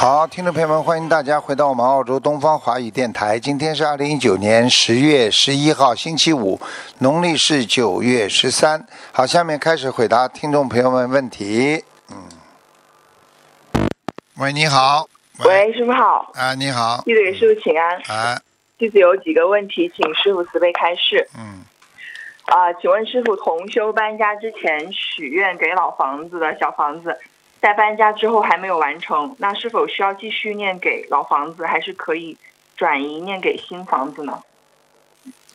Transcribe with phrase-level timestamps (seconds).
[0.00, 3.36] 好，听众朋友们，欢迎大家回到我们澳洲东方华语电台。
[3.36, 6.60] 今天是二零一九年十月十一号，星期五，
[7.00, 8.86] 农历是九月十三。
[9.10, 11.82] 好，下面开始回答听众朋友们问题。
[12.12, 13.88] 嗯，
[14.36, 15.08] 喂，你好。
[15.40, 16.30] 喂，师傅好。
[16.34, 17.02] 啊，你好。
[17.04, 17.96] 弟子给师傅请安。
[18.06, 18.40] 啊，
[18.78, 21.28] 弟子有几个问题，请师傅慈悲开示。
[21.36, 21.64] 嗯，
[22.44, 27.18] 啊，请问师傅，同修搬家之前许愿给老房子的小房子，
[27.60, 32.36] 在搬家之后还没有完成，那是否需要继续念给老房子，还是可以
[32.76, 34.38] 转移念给新房子呢？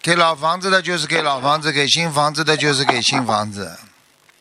[0.01, 3.77] 给老房子的就是给老房子，给新房子的就是给新房子。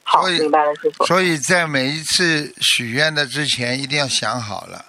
[0.03, 1.07] 好，所以明白了，师傅。
[1.07, 4.85] 所以在每一次许愿的之前，一定要想好了，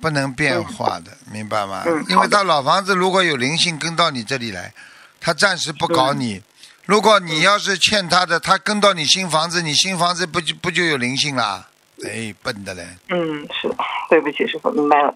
[0.00, 1.84] 不能变化的，明白吗？
[1.86, 4.74] 嗯因为他老房子如果有灵性跟到你这里来，
[5.20, 6.42] 他暂时不搞你。
[6.84, 11.68] 如果你要是欠他的，他跟到你新房子，你新房子不就不就有灵性啦？
[12.04, 12.82] 哎，笨的嘞！
[13.08, 13.68] 嗯，是，
[14.10, 15.14] 对不起，师傅，明白了。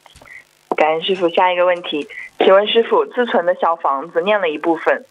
[0.76, 1.28] 感恩师傅。
[1.28, 5.04] 下一个问题，请问师傅，自存的小房子念了一部分，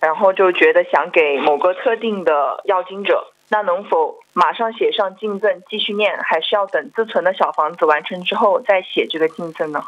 [0.00, 9.82] 然后就觉得想给某个特定的要经者，那能否马上写上进赠继续念，还是要等自存的小房子完成之后再写这个进赠呢？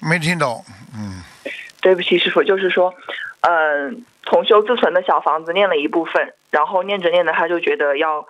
[0.00, 0.62] 没听懂，
[0.94, 1.22] 嗯，
[1.80, 2.92] 对不起，师傅，就是说，
[3.40, 8.26] 嗯、同修自存的小房子念了一部分，然后念着念着他就觉得要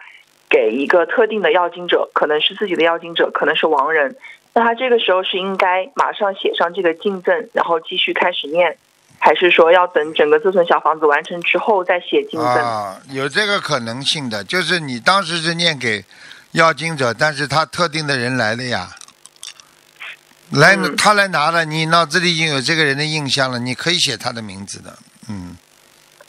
[0.48, 4.16] 给一个特定的要经者，可能是自己的要经者，可能是亡人，
[4.52, 8.76] 那他这个时候是应该马上写上这个敬赠，然后继续开始念，
[9.18, 12.48] 还是说要等整个自存小房子完成之后再写敬赠？
[12.48, 16.04] 啊，有这个可能性的，就是你当时是念给
[16.52, 18.90] 要经者，但是他特定的人来了呀，
[20.52, 24.96] 来、嗯他来拿了，你脑子里已经有这个人的印象了，你可以写他的名字的，
[25.28, 25.56] 嗯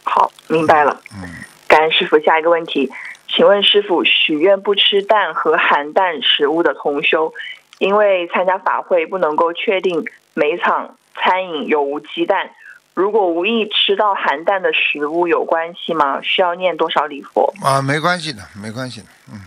[0.03, 0.99] 好，明白了。
[1.13, 1.29] 嗯，
[1.67, 2.17] 感恩师傅。
[2.19, 2.89] 下一个问题，
[3.35, 7.33] 请问师傅，许愿不吃蛋和含蛋食物的同修，
[7.79, 12.49] 因为参加法会不能够确定每场餐饮有无鸡蛋，
[12.93, 16.21] 如果无意吃到含蛋的食物有关系吗？
[16.21, 17.53] 需要念多少礼佛？
[17.61, 19.41] 啊，没关系的，没关系的，嗯，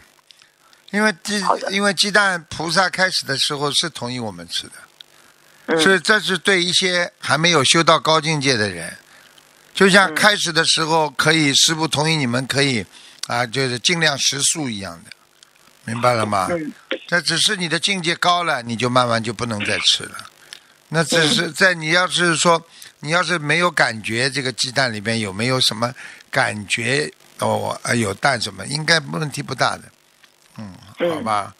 [0.91, 4.72] 因为鸡因为鸡蛋菩萨开始的时候是同意我们吃的，
[5.66, 5.81] 嗯。
[5.81, 8.93] 是这是对一些还没有修到高境界的人，
[9.72, 10.15] 就像嗯。
[10.15, 12.84] 开始的时候可以师傅同意你们可以
[13.28, 15.10] 啊，就是尽量食素一样的，
[15.84, 16.48] 明白了吗？
[16.50, 16.72] 嗯
[17.06, 20.16] 这只是你的境界高了，你就慢慢就不能再吃了。
[20.88, 22.62] 那只是在你要是说
[23.00, 25.90] 你要是没有感觉这个鸡蛋里边有没有什么
[26.30, 29.84] 感觉哦，呃有蛋什么，应该问题不大的。
[30.58, 31.54] 嗯，嗯好吧，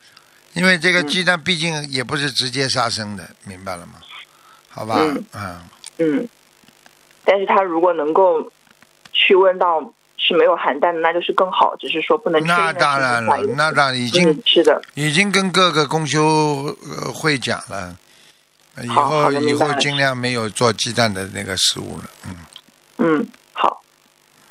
[0.52, 3.94] 因为这个鸡蛋毕竟也不是直接杀生的，明白了吗？
[4.68, 5.60] 好吧，嗯嗯
[5.96, 6.28] 嗯，
[7.24, 8.52] 但是他如果能够
[9.14, 17.96] 去问到是没有含蛋的，那就是更好，只是说不能那当然了那当然已经嗯，是的，已经跟各个公修呃会讲了，
[18.82, 22.04] 以后以后尽量没有做鸡蛋的那个食物了。
[22.26, 22.36] 嗯，
[22.98, 23.80] 嗯，好，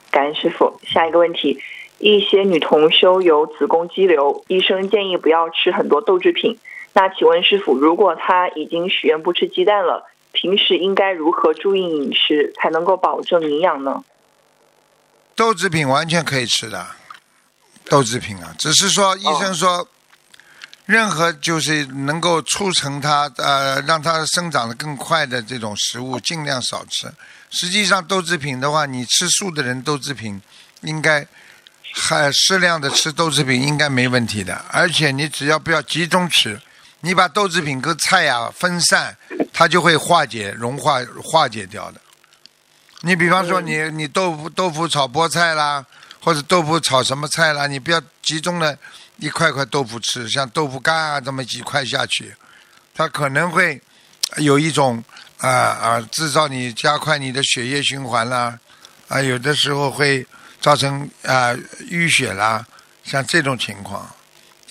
[0.09, 0.79] 感恩师傅。
[0.83, 1.59] 下一个问题，
[1.99, 6.57] 一些女同修有子宫肌瘤，医生建议不要吃很多豆制品。
[6.93, 14.03] 那请问师傅，如果她已经许愿不吃鸡蛋了，平时应该如何注意饮食才能够保证营养呢？
[15.37, 16.87] 豆制品完全可以吃的，
[17.85, 19.87] 豆制品啊，只是说医生说，
[20.87, 27.13] 任何就是能够促成它呃让它生长的更快的这种食物，尽量少吃。
[27.51, 30.41] 实际上豆制品的话，你吃素的人豆制品
[30.81, 31.25] 应该
[31.93, 36.59] 还适量的吃豆制品应该没问题的，而且你只要不要集中吃，
[37.01, 39.15] 你把豆制品跟菜呀、分散，
[39.53, 42.01] 它就会化解融化化解掉的。
[43.01, 45.85] 你比方说你你豆腐豆腐炒菠菜啦，
[46.19, 48.77] 或者豆腐炒什么菜啦，你不要集中的
[49.17, 52.35] 一块块豆腐吃，像豆腐干啊这么几块下去，
[52.95, 53.79] 它可能会
[54.37, 55.03] 有一种
[55.37, 58.57] 啊啊制造你加快你的血液循环啦，
[59.07, 60.25] 啊有的时候会
[60.59, 61.53] 造成啊
[61.91, 62.65] 淤血啦，
[63.03, 64.09] 像这种情况，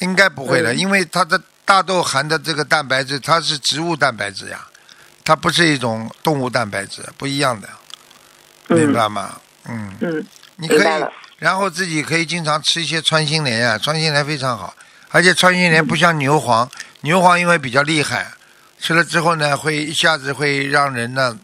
[0.01, 4.67] 应该不会的，嗯因为它的大豆含的这个蛋白质它是植物蛋白质呀，
[5.25, 7.69] 它不是一种动物蛋白质，不一样的。
[8.69, 9.41] 明嗯白吗？
[9.69, 10.27] 嗯，嗯，
[10.57, 10.87] 你可以
[11.39, 14.75] 然后自己可以经常吃一些穿心莲啊，穿心莲非常好，
[15.11, 16.69] 而且穿心莲不像牛黄，
[17.03, 18.27] 牛黄因为比较厉害，
[18.81, 21.39] 吃了之后呢，会一下子会让人呢，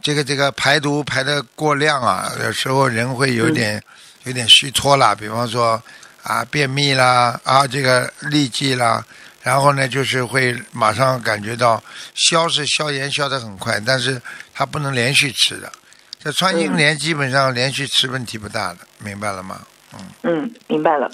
[0.00, 3.82] 这个这个排毒排的过量啊，有时候人会有点、
[4.24, 5.82] 有点虚脱啦，比方说
[6.22, 9.04] 啊便秘啦啊这个痢疾啦，
[9.42, 11.82] 然后呢就是会马上感觉到
[12.14, 14.22] 消是消炎消得很快，但是
[14.54, 15.72] 它不能连续吃的。
[16.18, 19.66] 这穿心莲基本上连续吃问题不大的，明白了吗？
[19.94, 21.10] 嗯嗯，明白了。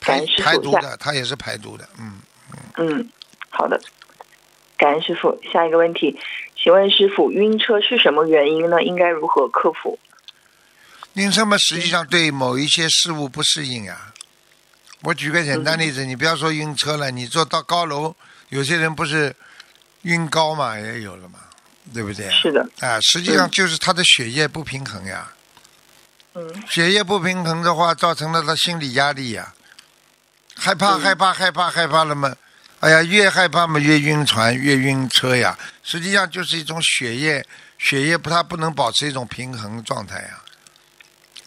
[0.00, 2.20] 排排毒的，它也是排毒的，嗯。
[2.76, 3.08] 嗯，
[3.48, 3.80] 好的。
[4.76, 6.18] 感恩师傅，下一个问题，
[6.56, 8.82] 请问师傅，晕车是什么原因呢？
[8.82, 9.98] 应该如何克服？
[11.14, 14.12] 晕车嘛，实际上对某一些事物不适应呀。
[15.02, 18.14] 我举个简单例子，你不要说晕车了，你坐到高楼，
[18.48, 19.34] 有些人不是
[20.02, 21.38] 晕高嘛，也有了嘛，
[21.92, 22.30] 对不对？
[22.30, 25.30] 是的，啊，实际上就是他的血液不平衡呀。
[26.34, 29.52] 嗯血液不平衡的话，造成了他心理压力呀，
[30.54, 32.32] 害怕嗯害怕害怕害怕了嘛，
[32.78, 37.44] 哎呀，越害怕嘛越晕船越晕车呀，实际上就是一种血液
[37.78, 40.40] 血液不它不能保持一种平衡状态呀。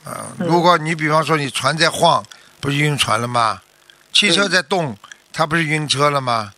[0.04, 2.22] 啊、嗯如果你比方说你船在晃，
[2.60, 3.62] 不是晕船了吗？
[4.12, 4.98] 汽车在动，
[5.32, 6.54] 它不是晕车了吗？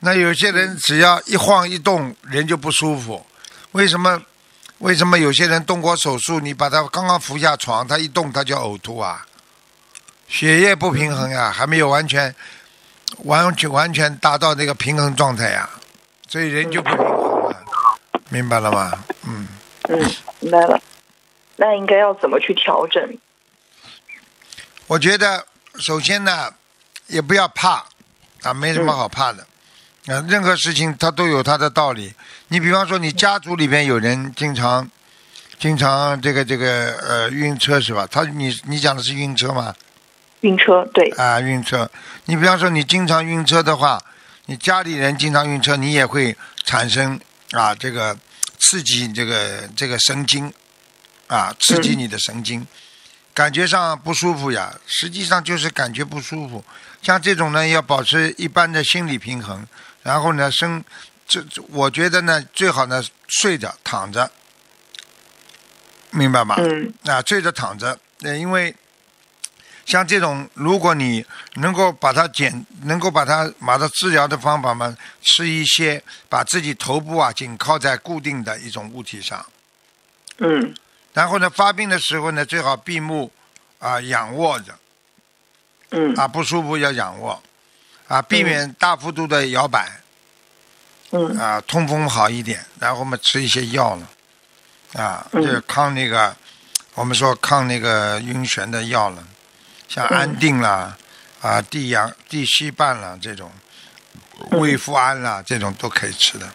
[0.00, 3.24] 那有些人只要一晃一动，人就不舒服。
[3.72, 4.22] 为什么？
[4.78, 9.26] 为什么有些人动过手术，你把他刚刚扶下床，他一动他就呕吐啊？
[10.28, 12.32] 血液不平衡呀，还没有完全
[13.24, 15.68] 完全完全达到那个平衡状态呀，
[16.28, 17.64] 所以人就不平衡了，
[18.28, 19.04] 明白了吗？
[19.26, 19.48] 嗯，
[19.88, 19.98] 嗯，
[20.38, 20.80] 明白了。
[21.56, 23.02] 那应该要怎么去调整？
[24.86, 25.44] 我觉得
[25.80, 26.54] 首先呢，
[27.08, 27.84] 也不要怕
[28.42, 29.44] 啊，没什么好怕的。
[30.08, 32.12] 啊，任何事情它都有它的道理。
[32.48, 34.90] 你比方说，你家族里边有人经常、
[35.58, 38.08] 经常这个这个呃晕车是吧？
[38.10, 39.74] 他你你讲的是晕车吗？
[40.40, 41.90] 晕车，对，啊，晕车。
[42.24, 44.00] 你比方说，你经常晕车的话，
[44.46, 46.34] 你家里人经常晕车，你也会
[46.64, 47.20] 产生
[47.50, 48.16] 啊这个
[48.58, 50.50] 刺激这个这个神经
[51.26, 52.66] 啊，刺激你的神经，
[53.34, 54.72] 感觉上不舒服呀。
[54.86, 56.64] 实际上就是感觉不舒服。
[57.02, 59.66] 像这种呢，要保持一般的心理平衡，
[60.08, 60.82] 然后呢，生
[61.26, 64.30] 这这我觉得呢，最好呢睡着躺着，
[66.12, 66.54] 明白吗？
[66.56, 66.90] 嗯。
[67.04, 68.74] 啊，睡着躺着，呃，因为
[69.84, 71.22] 像这种，如果你
[71.56, 79.44] 能够把它减，能够把它把它治疗的方法嘛，吃一些，把自己头部啊紧靠在固定的一种物体上，
[80.38, 80.74] 嗯。
[81.12, 83.30] 然后呢，发病的时候呢，最好闭目
[83.78, 84.74] 啊仰卧着。
[85.90, 86.14] 嗯。
[86.14, 87.42] 啊，不舒服要仰卧
[88.08, 90.00] 啊，避免大幅度的摇摆
[91.10, 91.38] 嗯。
[91.38, 94.08] 啊，通风好一点，然后我们吃一些药了
[94.94, 95.42] 啊，嗯。
[95.42, 96.34] 这个抗那个
[96.94, 99.22] 我们说抗那个晕眩的药了，
[99.88, 100.16] 像嗯。
[100.18, 100.96] 安定啦、
[101.40, 103.52] 啊地氧地西泮啦这种，
[104.52, 106.50] 胃复安啦这种都可以吃的。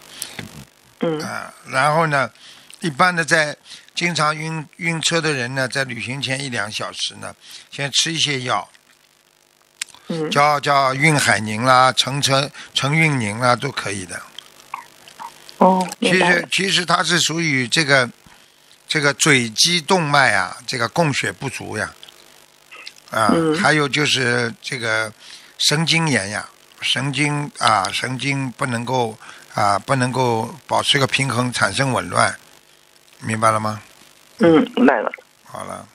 [1.01, 1.21] 嗯。
[1.21, 1.53] 啊。
[1.67, 2.29] 然后呢，
[2.79, 3.56] 一般的在
[3.94, 7.33] 经常晕晕车的人呢，在旅行前一两小时呢，
[7.69, 8.67] 先吃一些药，
[10.13, 14.21] 嗯叫叫运海宁啦、乘车乘运宁啦都可以的。
[15.57, 16.18] 哦，其。
[16.19, 18.10] 实其实它是属于这个
[18.88, 21.92] 这个嘴肌动脉啊，这个供血不足呀，
[23.10, 25.12] 啊，嗯还有就是这个
[25.57, 26.48] 神经炎呀，
[26.81, 29.18] 神经啊神经不能够
[29.54, 32.36] 啊不能够保持个平衡，产生紊乱，
[33.19, 33.81] 明白了吗？
[34.39, 35.12] 嗯，明白了。
[35.44, 35.88] 好了，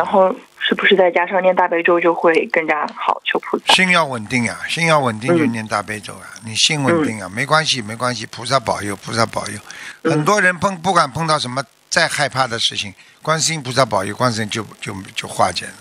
[0.00, 3.20] 然后是不是再加上念大悲咒就会更加好？
[3.22, 3.74] 求菩萨。
[3.74, 9.58] 心要稳定呀，心要稳定就嗯念大悲咒啊，你心稳定啊，没关系没关系，菩萨保佑菩萨保佑。
[10.04, 15.72] 嗯很多人碰不管碰到什么再害怕的事情，观世音菩萨保佑，观世音就就就化解了。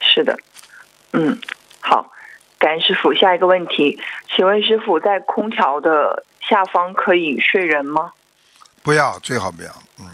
[0.00, 0.34] 是的，
[1.12, 1.38] 嗯，
[1.80, 2.10] 好，
[2.58, 3.12] 感恩师傅。
[3.12, 4.00] 下一个问题，
[4.34, 8.12] 请问师傅，在空调的下方可以睡人吗？
[8.82, 10.06] 不要，最好不要，嗯，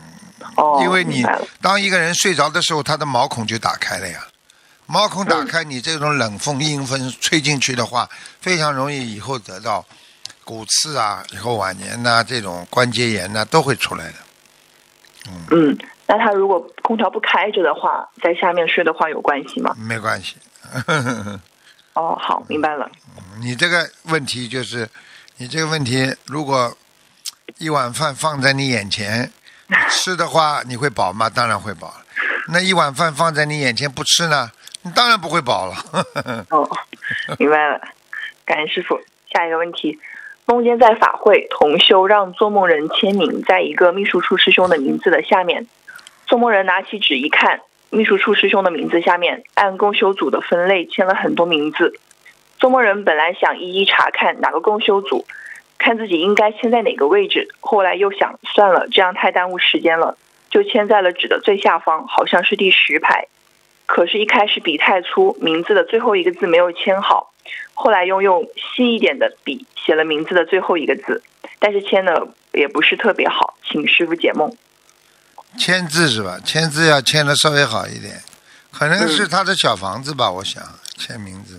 [0.56, 1.24] 哦，因为你
[1.60, 4.26] 当一个人睡着的时候，他的毛孔就打开了呀。
[4.86, 8.08] 毛孔打开，你这种冷风、阴风吹进去的话，
[8.40, 9.84] 非常容易以后得到
[10.44, 14.14] 骨刺啊，以后晚年呐、这种关节炎呐、都会出来的。
[15.50, 15.76] 嗯，
[16.06, 19.76] 那他如果空调不开着的话，在下面睡的话有关系吗？
[19.78, 20.36] 没关系，
[21.92, 22.90] 哦，好，明白了。
[23.40, 24.88] 你这个问题就是，
[25.36, 26.74] 你这个问题如果
[27.58, 29.37] 一碗饭放在你眼前，你
[29.90, 31.28] 吃的话你会饱吗？
[31.28, 32.04] 当然会饱了。
[32.50, 34.50] 那一碗饭放在你眼前不吃呢，
[34.82, 35.74] 你当然不会饱了。
[36.50, 36.68] 哦，
[37.38, 37.80] 明白了，
[38.46, 38.98] 感恩师傅。
[39.30, 39.98] 下一个问题，
[40.46, 45.66] 梦见在法会同修让做梦人签名在一个秘书处师兄的名字的下面，
[46.26, 47.60] 做梦人拿起纸一看，
[47.90, 52.00] 秘书处师兄的名字下面按共修组的分类签了很多名字。
[52.58, 55.26] 做梦人本来想一一查看哪个共修组，
[55.78, 60.18] 看自己应该签在哪个位置，后来又想算了，这样太耽误时间了，
[60.50, 63.28] 就签在了纸的最下方，好像是第十排。
[63.86, 67.32] 可是，一开始笔太粗，名字的最后一个字没有签好，
[67.72, 71.22] 后来又用细一点的笔写了名字的最后一个字，
[71.58, 74.54] 但是签的也不是特别好，请师傅解梦。
[75.56, 76.38] 签字是吧？
[76.44, 78.20] 签字要签的稍微好一点，
[78.70, 80.62] 可能是他的小房子吧，我想
[80.98, 81.58] 签名字。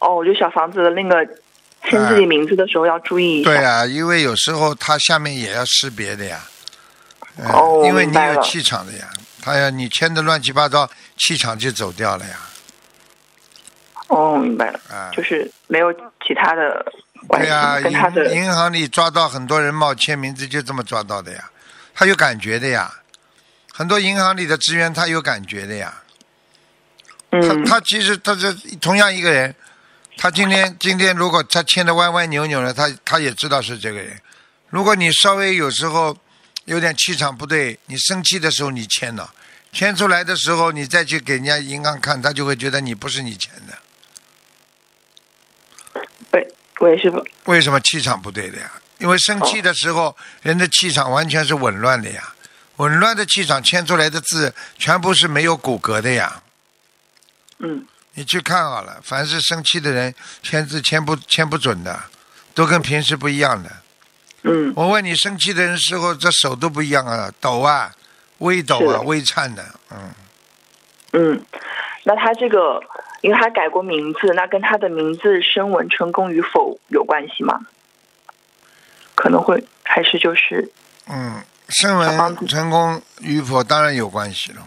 [0.00, 1.24] 哦，就小房子的那个
[1.88, 3.50] 签自己名字的时候要注意一下。
[3.50, 6.40] 对啊，因为有时候他下面也要识别的呀。
[7.36, 9.08] 呃哦因为你有气场的呀，
[9.40, 12.36] 他要你签的乱七八糟，气场就走掉了呀。
[14.08, 15.90] 哦，明白了，啊，就是没有
[16.26, 16.84] 其他的
[17.26, 21.48] 关系，对呀，跟他的银银行里抓到很多人冒签名字，就这么抓到的呀。
[21.94, 22.92] 他有感觉的呀，
[23.72, 25.94] 很多银行里的职员他有感觉的呀。
[27.30, 29.54] 他嗯他其实他是同样一个人，
[30.16, 34.20] 他今天今天如果他签的歪歪扭扭的，他他也知道是这个人。
[34.68, 36.16] 如果你稍微有时候
[36.64, 39.34] 有点气场不对，你生气的时候你签了，
[39.72, 43.78] 签出来的时候你再去给人家银行看，他就会觉得你不是你签的。
[46.30, 48.70] 对，喂，师傅，为什么气场不对的呀？
[48.98, 52.32] 因为生气的时候，人的气场完全是紊乱的呀，
[52.76, 56.40] 紊乱的气场签出来的字全部是没有骨骼的呀。
[57.58, 61.98] 嗯你去看好了，凡是生气的人签字签不签不准的，
[62.54, 63.70] 都跟平时不一样的。
[64.42, 64.72] 嗯。
[64.76, 67.90] 我问你，生气的人时候这手都不一样啊，抖啊，
[68.38, 70.10] 微抖啊，微颤的，嗯，
[71.12, 71.44] 嗯，
[72.04, 72.82] 那他这个，
[73.22, 77.60] 因为他改过名字，那跟他的名字声纹成功与否有关系吗？
[79.14, 80.70] 可能会，还是就是
[81.06, 84.66] 嗯，声纹成功与否当然有关系了，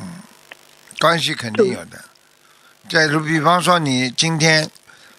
[0.00, 0.06] 嗯，
[1.00, 2.04] 关系肯定有的。
[2.88, 4.68] 再如比方说，你今天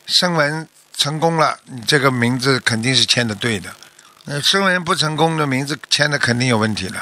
[0.05, 3.69] 声纹成功了，你这个名字肯定是签的对的。
[4.25, 6.99] 那声纹不成功的名字签的肯定有问题的。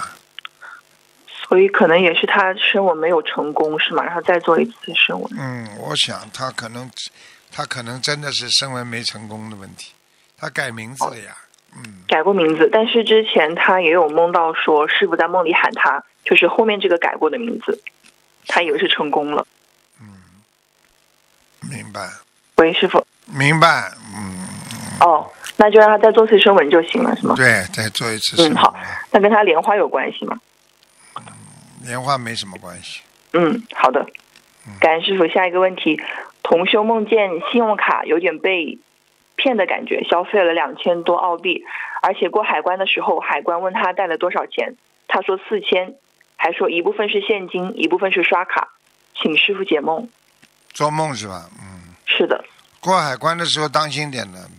[1.48, 4.04] 所以可能也是他生文没有成功，是吗？
[4.04, 5.32] 然后再做一次生文。
[5.38, 6.90] 嗯，我想他可能，
[7.52, 9.92] 他可能真的是生文没成功的问题，
[10.38, 11.36] 他改名字了呀。
[11.76, 17.82] 嗯，改过名字，但是之前他也有梦到说师傅在梦里喊他，就是后面这个改过的名字，
[18.48, 19.46] 他以为是成功了。
[20.02, 20.08] 嗯
[21.70, 22.10] 明白，
[22.58, 23.92] 喂，师傅，明白。
[24.16, 24.48] 嗯，
[25.00, 27.36] 哦，那就让他再做次声纹就行了，是吗？
[27.38, 28.54] 对，再做一次声纹。
[28.54, 28.76] 嗯好
[29.12, 30.40] 那跟他莲花有关系吗？
[31.84, 33.02] 莲花没什么关系。
[33.34, 34.06] 嗯，好的。
[34.80, 35.28] 感恩师傅。
[35.28, 36.02] 下一个问题，
[36.42, 38.78] 同修梦见信用卡有点被
[39.36, 41.66] 骗的感觉，消费了两千多澳币，
[42.02, 44.76] 而且过海关的时候，海关问他带了多少钱，
[45.08, 45.96] 他说四千，
[46.44, 48.68] 还说一部分是现金，一部分是刷卡，
[49.16, 50.10] 请师傅解梦。
[50.74, 51.50] 做梦是吧？
[51.58, 52.44] 嗯，是的，
[52.82, 54.50] 过海关的时候当心点的。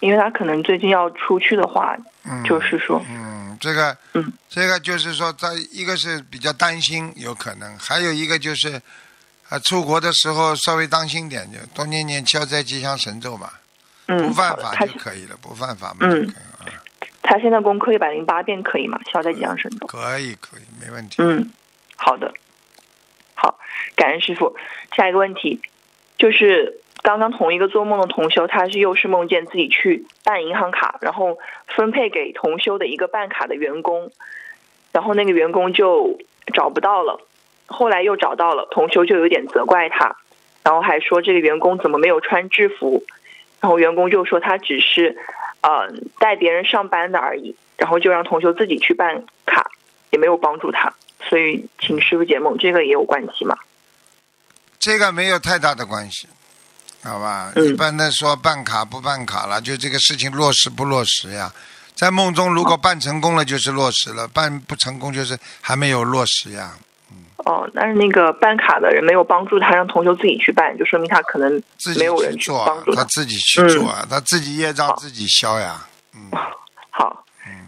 [0.00, 8.80] 因为他可能最近要出去的话，嗯，就是说，嗯，这个，嗯，这个就是说，在一个是比较担心，有可能；还有一个就是，
[9.50, 13.50] 啊，出国的时候稍微当心点，就多念念消灾吉祥神咒嘛，
[14.06, 16.57] 嗯，不犯法就可以了，不犯法嘛就可以了。
[17.22, 18.98] 他现在功课一百零八遍可以吗？
[19.12, 19.86] 消灾吉祥神咒。
[19.86, 21.16] 可以，可以，没问题。
[21.18, 21.50] 嗯，
[21.96, 22.32] 好的，
[23.34, 23.58] 好，
[23.96, 24.56] 感恩师傅。
[24.96, 25.60] 下一个问题
[26.16, 34.10] 就是，刚刚同一个做梦的同修，他是又是梦见自己去办银行卡，然后分配给同修的一个办卡的员工，
[34.92, 36.18] 然后那个员工就
[36.54, 37.20] 找不到了，
[37.66, 40.16] 后来又找到了，同修就有点责怪他，
[40.64, 43.04] 然后还说这个员工怎么没有穿制服，
[43.60, 45.16] 然后员工就说他只是
[45.60, 45.88] 呃
[46.18, 49.70] 带别人上班的而已，然后就让同学自己去办卡，
[50.10, 50.92] 也没有帮助他。
[51.28, 53.56] 所以，请师傅解梦，这个也有关系吗？
[54.78, 56.28] 这个没有太大的关系，
[57.02, 57.52] 好吧？
[57.56, 61.52] 嗯一般的说办卡不办卡了，就这个事情落实不落实呀？
[61.94, 66.78] 在梦中如果办成功了，就是落实了；办不成功，就是还没有落实呀。
[67.44, 73.04] 哦，但是那个办卡的人没有帮助他，让同学自己去办，就说明他可能自己没有人去帮助，他。
[73.04, 75.86] 自己去做，他自己业障好自己消呀。
[76.14, 76.30] 嗯，
[76.90, 77.24] 好，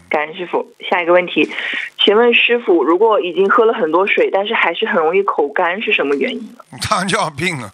[0.09, 0.71] 感恩师傅。
[0.89, 1.49] 下一个问题，
[1.97, 6.63] 请问师傅，如果已经喝了很多水，但是还是很容易口干，是什么原因呢？
[6.83, 7.71] 糖尿病啊，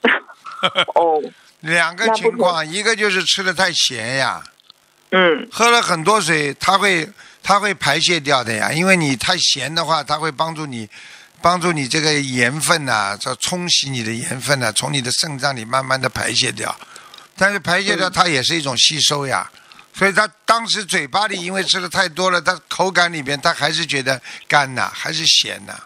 [0.94, 1.20] 哦，
[1.60, 4.42] 两个情况，一个就是吃的太咸呀，
[5.10, 7.08] 嗯喝了很多水，它会
[7.42, 10.88] 它会排泄掉的呀，因为你太咸的话，它会帮助你
[11.42, 16.74] 帮助你这个盐分呐、这冲洗你的盐分呐、从你的肾脏里慢慢的排泄掉。
[17.36, 19.50] 但是排泄掉嗯它也是一种吸收呀，
[19.94, 25.80] 所以他当时嘴巴里因为吃的太多了，他口感里边他还是觉得干呐、还是咸呐、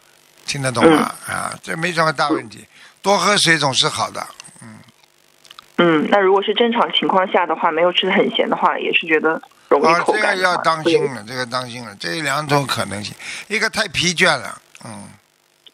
[0.45, 1.15] 听得懂吗？
[1.27, 2.67] 啊，这没什么大问题，
[3.01, 4.27] 多喝水总是好的。
[4.61, 4.79] 嗯，
[5.77, 10.23] 那如果是正常情况下的话，没有吃的很咸的话，也是觉得容易啊，口干。
[10.23, 13.15] 这个要当心了，这个当心了，这两种可能性，
[13.49, 15.09] 一个太疲倦了，嗯，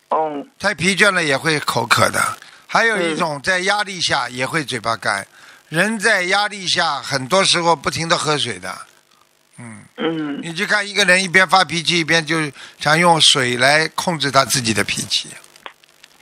[0.08, 2.20] 哦，太疲倦了也会口渴的。
[2.66, 5.26] 还有一种在压力下也会嘴巴干，
[5.68, 8.74] 人在压力下很多时候不停的喝水的。
[9.58, 15.28] 嗯，嗯你去看一个人一边发脾气一边就想用水来控制他自己的脾气。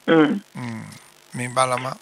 [0.07, 0.83] 嗯，嗯，
[1.33, 1.97] 明白了吗？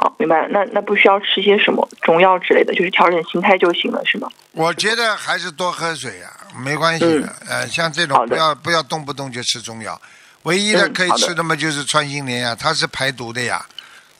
[0.00, 0.48] 好，明白了。
[0.52, 4.28] 那那不需要吃些什么中药之类的，就是调整心态就行了，是吗？
[4.52, 7.34] 我觉得还是多喝水呀、没关系的。
[7.48, 10.00] 呃，像这种不要不要动不动就吃中药，
[10.44, 13.66] 唯一的可以吃的嘛就是穿心莲呀，它是排毒的呀。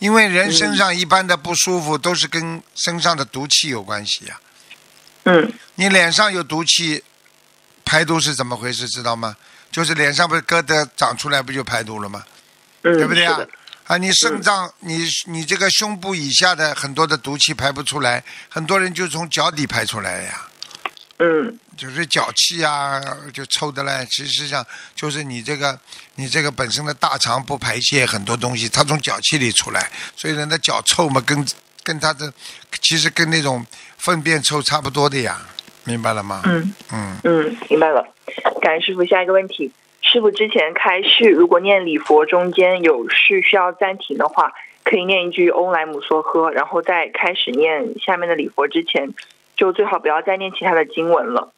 [0.00, 4.40] 因为人身上一般的不舒服都是跟身上的毒气有关系呀。
[5.26, 7.04] 嗯你脸上有毒气，
[7.84, 8.88] 排毒是怎么回事？
[8.88, 9.36] 知道吗？
[9.70, 12.24] 就是脸上不是疙瘩长出来，不就排毒了吗？
[12.82, 13.38] 嗯，对不对啊？
[13.88, 20.44] 啊，你肾脏，你你这个胸部以下的很多的毒气排不出来，很多人就从脚底排出来了呀。
[21.20, 23.00] 嗯就是脚气啊，
[23.32, 24.06] 就臭的嘞。
[24.10, 24.64] 其实上
[24.94, 25.76] 就是你这个
[26.16, 31.44] 你这个本身的大肠不排泄很多东西，它从脚气里出来，所以人的脚臭嘛，跟
[31.82, 32.30] 跟他的
[32.82, 33.64] 其实跟那种
[33.96, 35.40] 粪便臭差不多的呀，
[35.84, 36.42] 明白了吗？
[36.44, 38.04] 嗯嗯，嗯，明白了。
[38.60, 39.02] 感恩师傅。
[39.06, 44.52] 下一个问题，师傅之前开示，如果念礼佛中间有事需要暂停的话，
[44.84, 49.10] 可以念一句欧莱姆梭诃，然后在开始念下面的礼佛之前，
[49.56, 51.52] 就最好不要再念其他的经文了。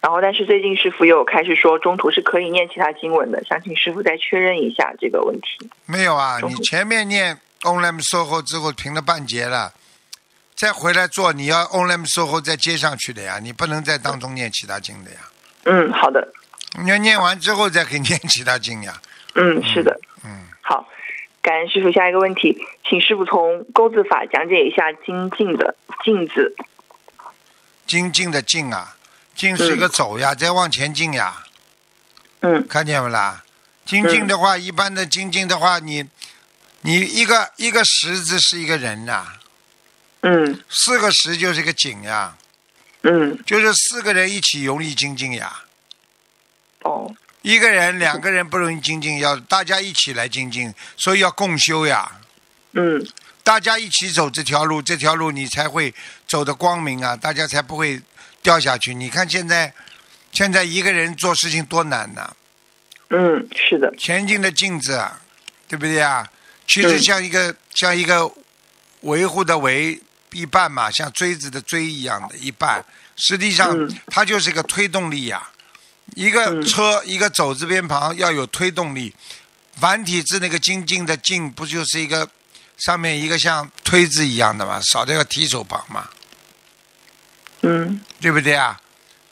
[0.00, 5.70] 然后，但是最近师傅又开始说中途是可以念其他经文的，想请师傅再确认一下这个问题。
[5.86, 9.72] 没有啊，你前面念 Om Lam SOHO 之后停了半截了。
[10.56, 15.18] 再回来做，你要 Om Lam SOHO 再接上去的呀，你不能在当中念其他经的呀。
[15.64, 16.26] 嗯，好的。
[16.80, 19.00] 你要念完之后再可以念其他经呀。
[19.34, 20.00] 嗯，是的。
[20.24, 20.88] 嗯，好，
[21.42, 21.90] 感恩师傅。
[21.92, 22.56] 下一个问题，
[22.88, 25.74] 请师傅从钩字法讲解一下“精进”的
[26.04, 26.54] “进”字。
[27.86, 28.96] 精进的进啊，
[29.34, 31.44] 进是一个走呀，再往前进呀，
[32.40, 33.44] 嗯看见没啦？
[33.84, 36.08] 精进的话，一般的精进的话，你
[36.82, 39.26] 你一个一个十字是一个人呐、
[40.22, 42.36] 嗯四个十就是一个井呀，
[43.02, 45.64] 嗯，就是四个人一起容易精进呀。
[46.84, 52.10] 哦，一个人、两个人不容易精进，要大家一起来精进，所以要共修呀。
[52.72, 53.04] 嗯。
[53.44, 55.92] 大家一起走这条路，这条路你才会
[56.28, 58.00] 走得光明啊，大家才不会
[58.40, 58.94] 掉下去。
[58.94, 59.74] 你看现在，
[60.30, 62.32] 现在一个人做事情多难呐、
[63.10, 65.20] 嗯，是的，前进的镜子啊，
[65.66, 66.24] 对不对啊？
[66.68, 67.02] 其实嗯。
[67.02, 68.30] 像一个、像一个
[69.00, 72.80] 维护的维一半嘛，像锥子的锥一样的一半，
[73.16, 73.92] 实际上嗯。
[74.06, 75.50] 它就是一个推动力呀、
[76.14, 76.62] 一个嗯。
[76.66, 79.14] 车、一个走字边旁要有推动力，
[79.74, 82.28] 繁体字那个精进的进不就是一个
[82.78, 86.08] 上面一个像推字一样的嘛，少掉个提手旁嘛，
[87.62, 88.00] 嗯。
[88.20, 88.80] 对不对啊？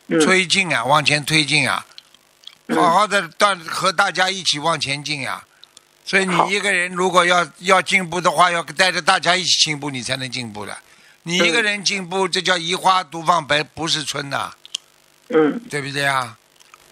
[0.09, 0.19] 嗯。
[0.25, 1.85] 推进啊，往前推进啊，
[2.67, 2.77] 嗯。
[2.77, 5.45] 好好的大和大家一起往前进呀、
[6.05, 10.77] 所以你一个人如果要要进步的话，要带着大家一起进步，你才能进步的。
[11.23, 14.53] 你一个人进步，这叫移花独放白不是春呐、
[15.29, 15.61] 嗯。
[15.71, 16.37] 对不对啊？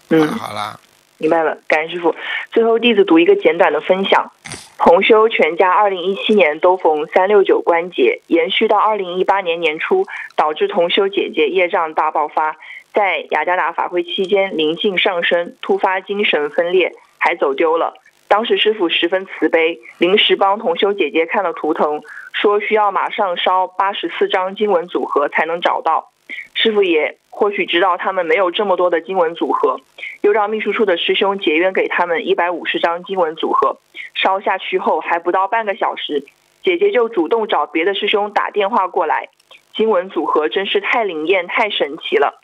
[0.09, 0.79] 嗯，好啦，
[1.17, 2.15] 明白了，感恩师傅。
[2.51, 4.31] 最后，弟子读一个简短的分享：
[4.77, 12.55] 同修全家二零一七年都逢三六九关节，延续到二零一八年年初，导致同修姐姐业障大爆发。
[12.91, 17.93] 在雅加达法会期间，灵性上升，突发精神分裂，还走丢了。
[18.27, 22.01] 当时师傅十分慈悲，临时帮同修姐姐看了图腾，
[22.33, 26.09] 说需要马上烧八十四张经文组合才能找到。
[26.53, 29.79] 师傅也或许知道他们没有这么多的经文组合，
[30.21, 33.79] 又让秘书处的师兄结缘给他们一百五十张经文组合。
[34.13, 36.25] 烧下去后还不到半个小时，
[36.63, 39.29] 姐姐就主动找别的师兄打电话过来。
[39.73, 42.41] 经文组合真是太灵验、太神奇了。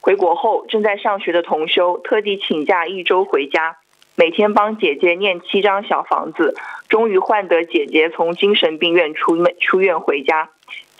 [0.00, 3.78] 回国后，正在上学的同修特地请假一周回家，
[4.16, 6.54] 每天帮姐姐念七张小房子，
[6.90, 10.50] 终于换得姐姐从精神病院出门出院回家。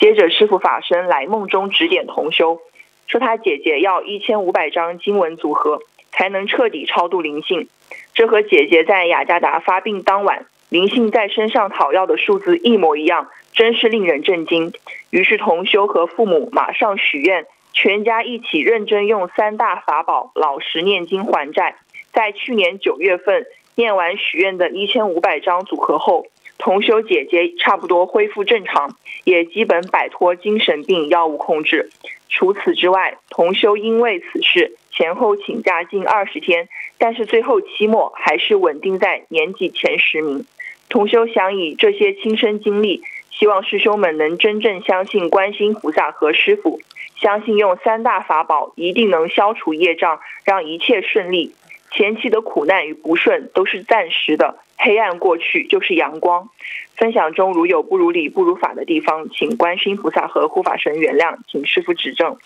[0.04, 2.60] 接着，师傅法身来梦中指点同修，
[3.06, 5.80] 说他姐姐要一千五百张经文组合，
[6.12, 7.68] 才能彻底超度灵性。
[8.12, 14.74] 这和姐姐在雅加达发病当晚灵性在身上讨要的数字一模一样，真是令人震惊。
[15.08, 21.76] 于是同修和父母马上许愿，全家一起认真用三大法宝老实念经还债。
[22.12, 26.26] 在去年九月份念完许愿的一千五百张组合后，
[26.64, 31.90] 同修姐姐差不多恢复正常，也基本摆脱精神病药物控制。
[32.31, 40.46] 除此之外，同修因为此事前后请假近二十天，但是最后期末还是稳定在年级前十名。
[40.88, 46.81] 同修想以这些亲身经历，希望师兄们能真正相信观心菩萨和师傅，
[47.20, 51.55] 相信用三大法宝一定能消除业障，让一切顺利。
[51.90, 56.48] 前期的苦难与不顺都是暂时的，黑暗过去就是阳光。
[56.96, 62.37] 分享中如有不如理、不如法的地方，请观世音菩萨和护法神原谅，请师傅指正。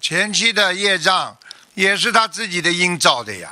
[0.00, 1.36] 前期的业障
[1.74, 3.50] 也是他自己的因造的呀，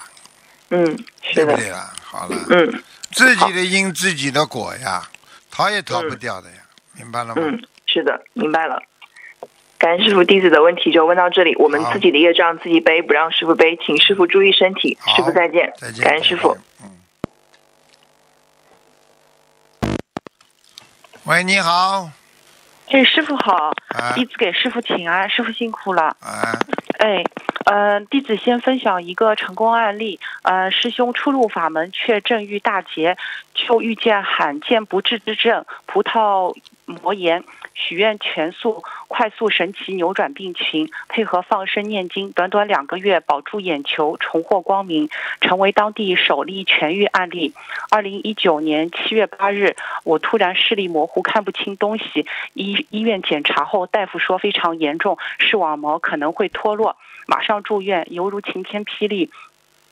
[0.68, 0.84] 嗯，
[1.22, 1.92] 是的，不对啦？
[2.02, 5.08] 好了，嗯自己的因自己的果呀，
[5.50, 6.56] 逃也逃不掉的呀，
[6.98, 7.36] 明白了吗？
[7.36, 8.82] 嗯，是的，明白了。
[9.78, 11.54] 感恩师傅，弟子的问题就问到这里。
[11.56, 14.98] 我们好自己的业障自己背，不让师傅背，请师傅注意身体。
[15.00, 16.52] 好师傅再见，再见，感恩师傅。
[16.52, 16.62] 见。
[16.84, 16.95] 嗯。
[21.26, 22.08] 喂，你好，
[22.88, 24.12] 哎，师傅好，哎。
[24.14, 26.16] 弟子给师傅请安，师傅辛苦了。
[26.20, 26.56] 啊，
[27.00, 27.24] 哎，
[27.66, 30.20] 呃，弟子先分享一个成功案例。
[30.42, 33.18] 呃，师兄初入法门，却正遇大劫，
[33.54, 37.42] 就遇见罕见不治之症——葡萄膜炎。
[37.74, 47.52] 许愿全素，快速神奇扭转病情，配合放生念经，短短两个月保住眼球，重获光明，成为当地首例痊愈案例。
[47.90, 49.74] 二零一九年七月八日，
[50.04, 52.26] 我突然视力模糊，看不清东西。
[52.54, 59.30] 医医院检查后，大夫说非常严重，视网膜可能会脱落，马上住院，犹如晴天霹雳。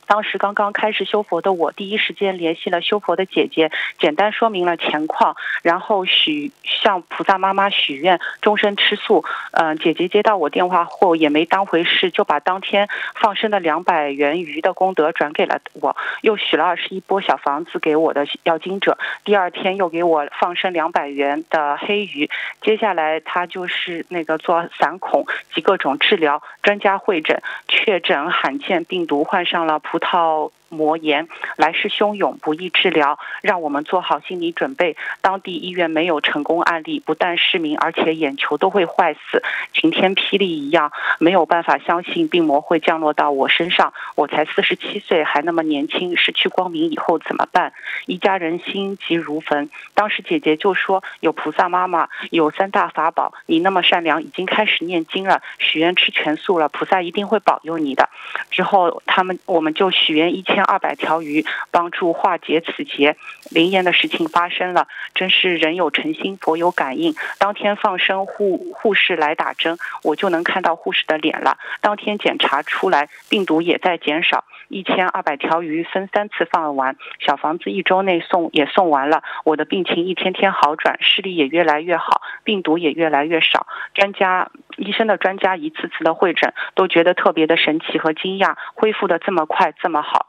[0.07, 9.25] 当时刚刚开始修佛的我，第一时间联系了修佛的姐姐，简单说明了情况，然后许向菩萨妈妈许愿终身吃素。
[9.53, 18.99] 嗯、姐姐接到我电话后也没当回事，就把当天放生的两百元鱼的功德转给了我，又许了二十一波小房子给我的要经者。
[19.25, 22.29] 第二天又给我放生两百元的黑鱼，
[22.61, 34.97] 接下来他就是那个做散孔及各种治疗，专家会诊确诊罕见病毒，患上了葡萄膜炎，来势汹涌，不易治疗，让我们做好心理准备。
[35.21, 43.93] 当地医院没有成功案例，不但失明，而且眼球都会坏死，晴天霹雳一样，没有办法相信病魔会降落到我身上。
[44.15, 47.73] 我才四十七岁，还那么年轻，失去光明以后怎么办？
[48.07, 49.71] 一家人心急如焚。
[49.95, 58.09] 当时姐姐就说有菩萨妈妈，有三大法宝，你那么善良，已经开始念经了，许愿吃全素了，菩萨一定会保佑你的。
[58.51, 63.17] 之后他们我们就许愿一千千二百条鱼，帮助化解此劫。
[63.51, 67.13] 灵验的事情发生了，真是人有诚心，佛有感应。
[67.41, 71.59] 当天放生护护士来打针，我就能看到护士的脸了。
[71.81, 74.45] 当天检查出来，病毒也在减少。
[74.69, 79.25] 一千二百条鱼分三次放完，小房子一周内送也送完了。
[79.45, 83.67] 我的病情一天天好转，视力也越来越好，病毒也越来越少。
[83.93, 90.27] 专家、医生的专家一次次的会诊，都觉得特别的神奇和惊讶，恢复的这么快这么好。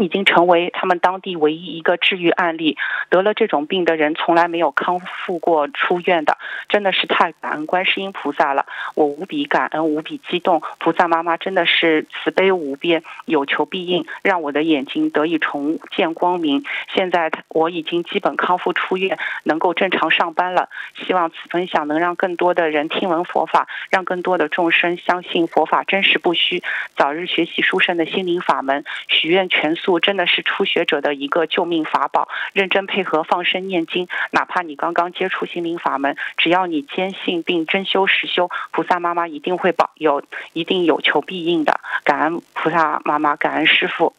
[0.00, 2.76] 已经成为他们当地唯一一个治愈案例。
[3.08, 8.66] 得了这种病的人从来没有康复过出院的，真的是太感恩观世音菩萨了。
[8.94, 10.62] 我无比感恩，无比激动。
[10.78, 16.64] 菩萨妈妈真的是慈悲无边，有求必应，让我的眼睛得以重见光明。
[16.92, 20.68] 现在我已经基本康复出院，能够正常上班了。
[20.96, 26.62] 希望此分享能让更多的人听闻佛法，让更多的众生相信佛法真实不虚，
[26.96, 28.84] 早日学习殊胜的心灵法门。
[29.08, 40.22] 许愿全素真的是初学者的一个救命法宝，认真配合放生念经，哪怕你刚刚接触心灵法门，只要你坚信并真修实修，菩萨妈妈一定会保佑，
[40.52, 41.80] 一定有求必应的。
[42.04, 44.14] 感恩菩萨妈妈，感恩师傅。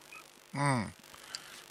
[0.53, 0.85] 嗯，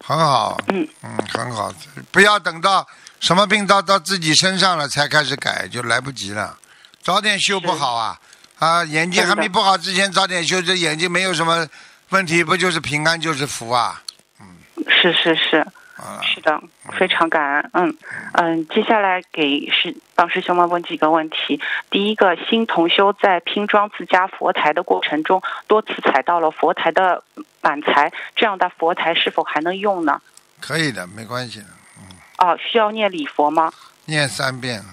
[0.03, 1.71] 很好，嗯嗯，很好，
[2.11, 2.83] 不要等到
[3.19, 6.57] 什么病到到自己身上了才开始改，就来不及了。
[7.03, 8.17] 早点修不好啊
[8.57, 8.83] 啊！
[8.85, 11.67] 眼睛还没不好之前早点修，这眼睛没有什么
[12.11, 14.03] 问题，不就是平安就是福啊？
[14.39, 14.45] 嗯
[14.87, 15.57] 是是是，
[15.95, 16.61] 啊，是的，
[16.97, 17.71] 非常感恩。
[17.73, 17.97] 嗯
[18.33, 21.61] 嗯，接下来给师帮师兄们问几个问题。
[21.89, 27.23] 第一个，新同修在拼装自家佛台的过程中，多次踩到了佛台的
[27.61, 30.21] 板材，这样的佛台是否还能用呢？
[30.59, 31.65] 可以的，没关系的，
[31.97, 33.71] 嗯哦，需要念礼佛吗？
[34.05, 34.83] 念三遍。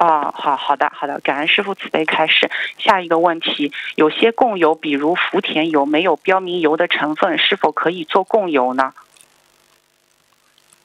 [0.00, 2.50] 哦，好好的好的，感恩师傅慈悲开始。
[2.78, 8.94] 下一个问题，有些供油，比如福田油，没有标明油的成分，是否可以做供油呢？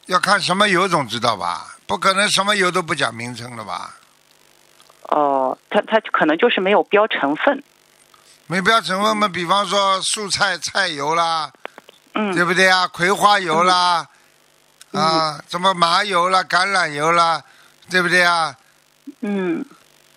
[0.08, 1.78] 要看什么油种知道吧？
[1.88, 3.96] 不可能什么油都不讲名称了吧？
[5.04, 7.64] 哦，它它可能就是没有标成分。
[8.48, 11.50] 没标成分嘛，比方说蔬菜菜油啦，
[12.16, 12.86] 嗯对不对啊？
[12.90, 14.06] 葵花油啦，
[14.92, 17.42] 啊，什么麻油啦、橄榄油啦，
[17.90, 18.54] 对不对啊？
[19.22, 19.66] 嗯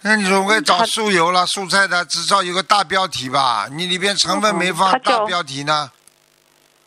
[0.01, 3.67] 那你总会找它素油啦、蔬菜的，至少有个大标题吧？
[3.73, 5.91] 你里边成分没放大标题呢？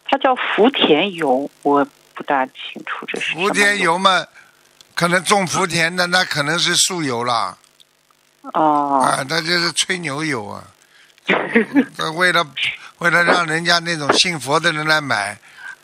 [0.05, 4.25] 它叫福田油，我不大清楚这是什么福田油嘛，
[4.95, 7.57] 可能种福田的那可能是素油啦，
[8.53, 10.63] 哦啊，那就是吹牛油啊。
[12.15, 12.45] 为了
[12.99, 15.37] 为了让人家那种信佛的人来买，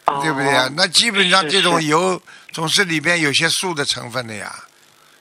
[0.05, 0.69] 哦对不对啊？
[0.75, 2.21] 那基本上这种油
[2.53, 4.55] 总是里边有些素的成分的呀。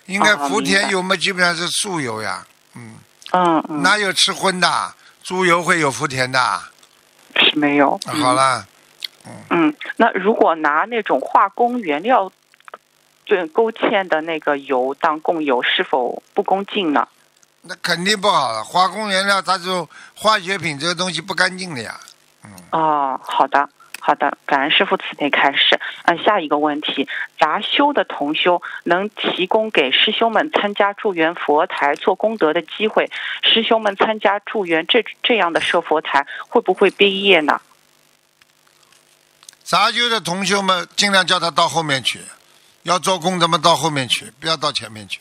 [0.06, 2.46] 应该哦福田油嘛，基本上是素油呀。
[2.74, 2.94] 嗯，
[3.32, 4.94] 嗯嗯，哪有吃荤的？
[5.22, 6.60] 猪油会有福田的。
[7.34, 7.98] 是没有。
[8.06, 8.66] 嗯好了，
[9.50, 12.30] 嗯，那如果拿那种化工原料
[13.24, 17.06] 对勾芡的那个油当供油，是否不恭敬呢？
[17.62, 18.62] 那肯定不好了。
[18.62, 21.98] 化工原料它这种化学品这个东西不干净的呀。
[22.44, 23.68] 嗯哦，好的。
[24.06, 25.80] 好的，感恩师傅慈悲开示。
[26.04, 27.08] 嗯，下一个问题，
[27.40, 33.10] 杂修的同修能提供给师兄们参加助缘佛台做功德的机会，
[33.42, 37.60] 师兄们参加助缘这这样的设佛台会不会毕业呢？
[39.64, 42.20] 杂修的同修们，尽量叫他到后面去，
[42.84, 45.20] 要做功德嘛到后面去，不要到前面去。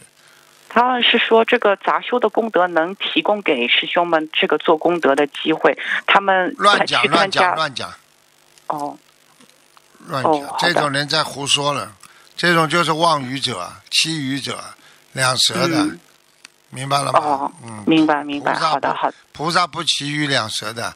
[0.69, 7.91] 他们是说这个杂修的功德能提供给师兄们这个做功德的机会，他们乱讲乱讲加乱讲
[8.67, 8.97] 哦。
[10.07, 11.91] 乱讲，哦这种人在胡说了，
[12.35, 14.63] 这种就是妄语者、欺语者、
[15.13, 15.99] 两舌的，嗯。
[16.69, 17.19] 明白了吗？
[17.19, 20.93] 哦，嗯，明白明白，好的不好的，菩萨不欺语两舌的，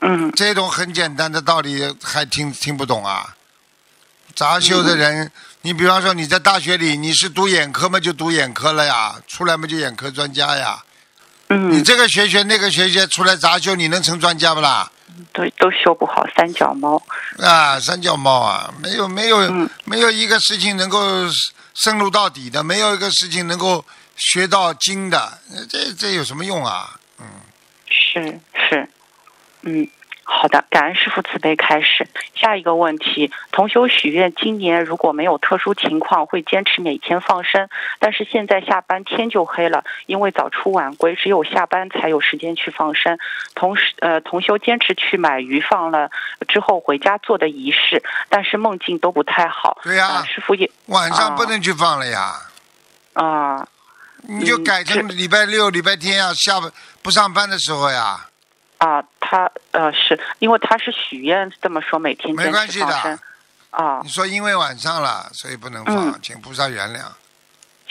[0.00, 0.30] 嗯。
[0.32, 3.34] 这种很简单的道理还听听不懂啊？
[4.36, 5.30] 杂修的人，
[5.62, 10.80] 你比方说你在大学里你是读眼科嘛，就读眼科了呀，出来嘛就眼科专家呀。
[11.48, 14.88] 你嗯，这个学学那个学学，出来杂修，你能成专家不啦？
[15.32, 17.00] 都都修不好三脚猫，
[17.38, 21.00] 啊，三脚猫啊，没有没有、嗯没有一个事情能够
[21.74, 23.84] 深入到底的，没有一个事情能够
[24.16, 26.98] 学到精的，呃这这有什么用啊？
[27.18, 27.26] 嗯
[27.88, 28.88] 是是，
[29.62, 29.88] 嗯。
[30.32, 32.06] 好的，感恩师傅慈悲开始。
[32.34, 37.68] 下一个问题，同修许愿，今年如果没有特殊情况，会坚持每天放生。
[37.98, 43.18] 但是现在下班天就黑了，因为早出晚归，只有下班才有时间去放生。
[43.54, 46.08] 同时，呃，同修坚持去买鱼放了
[46.48, 49.78] 之后回家做的仪式，但是梦境都不太好。
[49.82, 52.32] 对呀、啊，师傅也晚上啊不能去放了呀，
[53.14, 53.66] 啊，
[54.22, 56.70] 你就嗯改成礼拜六、礼拜天呀，下班
[57.02, 58.26] 不上班的时候呀，
[58.80, 63.18] 啊，他呃是因为他是许愿这么说，每天没坚关系的。
[63.70, 67.02] 啊你，说因为晚上了，所以不能放，嗯请菩萨原谅。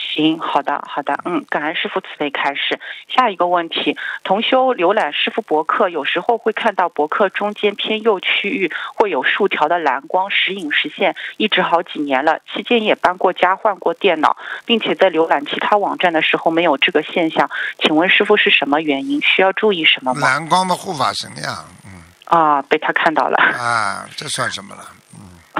[0.00, 2.80] 行，好的，好的，嗯，感恩师傅慈悲开示。
[3.08, 12.40] 下一个问题，同修浏览师傅博客，有时候会看到博客中间偏右区域会有数条的蓝光时隐时现，一直好几年了。
[12.52, 17.50] 期间也搬过家、换过电脑，并且在浏览其他网站的时候没有这个现象。
[17.78, 19.20] 请问师傅是什么原因？
[19.20, 20.26] 需要注意什么吗？
[20.26, 23.36] 蓝光的，护法神呀，嗯啊，被他看到了。
[23.36, 24.82] 啊，这算什么了？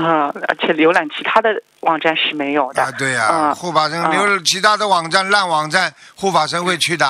[0.03, 2.83] 啊，而且浏览其他的网站是没有的。
[2.83, 7.07] 啊，对呀、啊护法神浏览其他的网站烂网站，护法神会去的。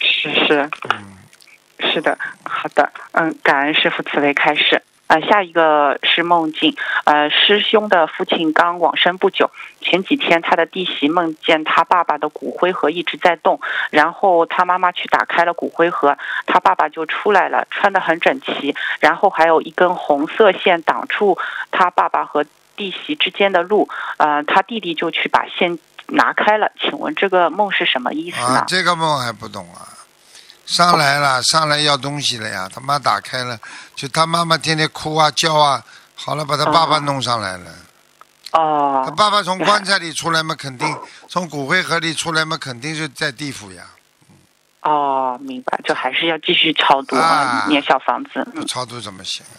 [0.00, 4.82] 是是，嗯，是的，好的，嗯，感恩师傅慈悲开示。
[5.08, 13.58] 呃，下一个是梦境，呃，师兄的父亲刚往生不久，前几天他的弟媳梦见他爸爸的骨灰盒一直在动，
[13.90, 16.16] 然后他妈妈去打开了骨灰盒，
[16.46, 21.38] 他爸爸就出来了，穿得很整齐，然后还有一根红色线挡住
[21.70, 22.44] 他爸爸和
[22.76, 28.64] 弟媳之间的路，呃，他弟弟就去把线拿开了，请问这个梦是什么意思呢，？
[28.68, 29.97] 这个梦还不懂啊。
[30.68, 32.68] 上来了，上来要东西了呀！
[32.72, 33.58] 他妈打开了，
[33.96, 35.82] 就他妈妈天天哭啊叫啊，
[36.14, 37.74] 好了，把他爸爸哦弄上来了。
[38.52, 40.94] 哦，他爸爸从棺材里出来嘛，肯定
[41.26, 43.82] 从骨灰盒里出来嘛，肯定是在地府呀。
[44.82, 48.30] 哦，明白，就还是要继续超度啊念小房子。
[48.36, 49.56] 嗯不超度怎么行啊？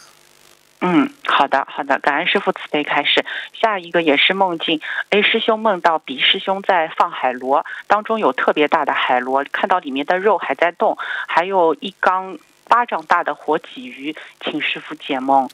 [0.81, 3.25] 嗯，好的好的，感恩师傅慈悲开始。
[3.59, 15.49] 下一个也是梦境，A 师兄梦到 B 师兄在放海螺，当中有特别大的海螺，看到里面的肉还在动，还有一缸巴掌大的活鲫鱼，请师傅解梦。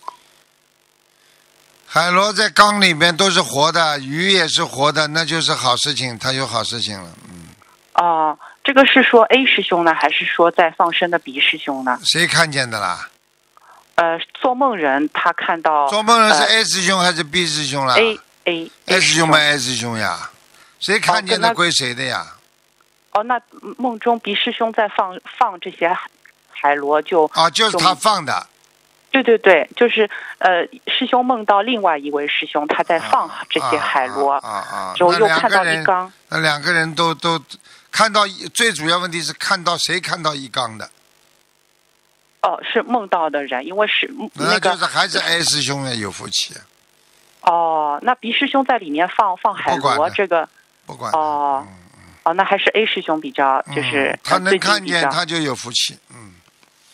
[1.87, 7.09] 海螺在缸里面都是活的，鱼也是活的，那就是好事情，他有好事情了。
[7.29, 7.47] 嗯，
[7.95, 11.99] 哦，这个是说 A 师兄呢，还是说在放生的 B 师兄呢？
[12.03, 13.09] 谁看见的啦？
[13.95, 20.29] 呃，做梦人他看到做梦人是呃 A 师兄还是 B 师兄啦 A A？A 师兄嘛，A 师兄呀，
[20.79, 22.27] 谁看见的归谁的呀？
[23.11, 23.39] 哦，那
[23.77, 26.09] 梦中 B 师兄在放放这些海
[26.51, 28.47] 海螺就，啊，就是他放的。
[29.11, 34.93] 对对对，就是呃，师兄梦到另外一位师兄他在放这些海螺，啊啊啊！
[34.93, 37.41] 之后那又看到一缸，那两个人都都
[37.89, 40.89] 看到一，最主要问题是看到谁看到一缸的，
[42.45, 46.53] 哦，是梦到的人，因为是嗯那那就是还是 A 师兄呢有福气，
[47.41, 50.47] 哦，那 B 师兄在里面放放海螺这个
[50.85, 51.65] 不管哦
[52.23, 56.35] 哦，那还是 A 师兄比较就是、嗯他能看见他就有福气，嗯，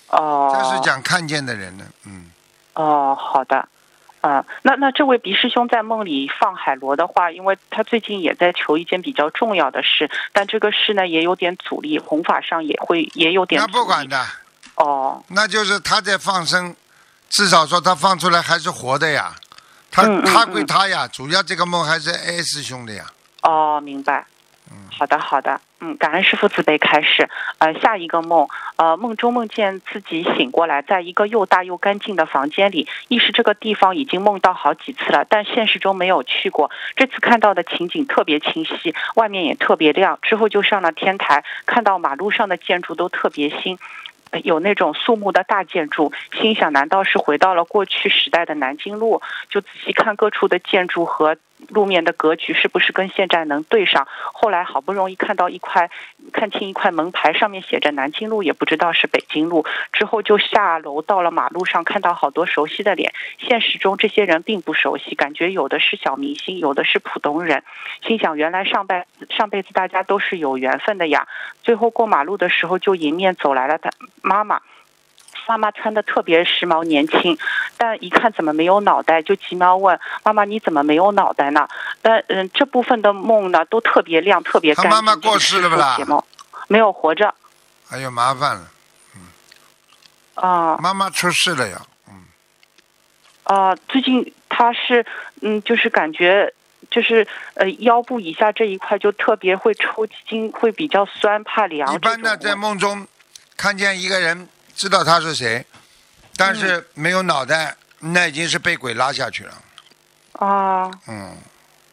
[0.08, 2.32] 哦，这是讲看见的人呢，嗯，
[2.76, 3.68] 哦，好的。
[4.24, 13.68] 嗯，那那这位鼻师兄在梦里放海螺的话，因为他最近也在求一件比较重要的事，但这个事呢也有点阻力，弘法上也会也有点那。
[13.70, 14.24] 不管的，
[14.82, 16.76] 哦，那就是他在放生，
[17.30, 19.34] 至少说他放出来还是活的呀，
[19.92, 23.06] 他他归嗯他呀，主要这个梦还是 A 师兄的呀，
[23.44, 24.26] 哦，明白。
[24.74, 27.28] 嗯好的，好的，嗯，感恩师傅慈悲开始。
[27.58, 36.72] 呃，下一个梦，呃，梦中梦见自己醒过来，在一个又大又干净的房间里，意识这个地方已经梦到好几次了，但现实中没有去过。
[36.96, 40.18] 这次看到的情景特别清晰，外面也特别亮。
[40.22, 43.78] 之后就上了天台，看到马路上的建筑都特别新。
[44.44, 49.22] 有那种肃穆的大建筑，心想难道是回到了过去时代的南京路？
[49.50, 51.38] 就仔细看各处的建筑和
[51.70, 54.08] 路面的格局，是不是跟现在能对上？
[54.34, 55.90] 后来好不容易看到一块，
[56.34, 59.66] 看清一块门牌，上面写着南京路，也不知道是北京路。
[59.94, 63.14] 之后就下楼到了马路上，看到好多熟悉的脸。
[63.38, 67.64] 现实中这些人并不熟悉，感觉有的是小明星，有的是普通人。
[68.06, 71.28] 心想原来上辈上辈子大家都是有缘分的呀。
[71.64, 73.90] 最后过马路的时候，就迎面走来了他
[74.22, 74.62] 妈妈。
[75.48, 77.38] 妈妈穿的特别时髦年轻，
[77.78, 81.68] 但一看怎么没有脑袋，就急忙问妈妈：“你怎么没有脑袋呢？”
[82.02, 84.90] 但嗯，这部分的梦呢都特别亮，特别干净。
[84.90, 85.98] 他妈妈过世了不啦
[86.68, 87.34] 没有活着
[87.90, 88.72] 哎呦麻烦了，
[89.16, 89.22] 嗯
[90.36, 92.24] 啊妈妈出事了呀，嗯
[93.44, 93.76] 啊！
[93.88, 95.06] 最近她是
[95.42, 96.54] 嗯，就是感觉。
[96.90, 101.94] 就是呃腰部以下这一块就特别会抽筋，会比较酸，怕凉。
[101.94, 103.08] 一般呢在梦中
[103.56, 104.50] 看见一个人，
[104.82, 105.64] 知道他是谁，
[106.36, 109.54] 但嗯是没有脑袋，那已经是被鬼拉下去了，
[110.40, 111.38] 啊，嗯，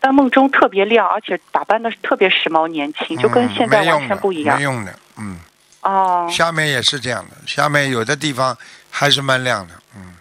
[0.01, 4.63] 但梦中特别亮，而且打扮的特别时髦年轻，就跟嗯现在完全不一样没。
[4.63, 5.39] 用的，嗯。
[5.83, 8.57] 哦下面也是这样的，下面有的地方
[8.91, 10.17] 还是蛮亮的，嗯，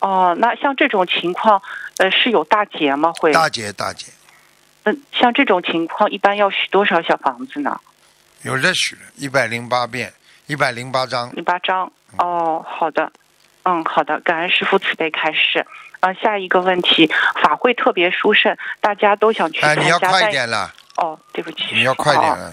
[0.00, 1.62] 哦，那像这种情况，
[1.96, 3.10] 呃，是有大劫吗？
[3.14, 3.32] 会？
[3.32, 4.08] 大姐大姐，
[4.82, 7.80] 嗯，像这种情况，一般要许多少小房子呢？
[8.42, 10.12] 有的许了一百零八遍，
[10.46, 11.90] 一百零八章，零八张。
[12.18, 13.10] 哦，好的，
[13.64, 15.66] 嗯，好的，感恩师父慈悲开示。
[16.00, 17.10] 呃，下一个问题，
[17.42, 19.82] 法会特别殊胜，大家都想去哎，参加。
[19.82, 22.52] 你要快一点了，哦，对不起，你要快点哦了，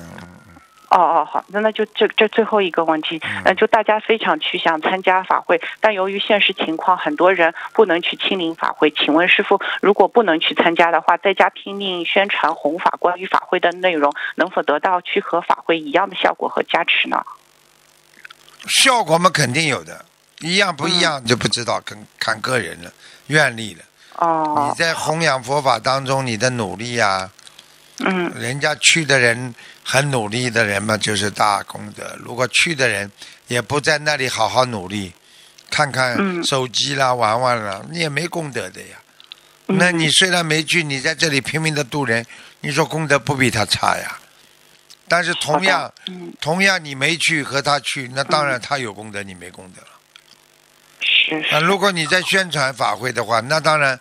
[0.89, 8.89] 哦哦，好，那那就这这最后一个问题，嗯呃，就大家非常去想参加法会，但由于现实情况，很多人不能去亲临法会。
[8.89, 17.23] 请问师傅，如果不能去参加的话，在家拼命宣传弘法关于法会的内容，能否得到去和法会一样的效果和加持呢？
[18.67, 20.03] 效果嘛肯定有的，
[20.39, 22.91] 一样不一嗯样就不知道，看看个人了，
[23.27, 23.83] 愿力了。
[24.15, 27.29] 哦你，在弘扬佛法当中，你的努力呀、
[27.99, 32.15] 嗯人家去的人很努力的人嘛，就是大功德。
[32.19, 33.11] 如果去的人
[33.47, 35.13] 也不在那里好好努力，
[35.69, 38.97] 看看嗯手机啦、玩玩啦，你也没功德的呀。
[39.67, 42.25] 嗯那你虽然没去，你在这里拼命的度人，
[42.61, 44.19] 你说功德不比他差呀？
[45.07, 49.87] 但是同样，嗯同样你没去和他去，那当然他有功德，你没功德了。
[51.01, 53.99] 是那是如果你在宣传法会的话，那当然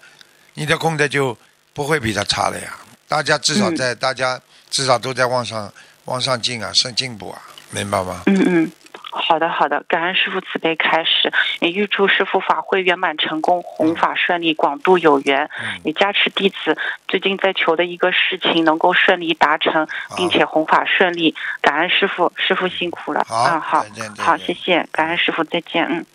[0.55, 1.37] 你的功德就
[1.73, 2.77] 不会比他差了呀。
[3.09, 5.73] 大家至少嗯在、大家至少都在往上
[6.07, 8.23] 往上进啊，上进步啊，明白吗？
[8.27, 8.73] 嗯嗯。
[9.15, 15.51] 好的，好的，感恩师傅慈悲开始，也预祝师傅法会圆满成功，弘法顺利，广度有缘。
[15.63, 21.35] 嗯，也加持弟子最近在求的一个事情能够顺利达成，并且弘法顺利。
[21.61, 23.23] 感恩师傅，师傅辛苦了。
[23.29, 26.07] 好啊，好再见，好，谢谢，感恩师傅，再见，嗯。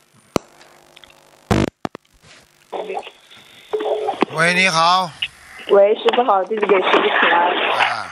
[4.32, 5.10] 喂，你好，
[5.70, 7.48] 喂，师傅好，弟子给师傅请安。
[7.50, 8.08] 啊，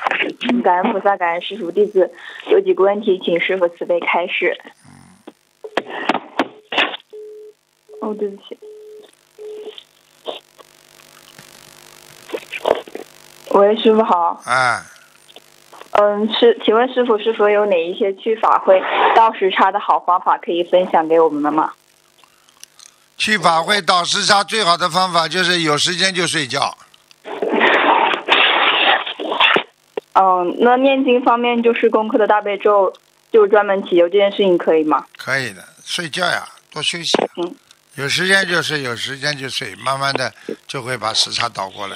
[0.64, 2.12] 感恩菩萨，感恩师傅，弟子
[2.50, 4.60] 有几个问题，请师傅慈悲开示。
[8.02, 8.58] 哦，对不起。
[13.52, 14.42] 喂，师傅好。
[14.46, 14.86] 啊，
[15.92, 18.82] 嗯，师，请问师傅是否有哪一些去法会
[19.16, 21.72] 倒时差的好方法可以分享给我们的吗？
[23.18, 26.78] 去法会倒时差最好的方法就是有时间就睡觉，
[30.16, 32.92] 嗯，那念经方面就是功课的大悲咒，
[33.32, 35.06] 就专门祈求这件事情可以吗？
[35.18, 37.12] 可以的，睡觉呀，多休息。
[37.38, 37.56] 嗯
[37.98, 40.30] 有时间就睡，有时间就睡，慢慢的
[40.68, 41.96] 就会把时差倒过来。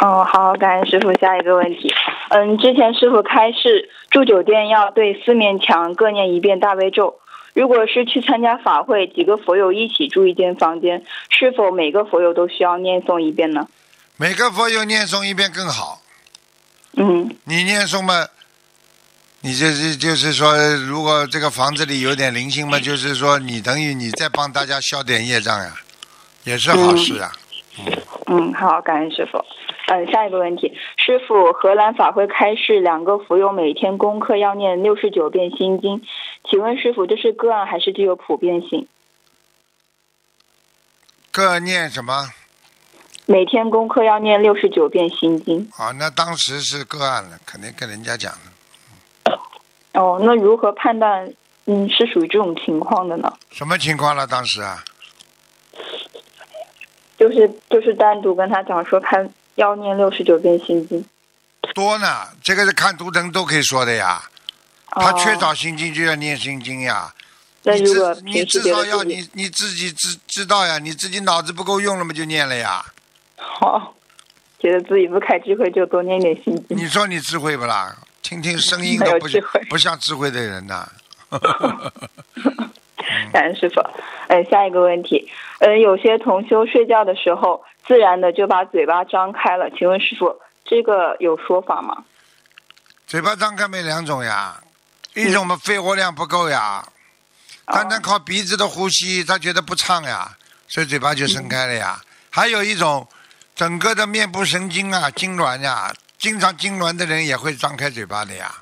[0.00, 1.12] 哦，好，感恩师傅。
[1.20, 1.94] 下一个问题，
[2.30, 7.20] 嗯，之前师傅开示住酒店要对四面墙各念一遍大悲咒。
[7.54, 13.68] 如果是去参加法会，几个佛友一起住一间房间，是否每个佛友都需要念诵一遍呢？
[14.16, 16.01] 每个佛友念诵一遍更好。
[16.94, 18.26] 嗯你念诵嘛，
[19.40, 25.74] 你就是就是说，如果这个房子里有点灵性嘛，就是说你等于你再帮大家消点业障呀，
[26.44, 27.32] 也是好事啊。
[28.26, 29.42] 嗯，好，感恩师傅。
[29.86, 36.02] 嗯，下一个问题，师傅，荷兰法会开示两个佛友每天功课要念六十九遍心经，
[36.48, 38.86] 请问师傅这是个案还是具有普遍性？
[41.30, 42.30] 各念什么？
[43.26, 45.70] 每天功课要念六十九遍心经。
[45.76, 49.38] 啊，那当时是个案了，肯定跟人家讲了。
[49.94, 51.32] 哦，那如何判断
[51.66, 53.32] 嗯是属于这种情况的呢？
[53.50, 54.26] 什么情况了？
[54.26, 54.82] 当时啊？
[57.16, 61.04] 就是就是单独跟他讲说，他要念六十九遍心经。
[61.74, 64.22] 多呢，这个是看图腾都可以说的呀。
[64.90, 67.14] 他哦缺少心经就要念心经呀。
[67.62, 72.84] 那你如果至你至少要你你自己知知道呀，你自己脑子不够用了嘛就念了呀。
[73.42, 73.94] 好，
[74.58, 76.76] 觉得自己不开智慧就多念点心经。
[76.76, 77.96] 你说你智慧不啦？
[78.22, 80.88] 听听声音都不像不像智慧的人呐。
[83.32, 83.80] 感恩师傅。
[84.28, 85.28] 嗯，下一个问题，
[85.58, 92.04] 嗯，有些同修睡觉的时候，自然的就把嘴巴张开了，请问师傅，这个有说法吗？
[93.06, 94.58] 嘴巴张开没两种呀，
[95.14, 96.82] 一种嘛肺活量不够呀，
[97.66, 100.30] 单单靠鼻子的呼吸，他觉得不畅呀，
[100.68, 102.00] 所以嘴巴就伸开了呀。
[102.30, 103.06] 还有一种，
[103.54, 108.54] 整个的面部神经啊痉挛呀，经常痉挛的人也会张开嘴巴的呀。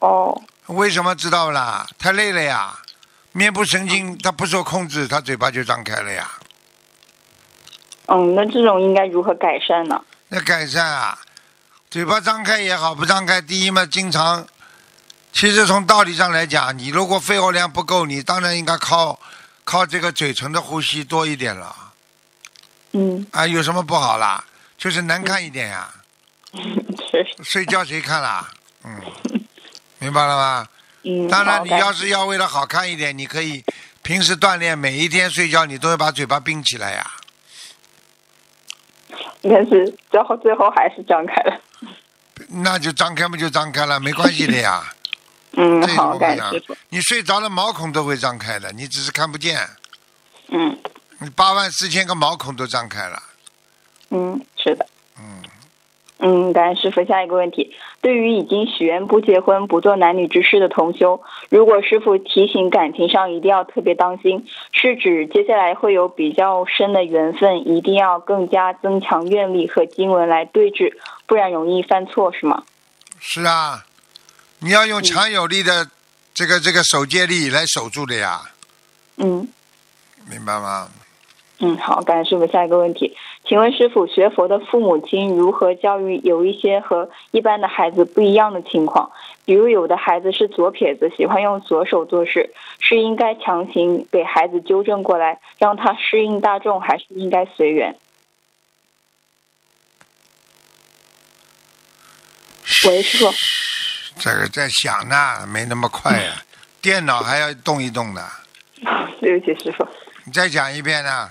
[0.00, 1.86] 哦，为什么知道啦？
[1.98, 2.76] 太累了呀，
[3.32, 6.30] 面部神经它不受控制，它嘴巴就张开了呀。
[8.06, 10.00] 嗯，那这种应该如何改善呢？
[10.28, 11.18] 那改善啊，
[11.88, 14.46] 嘴巴张开也好，不张开，第一嘛，经常，
[15.32, 19.18] 其实从道理上来讲，你如果肺活量不够，你当然应该靠
[19.64, 21.74] 靠这个嘴唇的呼吸多一点了
[22.92, 24.44] 嗯，啊，有什么不好啦？
[24.78, 25.88] 就是难看一点呀，
[26.52, 28.50] 是，睡觉谁看啦？
[28.84, 29.00] 嗯，
[29.98, 30.66] 明白了吗？
[31.02, 33.64] 嗯，当然，你要是要为了好看一点，你可以
[34.02, 37.10] 平时锻炼，每一天睡觉你都要把嘴巴闭起来呀。
[39.42, 41.60] 但是最后最后还是张开了。
[42.48, 44.82] 那就张开嘛，就张开了，没关系的呀。
[45.58, 46.62] 嗯，好，感谢。？
[46.90, 49.66] 你睡着了，毛孔都会张开的，你只是看不见。
[50.48, 50.76] 嗯
[51.18, 53.22] 你八万四千个毛孔都张开了，
[54.10, 54.86] 嗯，是的。
[55.18, 55.42] 嗯，
[56.18, 57.02] 嗯，感恩师傅。
[57.04, 70.92] 下一个问题，对于已经许愿不结婚、不做男女之事的同修，如果师傅提醒感情上一定要特别当心，是指接下来会有比较深的缘分，一定要更加增强愿力和经文来对峙，
[71.26, 72.62] 不然容易犯错，是吗？
[73.18, 73.84] 是啊，
[74.58, 75.88] 你要用强有力的
[76.34, 78.42] 这个这个守戒力来守住的呀，
[79.16, 79.48] 嗯
[80.28, 80.88] 明白吗？
[81.58, 82.46] 嗯，好，感谢师傅。
[82.52, 89.10] 下一个问题，请问师傅，学佛的父母亲如何教育有一些和一般的孩子不一样的情况？
[89.46, 97.96] 比如有的孩子是左撇子，喜欢用左手做事，是应该强行给孩子纠正过来，让他适应大众，还是应该随缘？
[102.86, 103.32] 喂，师傅。
[104.18, 106.42] 这个在想呢，没那么快呀、
[106.82, 108.22] 电脑还要动一动的。
[109.20, 109.86] 对不起，师傅。
[110.24, 111.30] 你再讲一遍呢？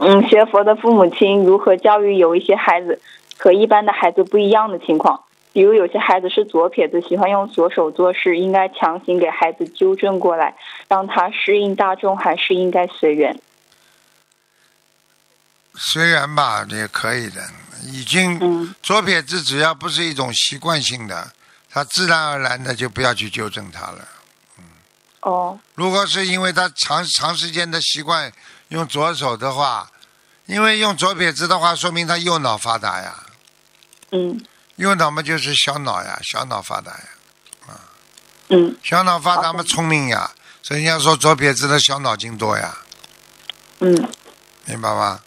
[0.00, 3.00] 嗯，学佛的父母亲如何教育有一些孩子
[3.38, 5.22] 和一般的孩子不一样的情况？
[5.52, 10.56] 比如有些孩子是左撇子，喜欢用左手做事，应该强行给孩子纠正过来，
[10.88, 13.38] 让他适应大众，还是应该随缘？
[15.74, 17.42] 随缘吧，也可以的。
[17.92, 21.32] 已经嗯左撇子只要不是一种习惯性的，
[21.68, 24.08] 他自然而然的就不要去纠正他了。
[24.58, 24.64] 嗯
[25.22, 28.30] 哦，如果是因为他长长时间的习惯
[28.70, 29.88] 用左手的话，
[30.46, 33.14] 因为用左撇子的话，说明他右脑发达呀，
[34.10, 34.40] 嗯。
[34.76, 37.04] 右脑嘛就是小脑呀，小脑发达呀，
[37.66, 37.76] 啊。
[38.48, 40.30] 嗯，小脑发达嘛聪明呀，
[40.62, 42.74] 所以人家说左撇子的小脑筋多呀，
[43.80, 43.94] 嗯，
[44.64, 45.20] 明白吗？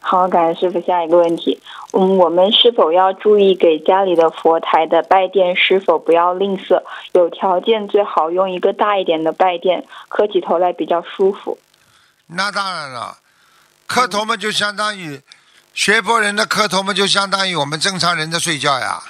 [0.00, 0.80] 好，感谢师傅。
[0.86, 1.60] 下一个问题，
[1.92, 6.80] 嗯，我们是否要注意给家里的佛台的拜垫是否不要吝啬？
[7.12, 11.58] 有条件最好用一个大一点的拜垫，磕起头来比较舒服。
[12.34, 13.16] 那当然了，
[13.86, 15.20] 磕头嘛就相当于
[15.74, 19.02] 学佛人的磕头嘛就相当于我们正常人的睡觉呀。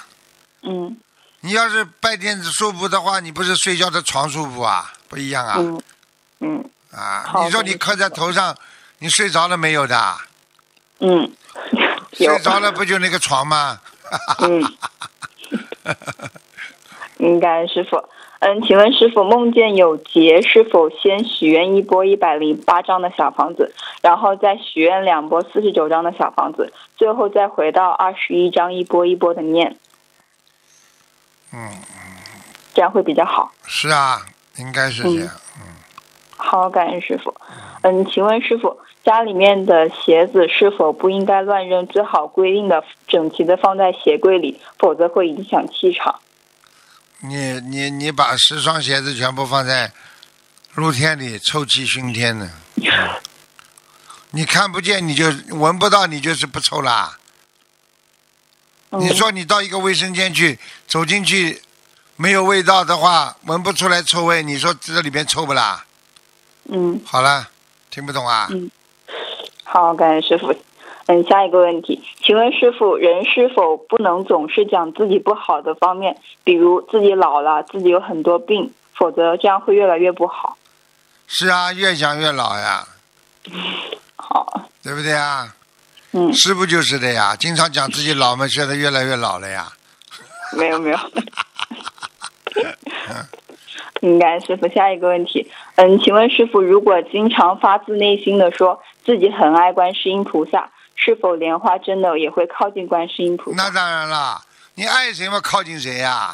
[0.61, 0.95] 嗯
[1.41, 4.93] 你要是拜垫子舒服的话，你不是睡觉的床舒服啊？
[5.09, 5.55] 不一样啊！
[5.59, 5.81] 嗯
[6.39, 8.55] 嗯啊，你说你磕在头上，
[8.99, 10.17] 你睡着了没有的？
[10.99, 11.29] 嗯，
[12.15, 13.77] 睡着了不就那个床吗？
[14.39, 14.63] 嗯，
[17.19, 17.97] 嗯，感恩师傅。
[18.45, 29.77] 嗯，请问师傅，梦见有劫是否先许愿一波一百零八张的小房子，然后再许愿两波四十九张的小房子，最后再回到二十一张一波一波的念？
[31.53, 31.69] 嗯
[32.73, 33.53] 这样会比较好。
[33.63, 34.19] 是啊，
[34.57, 35.29] 应该是这样。
[36.35, 37.33] 好，感恩师傅。
[37.81, 41.87] 嗯，请问师傅，家里面的鞋子是否不应该乱扔？
[41.87, 46.19] 最好规定的整齐的放在鞋柜里，否则会影响气场。
[47.25, 49.89] 你你你把十双鞋子全部放在
[50.75, 52.49] 露天里，臭气熏天的。
[54.31, 57.17] 你看不见，你就闻不到，你就是不臭啦。
[58.89, 61.61] 嗯你说你到一个卫生间去，走进去
[62.17, 65.85] 没有味道的话，闻不出来臭味，你说这里边臭不啦？
[66.65, 67.49] 嗯，好了，
[67.89, 68.47] 听不懂啊？
[68.51, 68.69] 嗯
[69.63, 70.53] 好，感谢师傅。
[71.07, 80.57] 嗯，下一个问题，请问师傅，人是否不能总是讲自己不好的方面，比如自己老了，自己有很多病，否则这样会越来越不好。
[81.27, 82.87] 是啊，越讲越老呀，
[84.15, 85.53] 好，对不对啊？
[86.13, 89.67] 嗯，师傅就是的呀，经常讲自己老嘛，现在越来越老了呀。
[90.55, 90.97] 没有没 有。
[94.01, 94.67] 嗯，感恩师傅。
[94.69, 103.69] 下一个问题，嗯，请问师傅，如果经常发自内心的说自己很爱观世音菩萨，是否莲花真的也会靠近观世音菩萨那？
[103.71, 104.41] 当然了，
[104.75, 106.31] 你爱谁嘛，靠近谁呀？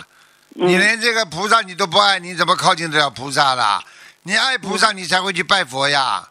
[0.55, 3.81] 嗯你连这个菩萨你都不爱，你怎么靠近得了菩萨啦？
[4.23, 6.27] 你爱菩萨，你才会去拜佛呀，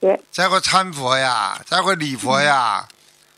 [0.00, 2.84] 对，才会参佛呀，才会礼佛呀，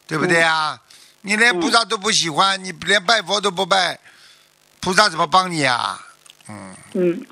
[0.06, 0.78] 对不对呀？
[1.22, 3.98] 你连菩萨都不喜欢，你连拜佛都不拜，
[4.80, 5.98] 菩萨怎么帮你呀？
[6.48, 7.26] 嗯，嗯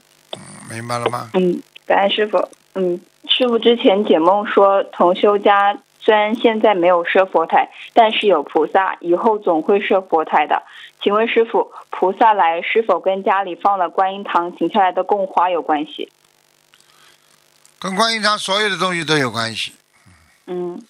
[0.68, 1.30] 明白了吗？
[1.34, 2.48] 嗯，感恩师傅。
[2.74, 10.62] 嗯，师傅之前解梦说，同修家虽然现在没有设佛台，但是有菩萨，以后总会设佛台的。
[11.02, 16.10] 请问师傅，菩萨来是否跟家里放了观音堂请下来的供花有关系？
[17.78, 19.72] 跟观音堂所有的东西都有关系，
[20.46, 20.82] 嗯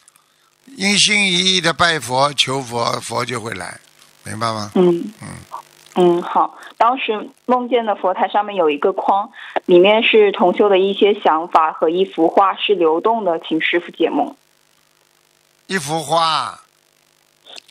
[0.76, 3.78] 一心一意的拜佛求佛，佛就会来，
[4.24, 4.70] 明白吗？
[4.74, 5.12] 嗯
[5.96, 6.56] 嗯，好。
[6.76, 9.30] 当时梦见的佛台上面有一个框，
[9.66, 14.34] 里面是同修的一些想法和一幅画是流动的，请师傅解梦。
[15.70, 16.60] 一幅画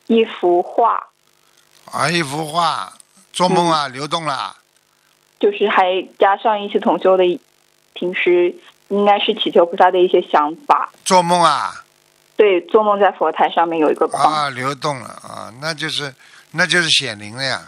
[0.08, 1.10] 一幅画
[1.92, 2.94] 啊，一幅画，
[3.34, 4.56] 做梦啊，流动了。
[5.38, 7.24] 就是还加上一些同修的
[7.92, 8.56] 平时
[8.88, 10.94] 应该是祈求菩萨的一些想法。
[11.04, 11.84] 做梦啊
[12.38, 14.34] 对，做梦在佛台上面有一个框。
[14.34, 16.16] 啊，流动了啊，那就是
[16.52, 17.62] 那就是显灵了呀。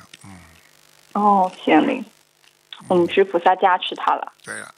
[1.12, 2.06] 哦，显灵。
[2.88, 4.32] 嗯，是菩萨加持他了。
[4.46, 4.74] 对了，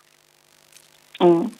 [1.20, 1.52] 嗯，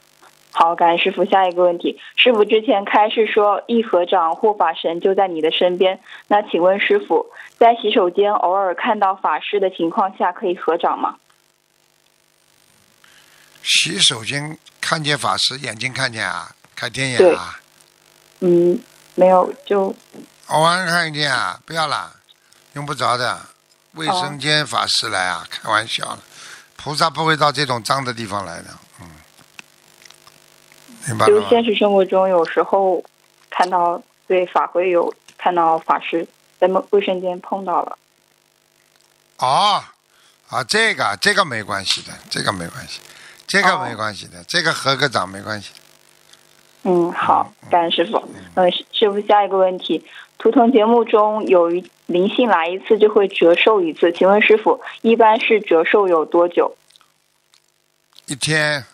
[0.56, 1.24] 好，感恩师傅。
[1.24, 5.98] 下一个问题，师傅之前开示说，一合掌护法神就在你的身边。
[6.28, 7.26] 那请问师傅，
[7.58, 11.16] 在洗手间偶尔看到法师的情况下，可以合掌吗？
[13.64, 17.58] 洗手间看见法师，眼睛看见啊，开天眼啊，
[18.38, 18.78] 嗯，
[19.16, 19.92] 没有，就
[20.46, 22.12] 偶尔看见啊，不要啦，
[22.74, 23.40] 用不着的。
[23.94, 26.18] 卫生间法师来啊，开玩笑了，
[26.76, 28.78] 菩萨不会到这种脏的地方来的，嗯，
[31.26, 33.02] 就现实生活中有时候
[33.50, 36.26] 看到对法会有看到法师
[36.58, 37.98] 在卫卫生间碰到了。
[39.36, 39.92] 啊，
[40.48, 43.00] 啊，这个这个没关系的，这个没关系，
[43.46, 45.70] 这个哦没关系的，这个合个掌没关系。
[46.84, 48.22] 嗯，好，感恩师傅。
[48.54, 50.04] 嗯，师师傅，下一个问题，
[50.38, 56.76] 图腾节目中有一灵性来一次就会折寿一次，请问师傅，一般是折寿有多久？
[58.26, 58.84] 一天、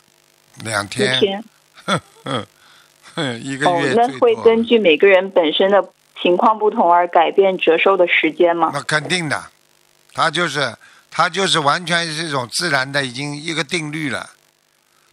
[0.64, 1.44] 两一天，天。
[3.40, 4.20] 一个哦月，那最多。
[4.20, 5.84] 会根据每个人本身的
[6.20, 8.70] 情况不同而改变折寿的时间吗？
[8.72, 9.42] 那肯定的，
[10.12, 10.74] 它就是
[11.10, 14.30] 它就是完全是一种自然的，已经一个定律了。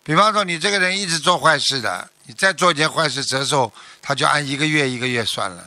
[0.04, 5.66] 比方说，你这个人一直做坏事的，你再做一件坏事折寿，他就按一个月一个月算了，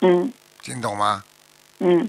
[0.00, 1.24] 嗯听懂吗？
[1.78, 2.08] 嗯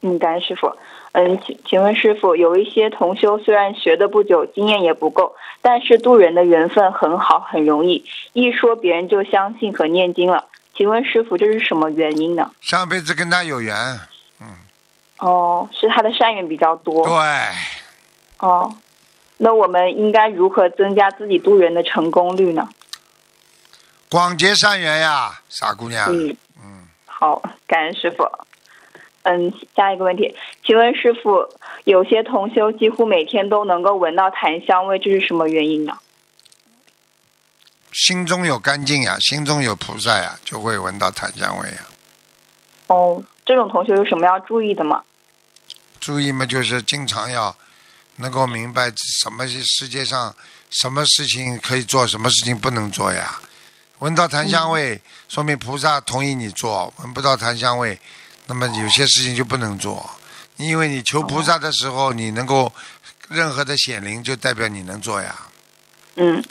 [0.00, 0.74] 嗯，感恩师傅。
[1.14, 10.46] 嗯，请请问师傅，有一些同修虽然学的不久，经验也不够，但是渡人的缘分很好，很容易，一说别人就相信和念经了。
[10.74, 12.50] 请问师傅，这是什么原因呢？
[12.60, 13.76] 上辈子跟他有缘，
[14.40, 14.48] 嗯
[15.18, 17.06] 哦，是他的善缘比较多。
[17.06, 17.14] 对，
[18.40, 18.74] 哦，
[19.36, 22.68] 那我们应该如何增加自己渡人的成功率呢？
[24.10, 26.08] 广结善缘呀，傻姑娘。
[26.10, 28.28] 嗯嗯，好，感恩师傅。
[29.24, 31.48] 嗯，下一个问题，请问师傅，
[31.84, 35.98] 有些同修几乎每天都能够闻到檀香味，这是什么原因呢？
[37.92, 41.78] 心中有干净呀，心中有菩萨呀，就会闻到檀香味呀。
[42.88, 45.02] 哦，这种同学有什么要注意的吗？
[46.00, 47.56] 注意嘛，就是经常要
[48.16, 50.34] 能够明白什么是世界上
[50.68, 53.40] 什么事情可以做，什么事情不能做呀。
[54.00, 57.98] 闻到檀香味，说明菩萨同意你做；闻不到檀香味，
[58.46, 60.08] 那么有些事情就不能做。
[60.56, 62.72] 因为你求菩萨的时候，你能够
[63.28, 65.34] 任何的显灵，就代表你能做呀。
[66.16, 66.42] 嗯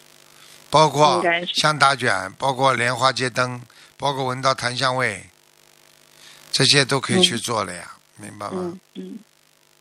[0.70, 1.24] 包括
[1.54, 3.62] 香打卷，包括莲花接灯，
[3.96, 5.30] 包括闻到檀香味，
[6.52, 8.54] 这些都可以去做了呀，明白吗？
[8.56, 9.20] 嗯嗯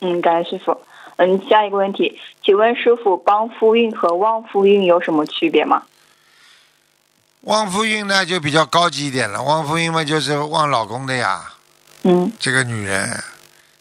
[0.00, 0.78] 嗯，感恩师傅。
[1.16, 5.82] 嗯，下一个问题，请问师傅，帮夫运和旺夫运有什么区别吗？
[7.42, 11.51] 旺夫运呢就比较高级一点了，旺夫运嘛就是旺老公的呀，
[12.02, 12.32] 嗯。
[12.38, 13.22] 这个女人，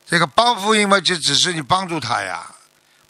[0.06, 2.46] 这个帮扶因嘛就只是你帮助她呀，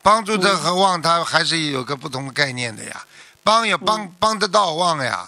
[0.01, 3.03] 帮助她和忘她还是有个不同的概念的呀，
[3.43, 5.27] 帮也帮、帮得到忘呀，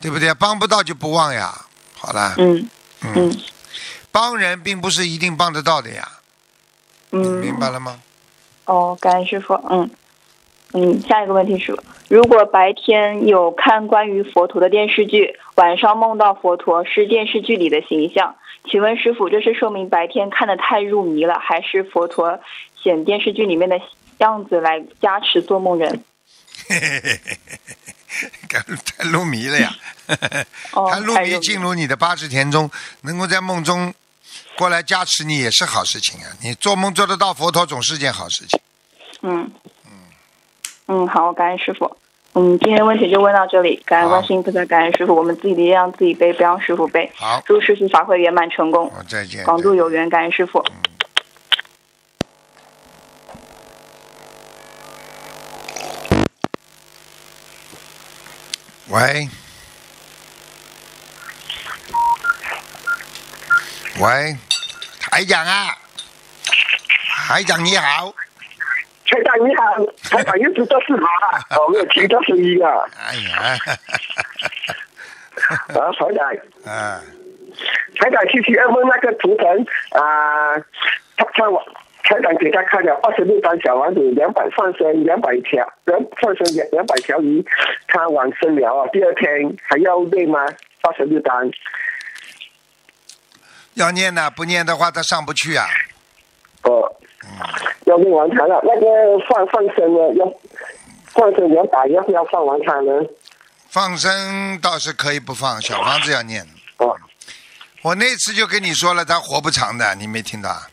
[0.00, 0.32] 对不对？
[0.34, 1.52] 帮不到就不忘呀。
[1.94, 2.68] 好了，嗯。
[3.02, 3.40] 嗯，嗯。
[4.10, 6.08] 帮人并不是一定帮得到的呀，
[7.10, 8.00] 嗯，明白了吗？
[8.66, 9.54] 哦，感恩师傅。
[9.68, 9.90] 嗯。
[10.76, 18.34] 嗯，下一个问题是，如果白天有看关于佛陀的电视剧，晚上梦到佛陀是电视剧里的形象，
[18.70, 22.40] 请问师傅，这是说明白天看得太入迷了，还是佛陀
[22.82, 23.78] 显电视剧里面的
[24.18, 26.02] 样子来加持做梦人？
[26.68, 27.76] 嘿嘿嘿嘿嘿
[28.08, 29.70] 嘿，太入迷了呀！
[30.72, 32.70] 哦， 他入迷进入你的八十田中，
[33.02, 33.92] 能够在梦中
[34.56, 36.30] 过来加持你，也是好事情啊！
[36.42, 38.60] 你做梦做得到佛陀，总是件好事情。
[39.22, 39.50] 嗯
[40.86, 41.96] 嗯，好，感恩师傅。
[42.36, 47.12] 嗯，今天问题就问到这里，感恩好观世音菩萨，感恩师傅，我们自己的力量自己背，不让师傅背。
[47.14, 49.44] 好，祝师傅法会圆满成功，我再见。
[49.44, 50.64] 广度有缘，感恩师傅。
[58.88, 59.28] 喂，
[64.00, 64.36] 喂，
[64.98, 65.78] 台长啊，
[67.28, 68.12] 台长你好，
[69.14, 69.62] 台长你好，
[70.10, 71.06] 台长又知道是我了，
[71.64, 72.84] 我 没有听到声音啊。
[72.98, 73.56] 哎呀，
[75.68, 77.00] 啊，台长，啊，
[77.96, 79.48] 台长星期二问那个图腾
[79.90, 80.58] 啊，
[81.16, 81.64] 他他我
[82.02, 87.46] 台长给他看了二十六张小王子，两百放生，两百条，两放生两两百条鱼，
[87.86, 90.44] 他往生了啊，第二天还要练吗？
[90.82, 91.48] 二十六张，
[93.74, 95.66] 要念的，不念的话他上不去啊。
[96.64, 96.92] 哦，
[97.84, 98.60] 要练完它了。
[98.64, 98.86] 那个
[99.28, 100.14] 放放生呢？
[100.14, 100.26] 要
[101.12, 102.92] 放生两百，要不要放完它呢？
[103.68, 106.46] 放生倒是可以不放，小房子要念。
[106.78, 106.96] 哦，
[107.82, 110.68] 我那次就跟你说了，他活不长的，你没听到啊？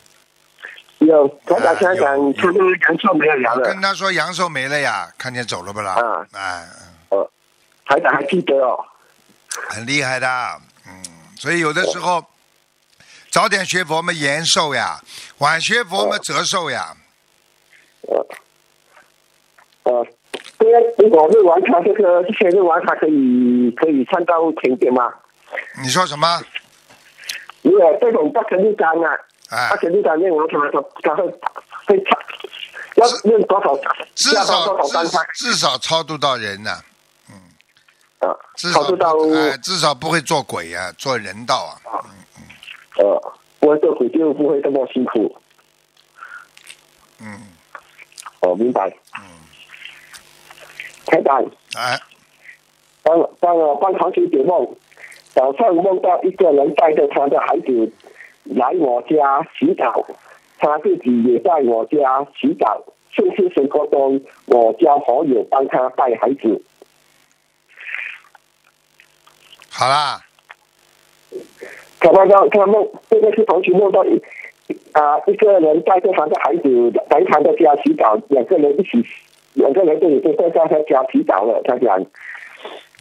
[0.98, 3.80] 有台长台长，有他都阳寿没有阳了我跟。
[3.80, 5.94] 他说阳寿没了呀，看见走了不啦？
[5.94, 6.64] 啊哎，
[7.86, 8.78] 台长还记得哦。
[9.68, 10.28] 很厉害的，
[10.86, 11.02] 嗯，
[11.36, 12.24] 所以有的时候
[13.30, 15.00] 早点学佛嘛延寿呀，
[15.38, 16.96] 晚学佛嘛折寿呀。
[18.08, 18.26] 呃，
[19.84, 20.06] 呃，
[20.58, 25.12] 对呀，如果录完它这个之前录完它可以可以看到甜点吗？
[25.82, 26.26] 你说什么？
[27.62, 29.12] 如果这种八十六张啊，
[29.50, 31.22] 哎八，十六张练完它它它会
[31.86, 32.18] 会差，
[32.96, 33.74] 要练多少？
[33.74, 33.82] 要
[34.14, 35.04] 至少到多少？
[35.04, 36.80] 至至少超度到人呐、
[38.18, 41.78] 啊，至少到不哎，至少不会做鬼呀、做人道啊。
[42.04, 42.42] 嗯嗯
[42.98, 45.36] 呃，我做鬼就不会这么辛苦。
[47.20, 47.40] 嗯，
[48.42, 48.88] 哦，明白。
[49.16, 49.22] 嗯
[51.04, 51.44] 台长，
[51.76, 51.98] 哎，
[53.02, 54.66] 帮帮我帮同学解梦，
[55.34, 57.92] 早上梦到一个人带着他的孩子
[58.44, 60.06] 来我家洗澡，
[60.58, 62.82] 他自己也在我家洗澡。
[63.14, 66.62] 现实生活中，我交朋友帮他带孩子。
[69.68, 70.20] 好啦，
[72.00, 74.22] 他梦到他梦，这个是同学梦到一
[74.92, 76.68] 啊、一个人带着他的孩子
[77.10, 79.06] 来他的家洗澡，两个人一起，
[79.54, 81.60] 两个人都已经在他的家洗澡了。
[81.64, 82.04] 他讲，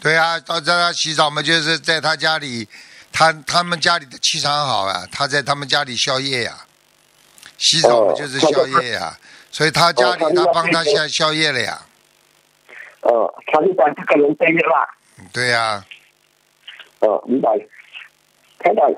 [0.01, 2.67] 对啊、到在他洗澡嘛，就是在他家里，
[3.11, 6.53] 他他们家里的气场好啊，他在他们家里宵夜呀、
[7.57, 9.17] 洗澡嘛哦就是宵夜呀、
[9.51, 11.82] 所以他家里哦他他帮他那个宵宵夜了呀，
[13.01, 14.88] 哦，他就把这个人背了啦。
[15.32, 15.84] 对呀、
[16.99, 17.49] 哦，明白。
[18.63, 18.91] 台长，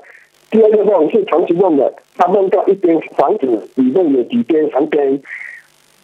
[0.54, 5.20] 第二个梦是长期梦的，他梦到一间房子里面有几间房间，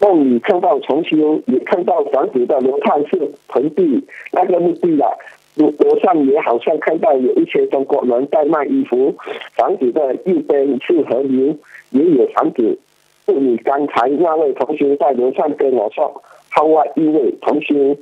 [0.02, 5.08] 梦里看到重修，也看到房子的楼炭是盆地，那个墓地啊，
[5.54, 9.14] 楼楼上也好像看到有一些中国人在卖衣服，
[9.54, 11.56] 房子的右边是河流，
[11.92, 12.80] 也有房子。
[13.28, 17.96] 就你刚才那位同学在楼上跟我说，后外一位同学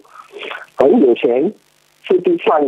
[0.78, 1.52] 很有钱，
[2.04, 2.66] 实际上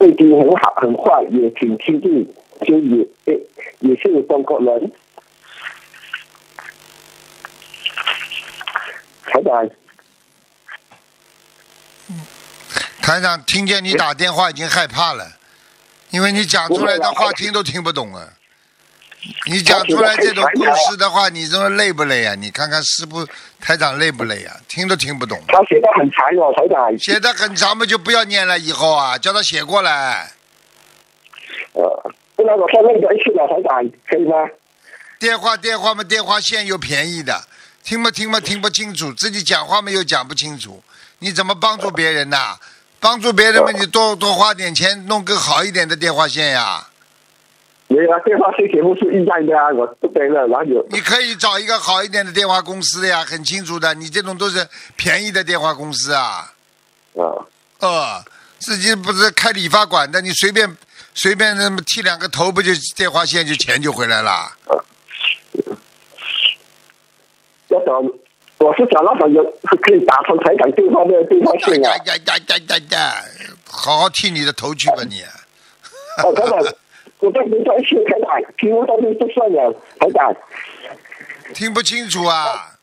[0.00, 2.26] 对对敌很好很坏，也挺亲近，
[2.62, 3.38] 就也也
[3.80, 4.90] 也是中国人。
[9.26, 9.70] 台长，
[13.02, 15.36] 台长听见你打电话已经害怕了，
[16.08, 18.26] 因为你讲出来的话听都听不懂啊。
[19.46, 22.34] 你讲出来这种故事的话，你说累不累啊？
[22.34, 23.26] 你看看师傅
[23.60, 24.56] 台长累不累啊？
[24.66, 25.38] 听都听不懂。
[25.48, 26.98] 他写的很长哦，台长。
[26.98, 30.30] 写的很长嘛，就不要念了，以后啊，叫他写过来。
[31.72, 34.36] 呃，不然我再念个一次了，台长，可以吗？
[35.18, 37.44] 电话电话嘛，电话线又便宜的，
[37.84, 40.82] 听不听嘛听不清楚，自己讲话嘛又讲不清楚，
[41.18, 42.56] 你怎么帮助别人呐？
[42.98, 46.86] 帮助别人嘛，你多多花点钱弄个好一点的电话线呀。
[47.92, 50.80] 没有啊，电话线节目是一样的啊，我不得了，哪有？
[50.90, 53.92] 你可以找一个好一点的电话公司的呀，很清楚的。
[53.94, 54.64] 你这种都是
[54.94, 56.52] 便宜的电话公司啊。
[57.16, 57.34] 啊，
[57.80, 58.24] 呃，
[58.60, 60.76] 自己不是开理发馆的，你随便
[61.14, 64.52] 随便那么剃两个头，不就电话线就钱就回来了？
[67.66, 68.00] 要找，
[68.58, 71.96] 我是找那种有是可以打通财产电话的电话线啊。
[71.96, 73.24] 呀呀呀呀呀呀！
[73.68, 75.24] 好好剃你的头去吧你。
[77.20, 80.34] 我再没关系，台长，听不到就不算了，台长。
[81.54, 82.78] 听不清楚啊！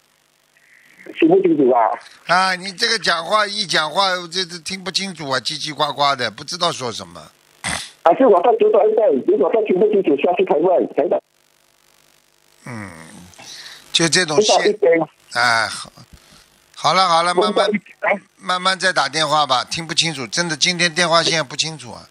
[1.18, 1.90] 听不清楚啊！
[2.28, 7.32] 啊，你这个讲话一讲话，这这听不清楚啊，叽叽呱呱的，不知道说什么。
[8.04, 11.20] 还是我再读短一点，如果再听不清楚，下次才问，台长。
[12.66, 12.92] 嗯，
[13.92, 15.00] 就这种线，点？
[15.34, 15.92] 哎，好，
[16.76, 17.66] 好了好了，慢慢
[18.02, 22.08] 哎，慢慢再打电话吧，听不清楚，真的今天电话线不清楚啊。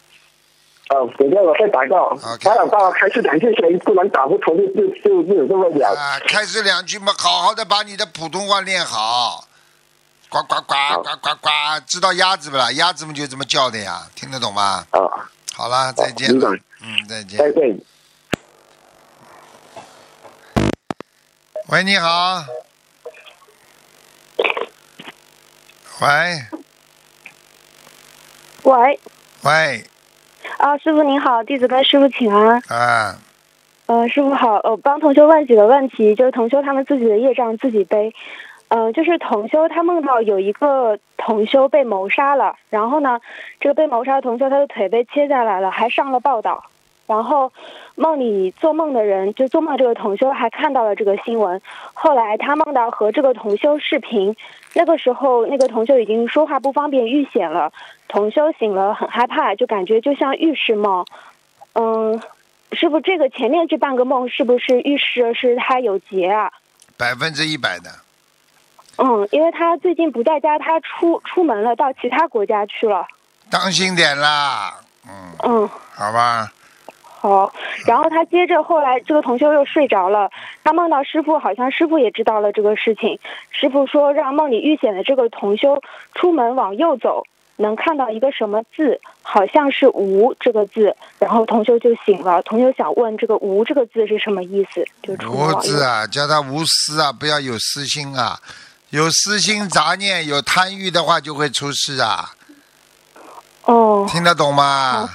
[0.89, 1.97] 哦，等下我再打个。
[1.97, 5.93] OK 台长帮我开始两句声，不然打不通就就就就有这么讲。
[5.93, 9.45] 啊，开始两句嘛，好好的把你的普通话练好。
[10.28, 11.51] 呱呱呱呱呱呱，
[11.87, 12.70] 知道鸭子不啦？
[12.72, 14.84] 鸭子们就这么叫的呀，听得懂吗？
[14.91, 14.99] 啊，
[15.55, 16.51] 好了，再见了。
[16.82, 17.39] 嗯，再见。
[17.39, 17.80] 再见。
[21.68, 22.45] 喂，你好。
[26.01, 26.45] 喂
[28.64, 29.01] 喂，
[29.43, 29.91] 喂
[30.59, 32.62] 啊，师傅您好，弟子跟师傅请安。
[32.68, 33.16] 啊，
[33.86, 38.14] 呃，师傅好，呃，帮同修问几个问题，就是同修他们自己的业障自己背。
[38.68, 43.20] 呃，就是同修他梦到有一个同修被谋杀了，然后呢，
[43.61, 46.64] 这个被谋杀的同修他的腿被切下来了，还上了报道。
[47.07, 47.53] 然后
[47.94, 51.62] 梦里做梦的人，就做梦这个同修还看到了这个新闻。
[51.94, 54.34] 后来他梦到和这个同修视频，
[54.77, 57.72] 那个时候那个同修已经说话不方便，遇险了。
[58.09, 61.07] 同修醒了，很害怕，就感觉就像预示梦。
[61.72, 62.20] 嗯，
[62.72, 66.53] 师傅，这个前面这半个梦是不是预示是他有劫啊？
[66.99, 67.91] 百分之一百的。
[68.99, 73.09] 嗯，因为他最近不在家，他出出门了，到其他国家去了。
[73.49, 74.74] 当心点啦，
[75.09, 76.53] 嗯，嗯，好吧，
[77.29, 77.53] 好。
[77.87, 80.31] 然后他接着后来这个同修又睡着了，
[80.64, 83.18] 他梦到师傅，好像师傅也知道了这个事情。
[83.51, 85.83] 师傅说让梦里遇险的这个同修
[86.14, 87.24] 出门往右走，
[87.57, 90.95] 能看到一个什么字，好像是“无”这个字。
[91.18, 94.85] 然后同修就醒了，同修想问这个“无”这个字是什么意思？
[95.03, 95.61] 就出无。
[95.61, 98.39] 字啊，叫他无私啊，不要有私心啊，
[98.91, 102.31] 有私心杂念、有贪欲的话就会出事啊，
[103.64, 105.09] 哦，听得懂吗？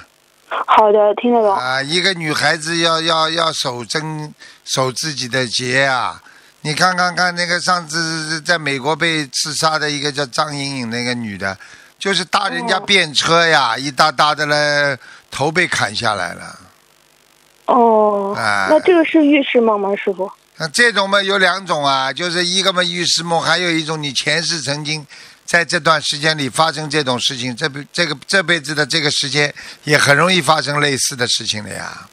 [0.68, 1.56] 好的，听得懂。
[1.56, 4.34] 啊，一个女孩子要要要守贞，
[4.66, 6.22] 守自己的节啊！
[6.62, 11.58] 你看看看那个上次在美国被刺杀的一个叫张莹颖那个女的，
[11.98, 14.98] 就是搭人家哦便车呀，一搭搭的嘞，
[15.32, 16.60] 头被砍下来了。
[17.66, 20.30] 哦，啊那这个是预示梦吗，师傅？
[20.58, 25.08] 那这种嘛有两种啊，就是一个嘛预示梦，还有一种你前世曾经
[25.52, 32.08] 在这段时间里发生这种事情，这辈这个这辈子的这个时间也很容易发生类似的事情的呀，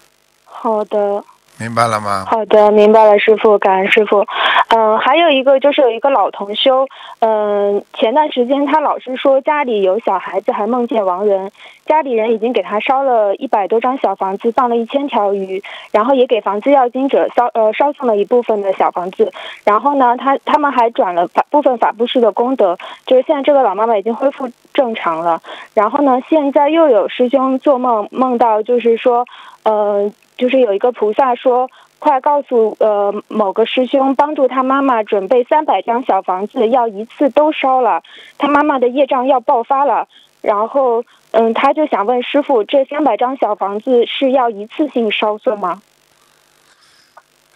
[0.44, 1.24] 好的，
[1.58, 2.24] 明白了吗？
[2.26, 4.24] 好的，明白了，师傅，感恩师傅。
[4.68, 6.86] 嗯、还有一个就是有一个老同修，
[7.20, 11.50] 嗯、前段时间他老是说家里有小孩子，还梦见亡人，
[11.86, 19.32] 家里人已经给他烧了一百多张小房子，放了一千条鱼，然后也给房子要经者烧呃烧送了一部分的小房子，
[19.64, 25.40] 然后呢，他他们还转了法部分法布施的功德，就是现在这个老妈妈已经恢复正常了，
[25.74, 29.24] 然后呢，现在又有师兄做梦梦到，就是说，
[29.64, 31.68] 呃，就是有一个菩萨说，
[31.98, 38.02] 快告诉呃某个师兄，帮助他妈妈准备三百张小房子，要一次都烧了，
[38.38, 40.08] 他妈妈的业障要爆发了。
[40.40, 45.82] 然后，嗯，他就想问师傅，这三百张小房子是要一次性烧送吗？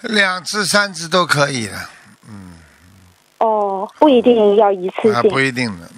[0.00, 1.74] 两次、三次都可以的，
[2.28, 2.58] 嗯
[3.38, 5.30] 哦，不一定要一次啊，性。
[5.30, 5.88] 不一定的。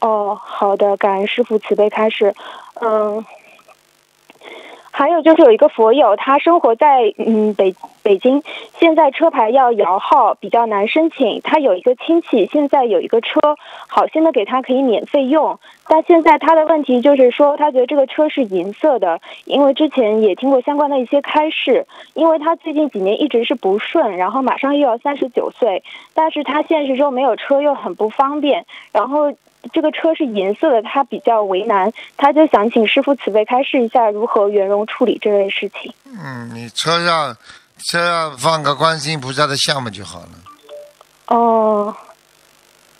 [0.00, 2.34] 哦，好的，感恩师傅慈悲开示。
[2.80, 3.22] 嗯，
[4.98, 8.42] 还有就是有一个佛友，他生活在嗯北北京，
[8.78, 11.42] 现在车牌要摇号，比较难申请。
[11.42, 13.38] 他有一个亲戚现在有一个车，
[13.88, 25.82] 好心的给他可以免费用，但现在他的问题就是说，他觉得这个车是银色的，因为之前也听过相关的一些开示，因为他最近几年一直是不顺，然后马上又要三十九岁，
[26.14, 29.34] 但是他现实中没有车又很不方便，然后。
[29.72, 35.92] 这个车是银色的，他比较为难，他就想请师傅慈悲开示一下如何圆融处理这类事情。
[36.04, 37.36] 嗯，你车上
[37.78, 40.28] 车上放个观世音菩萨的像嘛就好了。
[41.26, 41.94] 哦，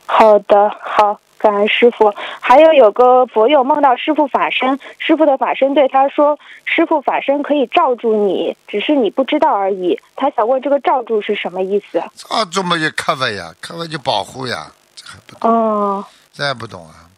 [0.06, 2.12] 好的，好，感恩师傅。
[2.40, 12.02] 还有有个佛友梦到师傅法身，师傅的法身对他说：“师傅法身可以罩住你，只是你不知道而已。”他想问这个罩住是什么意思？
[12.16, 15.50] 罩住嘛就 cover 呀，cover 就保护呀，这还不懂？
[15.50, 16.04] 哦。
[16.36, 17.08] 这还不懂啊？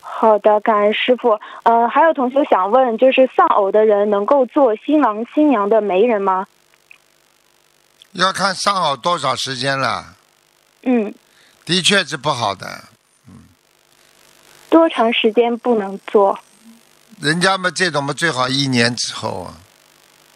[0.00, 1.38] 好的，感恩师傅。
[1.62, 6.46] 呃，还有同学想问，就是丧偶的人能够做新郎新娘的媒人吗？
[8.12, 10.14] 要看丧偶多少时间了。
[10.82, 11.14] 嗯。
[11.64, 12.66] 的确是不好的。
[13.28, 13.34] 嗯。
[14.68, 16.38] 多长时间不能做？
[17.20, 19.54] 人家嘛，这种嘛，最好一年之后啊。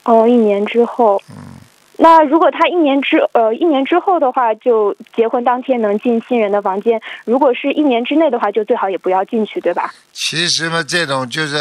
[0.05, 1.21] 哦，一年之后。
[1.31, 1.58] 嗯。
[2.01, 9.93] 那如果他一年之呃一年之后的话，就结婚当天能进新人的房间；如果是一年之内的话，就最好也不要进去，对吧？
[10.13, 11.57] 其实嘛，这种就是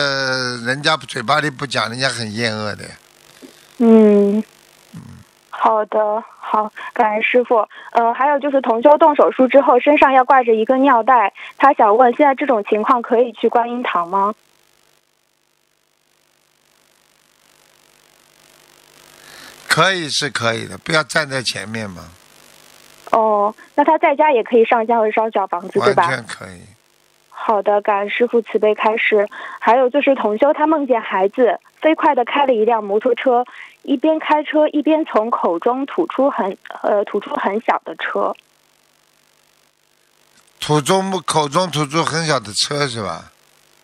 [0.64, 2.84] 人家嘴巴里不讲，人家很厌恶的。
[3.80, 4.44] 嗯，
[5.50, 7.68] 好的，好，感恩师傅。
[7.94, 14.36] 呃，还有就是同修动手术之后，身上要挂着一个尿袋，他想问，现在这种情况可以去观音堂吗？
[19.78, 22.04] 可以是可以的，不要站在前面嘛。
[23.12, 26.08] 哦，那他在家也可以上香和烧小房子，对吧？
[26.08, 26.62] 完全可以。
[27.30, 29.30] 好的，感恩师傅慈悲开示。
[29.60, 33.46] 还有就是同修，他梦见孩子飞快的开了一辆摩托车，
[33.84, 38.36] 一边开车一边从口中吐出很呃吐出很小的车。
[40.60, 43.32] 吐中口中吐出很小的车是吧？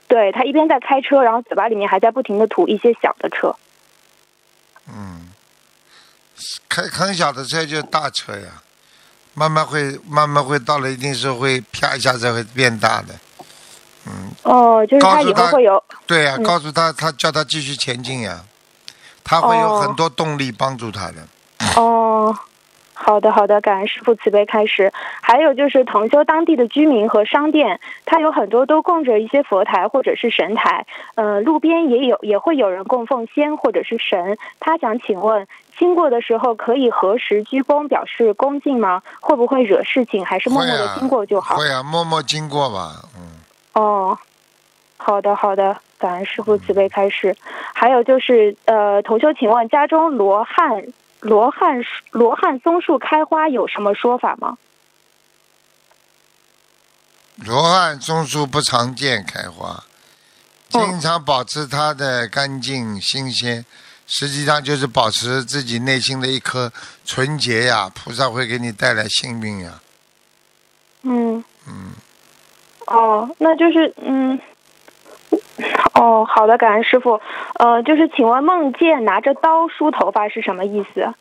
[0.07, 3.55] 对他一边在开车，然后嘴巴里面还在不停的吐一些小的车。
[4.89, 5.29] 嗯。
[6.67, 8.61] 开很小的车就是大车呀，
[9.33, 13.13] 慢慢会慢慢会到了一定时候会啪一下子会变大的，
[14.05, 14.31] 嗯。
[14.43, 15.83] 哦，就是他以后会有。
[16.05, 18.41] 对呀，告诉他，他叫他继续前进呀，
[19.23, 21.15] 他会有很多动力帮助他的。
[21.75, 22.35] 哦。
[22.95, 24.89] 好的，好的，感恩师傅慈悲开始。
[25.19, 34.37] 还有就是同修当地的居民和商店，他有很多都供着一些佛台或者是神台，呃，路边也有也会有人供奉仙或者是神。
[34.59, 35.45] 他想请问，
[35.77, 39.01] 经过的时候可以核实鞠躬表示恭敬吗？
[39.19, 40.25] 会不会惹事情？
[40.25, 41.55] 还是默默的经过就好？
[41.55, 43.39] 会啊，默默经过吧，嗯。
[43.73, 44.17] 哦，
[44.97, 47.35] 好的，好的，感恩师傅慈悲开始。
[47.73, 50.85] 还有就是，呃，同修，请问家中罗汉。
[51.19, 54.57] 罗汉罗汉松树开花有什么说法吗？
[57.37, 59.85] 罗汉松树不常见开花，
[60.67, 63.65] 经常保持它的干净新鲜，
[64.07, 66.71] 实际上就是保持自己内心的一颗
[67.05, 67.89] 纯洁呀。
[67.93, 69.79] 菩萨会给你带来幸运呀。
[71.03, 71.43] 嗯。
[71.67, 71.91] 嗯。
[72.87, 74.39] 哦，那就是嗯。
[75.93, 77.21] 哦，好的，感恩师傅。
[77.59, 81.13] 呃，就是请问梦见拿着刀梳头发是什么意思？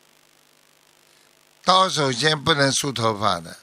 [1.63, 3.55] 刀首先不能梳头发的，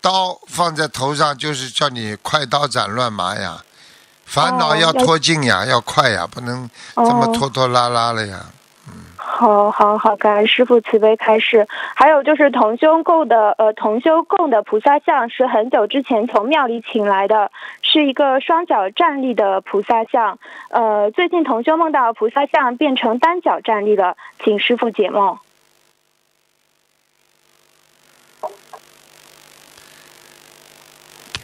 [0.00, 3.62] 刀放在头上就是叫你快刀斩乱麻呀，
[4.28, 8.40] 烦恼要拖尽呀，要快呀，不能这么拖拖拉拉了呀。
[9.16, 11.66] 好好好，感恩师傅慈悲开示。
[11.94, 17.50] 还有就是同修供的，呃，同修供的菩萨像是很久之前从庙里请来的，
[17.80, 20.38] 是一个双脚站立的菩萨像。
[20.70, 25.38] 呃，最近同修梦到菩萨像变成单脚站立了，请师傅解梦。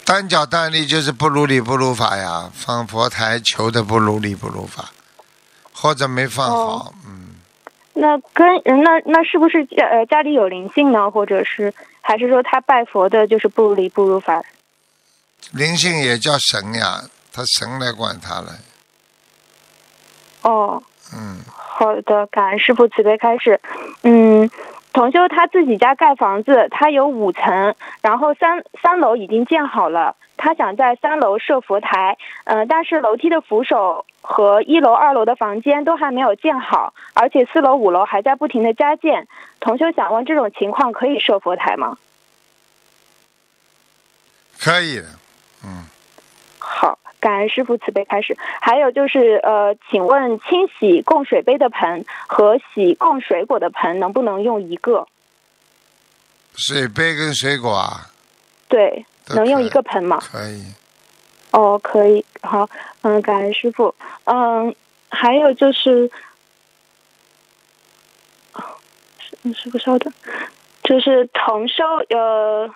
[0.05, 4.91] 单脚站立就是不如理不如法呀，放佛台求的不如理不如法，
[5.73, 7.37] 或者没放好，嗯。
[7.95, 11.11] 那跟那那是不是家呃家里有灵性呢？
[11.11, 14.43] 或者是还是说他拜佛的就是不如理不如法？
[15.53, 17.03] 灵性也叫神呀，
[17.33, 18.55] 他神来管他了。
[20.43, 20.83] 哦。
[21.15, 21.41] 嗯。
[21.77, 23.61] 好的，感恩师傅慈悲开始。
[24.03, 24.49] 嗯，
[24.95, 30.17] 同修他自己家盖房子，他有五层，然后三三楼已经建好了。
[30.37, 39.27] 他想在三楼设佛台，嗯，但是楼梯的扶手和一楼、二楼的房间都还没有建好，而且四楼、五楼还在不停的加建。
[39.59, 41.99] 同修想问，这种情况可以设佛台吗？
[44.61, 45.07] 可以的，
[45.65, 45.87] 嗯。
[46.59, 48.37] 好，感恩师傅慈悲开始。
[48.61, 55.09] 还有就是呃，请问清洗供水杯的盆和洗供水果的盆能不能用一个？
[56.55, 58.11] 水杯跟水果啊，
[58.69, 60.21] 对，能用一个盆吗？
[60.21, 60.63] 可以。
[61.51, 62.69] 哦，可以，好，
[63.03, 63.95] 嗯，感恩师傅，
[64.25, 64.75] 嗯，
[65.09, 66.11] 还有就是，
[69.55, 70.13] 师傅稍等，
[70.83, 72.69] 就是同修，呃，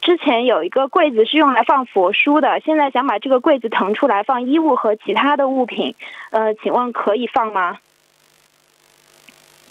[0.00, 5.94] 之前有一个柜子是用来放佛书的，现在想把这个柜子腾出来放衣物和其他的物品，
[6.30, 7.78] 呃，请问可以放吗？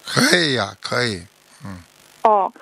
[0.04, 1.22] 可以呀、可以。
[1.64, 1.82] 嗯
[2.22, 2.52] 哦，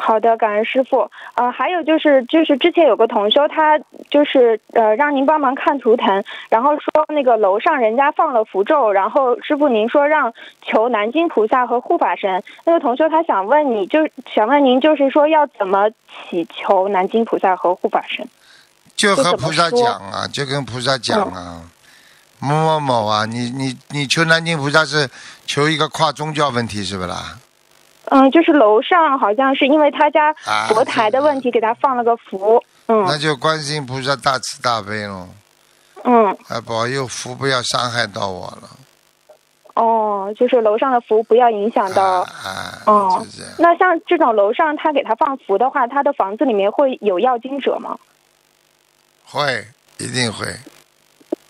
[0.00, 1.10] 好的，感恩师傅。
[1.34, 3.78] 呃，还有就是，就是之前有个同修，他
[4.08, 10.32] 就是呃让您帮忙看图腾，然后说那个楼上人家放了符咒，然后师傅您说让
[10.62, 12.42] 求南京菩萨和护法神。
[12.64, 15.90] 那个同修他想问你，就想问您，就是说要怎么
[16.30, 18.26] 祈求南京菩萨和护法神？
[18.96, 21.62] 就和菩萨讲啊，就跟菩萨讲啊，
[22.40, 25.08] 某某某啊，你你你求南京菩萨是
[25.44, 27.38] 求一个跨宗教问题是不啦？
[28.10, 32.62] 嗯，就是楼上好像是因为他家啊佛台的问题，给他放了个符。
[32.86, 35.28] 嗯那嗯就观世音菩萨大慈大悲喽，
[36.04, 38.70] 嗯，啊，保佑福不要伤害到我了。
[39.74, 42.02] 哦，就是楼上的符不要影响到。
[42.22, 43.26] 啊啊，哦。
[43.58, 47.96] 那像这种楼上他给他放符的话，他的房子里面会有要经者吗？
[49.24, 49.66] 会，
[49.98, 50.46] 一定会。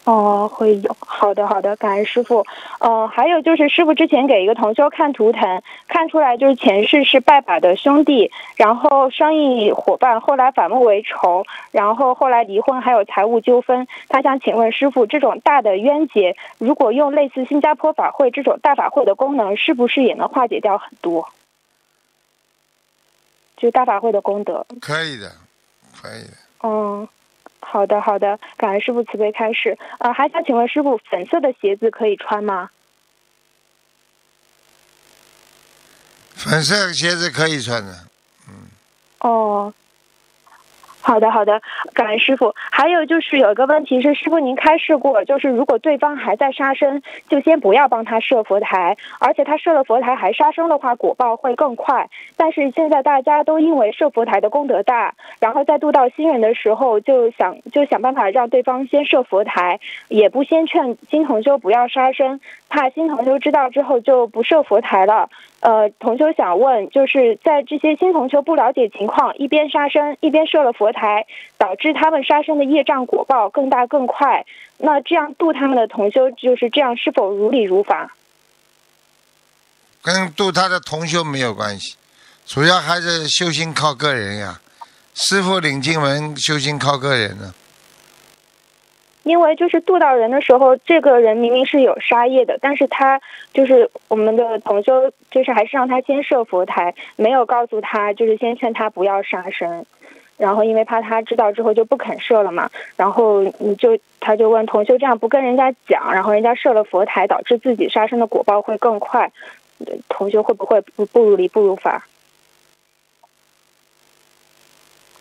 [0.09, 0.97] 哦，会有。
[1.01, 2.47] 好的，好的，感恩师傅。
[2.81, 13.87] 呃，还有就是师傅之前给一个同修看图腾，看出来就是前世是拜把的兄弟，然后生意伙伴，后来反目为仇，然后后来离婚，还有财务纠纷。
[14.09, 21.29] 他想请问师傅，这种大的冤结，如果用类似新加坡法会这种大法会的功能，是不是也能化解掉很多？
[23.59, 24.65] 就大法会的功德。
[24.81, 25.33] 可以的，
[26.01, 26.31] 可以的。
[26.63, 27.07] 嗯，
[27.61, 29.79] 好的好的，感恩师傅慈悲开示。
[29.99, 32.71] 呃，还想请问师傅，粉色的鞋子可以穿吗？
[36.35, 37.93] 粉色鞋子可以穿的，
[38.49, 38.69] 嗯
[39.21, 39.75] 哦，
[41.01, 41.61] 好的好的，
[41.95, 42.55] 感恩师傅。
[42.71, 52.11] 还有就是有一个问题是，师傅您开示过，就是如果对方还在杀生，就先不要帮他设佛台，而且他设了佛台还杀生的话，果报会更快。
[52.37, 65.31] 但是现在大家都因为设佛台的功德大，然后在度到新人的时候，就想就想办法让对方先设佛台，也不先劝新同修不要杀生，怕新同修知道之后就不设佛台了。
[65.61, 74.47] 呃，同修想问，就是在这些新同修不了解情况，一边杀生一边设了佛台，导致他们杀生的业障果报更大更快。
[74.77, 78.15] 那这样度他们的同修，就是这样是否如理如法？
[80.01, 81.97] 跟度他的同修没有关系，
[82.47, 84.61] 主要还是修心靠个人呀。
[85.15, 87.53] 师傅领进门，修心靠个人呢。
[89.29, 93.21] 因为就是渡到人的时候，这个人明明是有杀业的，但是他
[93.53, 99.85] 就是我们的同修，就是还是让他先设佛台，没有告诉他，就是先劝他不要杀生。
[100.39, 109.31] 然后因为怕他知道之后就不肯设了嘛，然后你就他就问同修这样不跟人家讲，然后人家设了佛台，导致自己杀生的果报会更快，
[110.09, 112.07] 同修会不会不不如理不如法？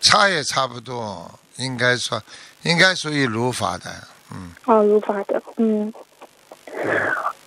[0.00, 2.22] 差也差不多，应该说
[2.62, 3.90] 应该属于如法的，
[4.32, 5.92] 嗯，哦，如法的，嗯，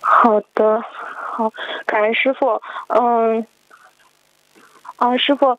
[0.00, 0.82] 好的，
[1.32, 1.52] 好，
[1.86, 3.46] 感恩师傅，嗯，
[4.96, 5.58] 啊，师傅，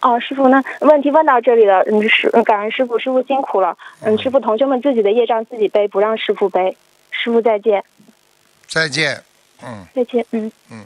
[0.00, 6.76] 哦，师傅，那问题问到这里了，嗯，师，嗯感恩师傅，师傅辛苦了，嗯，师傅，同学们自己的业障自己背，不让师傅背，
[7.10, 7.84] 师傅再见，
[8.66, 9.22] 再见，
[9.62, 9.86] 嗯。
[9.94, 10.52] 再见，嗯。
[10.70, 10.84] 嗯。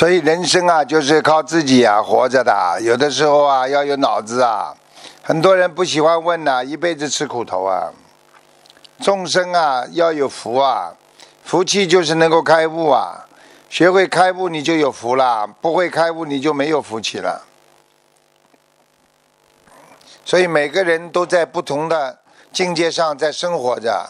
[0.00, 2.80] 所以人生啊，就是靠自己啊活着的。
[2.80, 4.74] 有的时候啊，要有脑子啊。
[5.22, 7.92] 很多人不喜欢问呐、一辈子吃苦头啊。
[9.02, 10.94] 众生啊，要有福啊，
[11.44, 13.26] 福气就是能够开悟啊。
[13.68, 17.44] 学会开悟，你就有福了；不会开悟，你就没有福气了。
[20.24, 22.18] 所以每个人都在不同的
[22.54, 24.08] 境界上在生活着，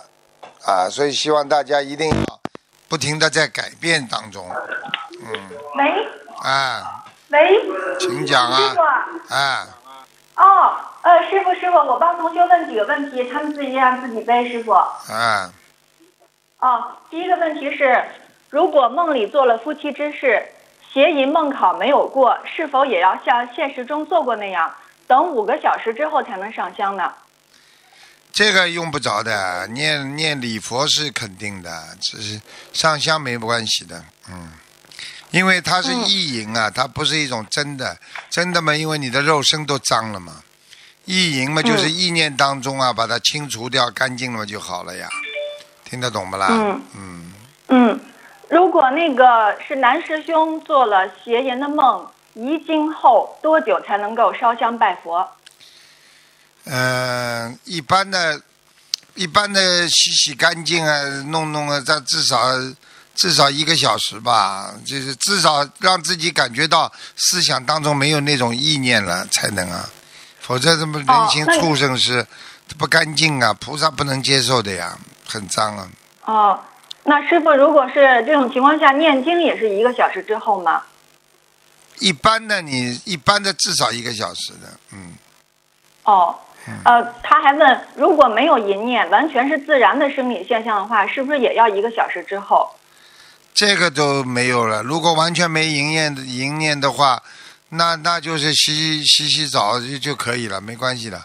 [0.64, 2.40] 啊，所以希望大家一定要
[2.88, 4.46] 不停的在改变当中，
[5.74, 6.08] 喂。
[6.42, 6.82] 哎，
[7.28, 7.62] 喂，
[7.98, 8.58] 请讲啊。
[8.58, 8.82] 师傅。
[8.82, 9.66] 啊，啊，
[10.36, 14.72] 哦，呃，师傅师傅，我帮同学问几个问题，他们自己让自己背，师傅。
[14.72, 15.52] 啊，
[16.58, 18.04] 哦，第一个问题是，
[18.48, 20.46] 如果梦里做了夫妻之事，
[20.92, 24.74] 邪淫梦考没有过，是否也要像现实中做过那样，
[25.06, 27.12] 等五个小时之后才能上香呢？
[28.32, 32.40] 这个用不着的，念念礼佛是肯定的，只是
[32.72, 34.52] 上香没关系的，嗯，
[35.30, 37.96] 因为它是意淫啊，它不是一种真的，
[38.28, 40.42] 真的嘛，因为你的肉身都脏了嘛，
[41.04, 45.08] 意淫嘛就是意念当中啊，把它清除掉干净了就好了呀，
[45.84, 46.48] 听得懂不啦？
[46.50, 46.82] 嗯。
[46.94, 47.32] 嗯，
[47.68, 48.00] 嗯，
[48.48, 55.28] 如果那个是男师兄做了邪淫的梦，遗精后多久才能够烧香拜佛？
[56.64, 58.40] 嗯，一般的，
[59.14, 62.38] 一般的洗洗干净啊，弄弄啊，这至少
[63.20, 69.86] 至少一个小时吧，就是至少让自己感觉到思想当中没有那种意念了才能啊，
[70.40, 72.26] 否则这么人形哦那畜生是
[72.78, 74.96] 不干净啊，菩萨不能接受的呀，
[75.28, 75.88] 很脏啊。
[76.24, 76.60] 哦，
[77.04, 80.82] 那师傅，如果是这种情况下念经，也是一个小时之后吗？
[81.98, 85.12] 一般的你一般的至少一个小时的，嗯，
[86.04, 86.34] 哦，
[86.84, 92.74] 呃，他还问，如果没有淫念，完全是自然的生理现象的话，是不是也要一个小时之后？
[93.60, 94.82] 这个都没有了。
[94.82, 97.22] 如果完全没营业的营业的话，
[97.68, 101.22] 那那就是洗洗洗澡就就可以了，没关系的。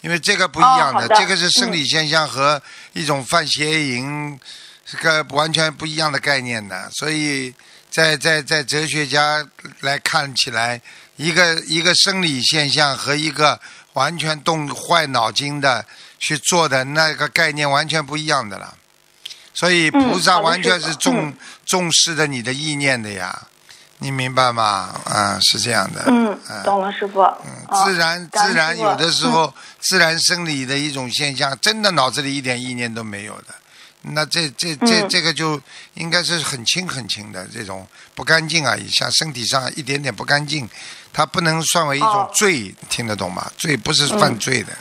[0.00, 2.62] 因为这个不一样哦的这个是生理现象和
[2.92, 4.38] 一种犯邪淫
[4.86, 7.52] 是个完全不一样的概念的，所以
[7.90, 9.44] 在在在哲学家
[9.80, 10.80] 来看起来，
[11.16, 13.60] 一个一个生理现象和一个
[13.94, 15.84] 完全动坏脑筋的
[16.20, 18.72] 去做的那个概念完全不一样的了。
[19.54, 21.32] 所以菩萨完全是重、
[21.64, 23.46] 重视的你的意念的呀，
[23.98, 24.94] 你明白吗？
[25.04, 26.04] 啊，是这样的。
[26.06, 27.20] 嗯啊，懂了，师傅。
[27.22, 27.52] 嗯
[27.84, 33.54] 自然自然有的时候、自然生理的一种现象，真的脑子里一点意念都没有的，
[34.02, 35.60] 那这这这、嗯这个就
[35.94, 40.68] 应该是很轻很轻的这种不干净而已，像身体上一点点不干净，
[41.12, 43.50] 它不能算为一种哦罪，听得懂吗？
[43.56, 44.72] 罪不是犯罪的。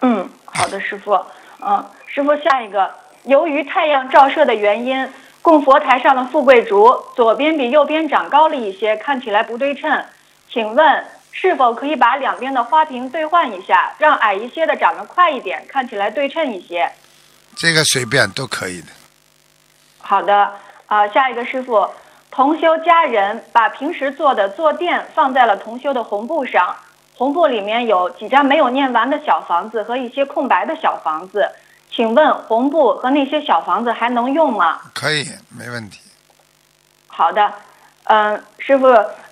[0.00, 1.12] 嗯，好的，师傅。
[1.60, 2.88] 嗯，师傅，下一个，
[3.24, 5.08] 由于太阳照射的原因，
[5.42, 10.04] 供佛台上的富贵竹左边比右边长高了一些，看起来不对称。
[10.50, 16.90] 请问是否可以把两边的花瓶兑换一下，让矮一些的长得快一点，看起来对称一些？
[17.56, 18.88] 这个随便都可以的。
[19.98, 20.54] 好的，
[20.86, 21.88] 啊、下一个师傅，
[22.30, 26.74] 同修家人把平时做的坐垫放在了同修的红布上，
[27.16, 31.50] 红布里面有几张没有念完的小房子和一些空白的小房子，
[31.90, 34.80] 请问红布和那些小房子还能用吗？
[34.94, 36.00] 可以，没问题。
[37.06, 37.52] 好的，
[38.04, 38.86] 嗯、师傅，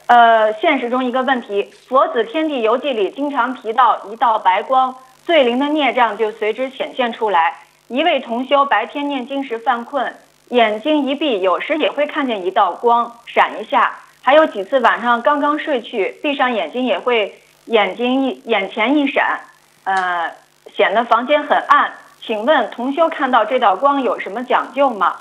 [0.06, 4.94] 呃，现实中一个问题，《佛子天地游记》里经常提到一道白光，
[5.24, 7.58] 最灵的孽障就随之显现出来。
[7.88, 10.16] 一位同修白天念经时犯困，
[10.48, 19.40] 眼睛一闭，有时也会看见一道光闪一下，还有几次晚上刚刚睡去，闭上眼睛也会眼睛一眼前一闪，
[19.84, 20.32] 呃，
[20.74, 21.92] 显得房间很暗。
[22.26, 25.14] 请问同修看到这道光有什么讲究吗？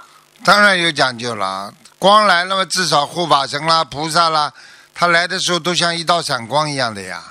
[0.44, 4.52] 当然有讲究了，光来了嘛，至少护法神啦、菩萨啦，
[4.94, 7.22] 他来的时候都像一道闪光一样的呀。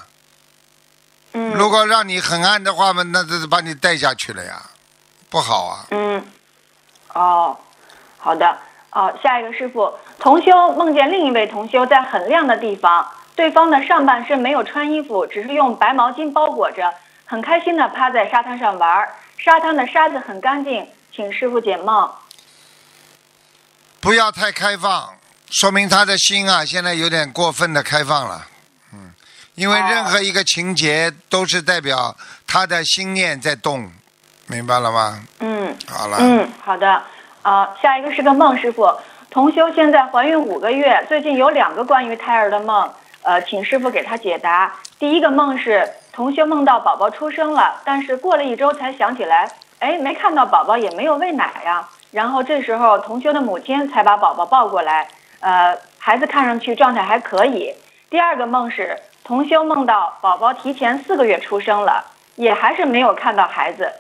[1.33, 4.63] 嗯，如果让你很暗的话嘛，那这是把你带下去了呀，
[5.29, 5.87] 不好啊。
[5.91, 6.25] 嗯，
[7.13, 7.57] 哦，
[8.19, 8.57] 好的，
[8.93, 16.95] 哦，下一个师傅，同修梦见另一位同修在很亮的地方，对方的上半身没有穿衣服，只是用白毛巾包裹着，
[17.27, 19.09] 很开心的趴在沙滩上玩儿，
[19.39, 22.11] 沙滩的沙子很干净，请师傅解梦。
[24.01, 25.15] 不要太开放，
[25.51, 28.47] 说明他的心啊，现在有点过分的开放了。
[28.93, 29.13] 嗯，
[29.55, 32.17] 因为哦任何一个情节都是代表
[32.47, 33.91] 他的心念在动，
[34.47, 35.23] 明白了吗？
[35.41, 37.03] 嗯好了，嗯，好的，
[37.43, 38.91] 啊、下一个是个梦师傅，
[39.31, 42.93] 同修现在怀孕五个月，最近有两个关于胎儿的梦，
[43.23, 44.75] 呃，请师傅给他解答。
[44.99, 49.51] 第一个梦是同修梦到宝宝出生了，但是过了一周才想起来，
[49.81, 51.89] 哎，没看到宝宝，也没有喂奶呀。
[52.13, 55.09] 然后这时候同修的母亲才把宝宝抱过来，
[55.41, 57.75] 呃，孩子看上去状态还可以。
[58.11, 62.05] 第二个梦是同修梦到宝宝提前四个月出生了，
[62.37, 63.93] 也还是没有看到孩子。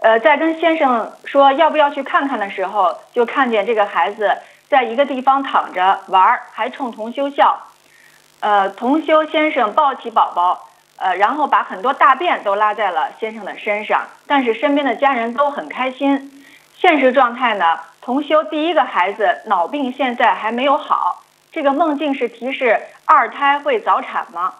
[0.00, 4.36] 呃，在跟先生说要不要去看看的时候，就看见这个孩子
[4.68, 7.58] 在一个地方躺着玩儿，还冲同修笑。
[8.40, 16.44] 呃，同修先生抱起宝宝，呃，然后把很多大便都拉在了先生的身上，但是身边的家人都很开心。
[16.80, 24.54] 现实状态呢，同修第一个孩子脑病现在还没有好，这个梦境是提示二胎会早产吗？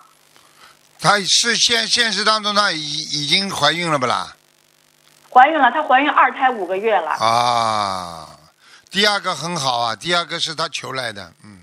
[1.01, 4.35] 他是现现实当中他已已经怀孕了不啦？
[5.31, 7.11] 怀孕了，她怀孕二胎五个月了。
[7.11, 8.29] 啊，
[8.91, 11.59] 第二个很好啊，第二个是他求来的，嗯，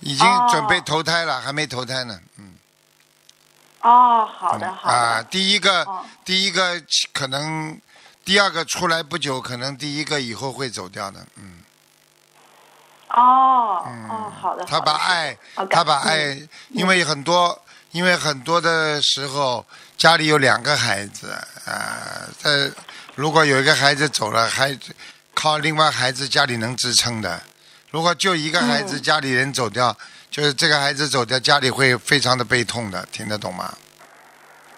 [0.00, 2.53] 已经哦准备投胎了，还没投胎呢，嗯，
[3.84, 4.94] 哦，好的好的。
[4.94, 6.82] 啊，第一个哦第一个
[7.12, 7.78] 可能，
[8.24, 11.60] 第二个出来不久，可能第一个以后会走掉的，嗯。
[13.10, 14.64] 哦嗯哦，好的。
[14.64, 17.62] 他把爱，哦他把感爱，因为很多，
[17.92, 19.64] 因为很多的时候
[19.98, 21.30] 家里有两个孩子，
[21.66, 22.72] 啊，这
[23.14, 24.76] 如果有一个孩子走了，还
[25.34, 27.40] 靠另外孩子家里能支撑的。
[27.90, 29.96] 如果就一个孩子，嗯家里人走掉，
[30.34, 33.72] 就是这个孩子走掉，家里会非常的悲痛的，听得懂吗？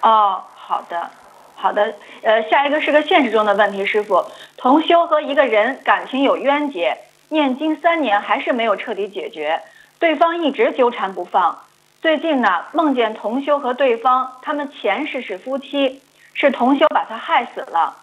[0.02, 1.10] 哦，好的，
[1.54, 1.94] 好的。
[2.20, 4.22] 呃，下一个是个现实中的问题，师傅。
[4.58, 6.98] 同修和一个人感情有冤结，
[7.30, 9.62] 念经三年还是没有彻底解决，
[9.98, 11.58] 对方一直纠缠不放。
[12.02, 16.02] 最近呢，梦见同修和对方他们前世是夫妻，
[16.34, 17.96] 是同修把他害死了。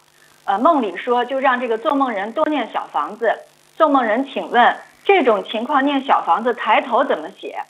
[0.46, 3.42] 呃，梦里说就让这个做梦人多念小房子。
[3.78, 4.76] 做梦人，请问
[5.06, 7.64] 这种情况念小房子抬头怎么写？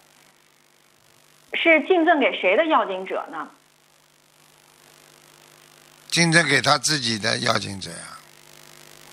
[1.54, 3.48] 是敬赠给谁的要经者呢？
[6.10, 8.18] 竞争给他自己的要经者呀。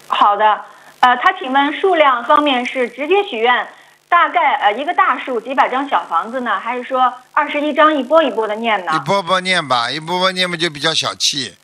[0.08, 0.64] 好的，
[1.00, 3.68] 呃，他请问数量方面是直接许愿，
[4.08, 8.98] 大概呃一个大数几百张小房子呢，还是说二十一张一波一波的念呢一？
[9.06, 11.56] 波波念吧，一波波念嘛就比较小气。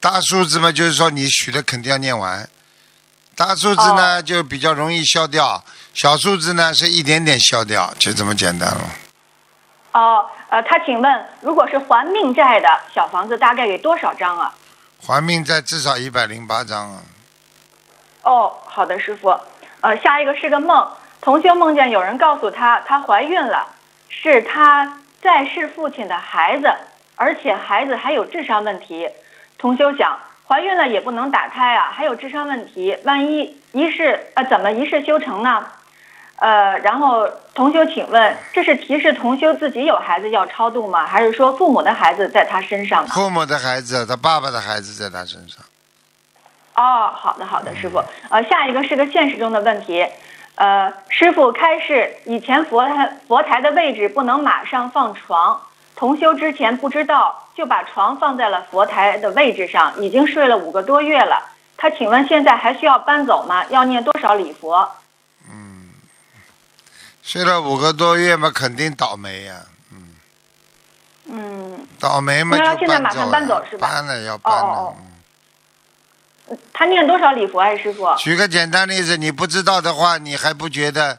[0.00, 2.48] 大数字嘛，就是说你许的肯定要念完。
[3.34, 5.64] 大数字呢、就比较容易消掉，
[5.94, 8.80] 小数字呢是一点点消掉，就这么简单了。
[9.92, 14.52] 哦，呃，他请问，如果是还命债的小房子，大概给多少张啊？
[15.00, 17.02] 还命债至少一百零八张啊。
[18.22, 19.38] 哦，好的，师傅。
[19.82, 20.90] 呃，下一个是个梦，
[21.20, 23.68] 同修梦见有人告诉他，她怀孕了，
[24.08, 26.74] 是他在世父亲的孩子，
[27.14, 29.08] 而且孩子还有智商问题。
[29.58, 30.18] 同修想，
[30.48, 35.64] 怀孕了也不能打胎啊，还有智商问题，万一一世呃怎么一世修成呢？
[36.36, 41.06] 呃，然后同修，请问这是提示同修自己有孩子要超度吗？
[41.06, 43.10] 还是说父母的孩子在他身上呢？
[43.12, 45.64] 父母的孩子，他爸爸的孩子在他身上。
[46.74, 48.02] 哦，好的好的，师傅。
[48.30, 50.04] 呃，下一个是个现实中的问题，
[50.56, 55.60] 呃，师傅开示，以前佛台佛台的位置不能马上放床，
[55.94, 61.50] 同修之前不知道，就把床放在了佛台的位置上，已经睡了五个多月了。
[61.76, 63.64] 他请问现在还需要搬走吗？
[63.68, 64.90] 要念多少礼佛？
[67.24, 70.14] 睡了五个多月嘛，肯定倒霉呀、嗯，
[71.30, 74.68] 嗯倒霉嘛就现在马上搬走了搬走是吧搬了要搬了。
[74.68, 74.94] 哦
[76.74, 78.14] 他念多少礼佛啊，师傅？
[78.18, 81.18] 举个简单例子，你不知道的话，你还不觉得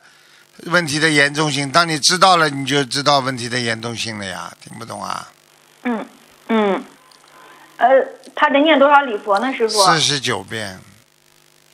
[0.66, 1.72] 问题的严重性？
[1.72, 4.54] 当你知道了，你就知道问题的严重性了呀。
[4.62, 5.28] 听不懂啊？
[5.82, 6.06] 嗯
[6.50, 6.86] 嗯，
[7.78, 7.88] 呃，
[8.36, 9.84] 他得念多少礼佛呢，师傅？
[9.86, 10.80] 四十九遍，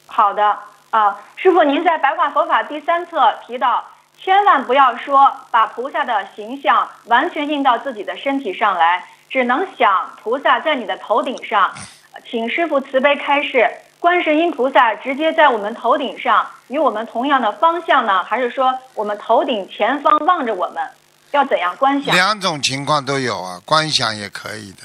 [0.07, 0.57] 好的
[0.91, 3.85] 啊，师傅，您在《白话佛法》第三册提到，
[4.23, 11.73] 千万不要说把菩萨的形象完全印到自己的身体上来，只能想菩萨在你的头顶上。
[12.29, 13.67] 请师傅慈悲开示，
[13.99, 20.83] 观世音菩萨直接在我们头顶上，与我们同样的方向呢，还是说我们头顶前方望着我们？
[21.31, 22.13] 要怎样观想？
[22.13, 24.83] 两种情况都有啊，观想也可以的。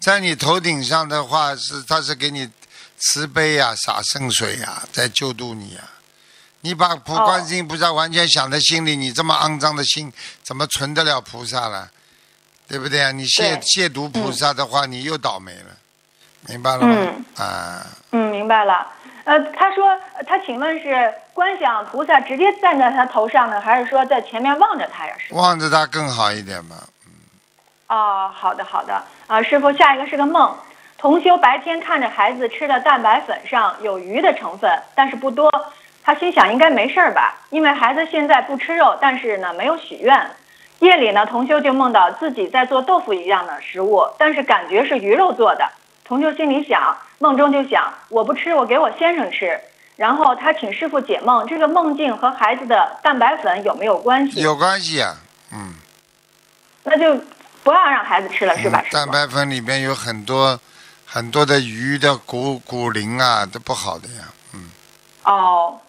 [0.00, 2.50] 在你头顶上的话，是他是给你
[2.98, 5.82] 慈悲呀、洒圣水呀、在救度你呀、
[6.64, 10.10] 你把观世音菩萨完全想在心里，你这么肮脏的心，
[10.42, 11.86] 怎么存得了菩萨了？
[12.66, 13.12] 对不对啊？
[13.12, 15.76] 你亵亵渎菩萨的话，你又倒霉了，
[16.48, 16.96] 明白了吗？
[16.96, 18.86] 嗯啊，嗯，明白了。
[19.24, 25.14] 呃，他说，呃他请问是观想菩萨直接站在他头上呢，还是说在前面望着他呀？
[25.18, 25.36] 师傅？
[25.36, 26.76] 望着他更好一点吧。
[27.88, 29.04] 哦，好的好的。
[29.26, 30.56] 啊，师傅，下一个是个梦。
[30.96, 35.50] 同修白天看着孩子吃的蛋白粉上有鱼的成分，但是不多。
[36.04, 40.30] 他心想应该没事儿吧，因为孩子现在不吃肉，但是呢没有许愿。
[40.80, 45.70] 夜里呢，同修就梦到自己在做豆腐一样的食物，但是感觉是鱼肉做的。
[46.04, 49.58] 同修心里想，梦中就想我不吃，我给我先生吃。
[49.96, 54.40] 然后他请师傅解梦，这个梦境和孩子的蛋白粉有没有关系？
[54.40, 55.16] 有关系啊，
[55.52, 55.72] 嗯。
[56.82, 57.18] 那就
[57.62, 58.84] 不要让孩子吃了，是吧？
[58.84, 60.60] 嗯蛋白粉里边有很多
[61.06, 64.24] 很多的鱼的骨骨磷啊，都不好的呀。
[64.52, 64.70] 嗯，
[65.22, 65.80] 哦，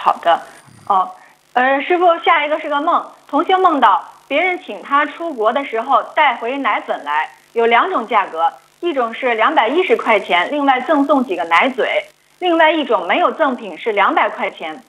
[0.00, 0.40] 好的，
[0.86, 1.10] 哦，
[1.54, 11.84] 呃，师傅，下一个是个梦，同修梦到别人请他出国的时候带回奶粉来，有两种价格，一种是两百一十块钱，另外赠送几个奶嘴；
[12.38, 14.82] 另外一种没有赠品，是两百块钱。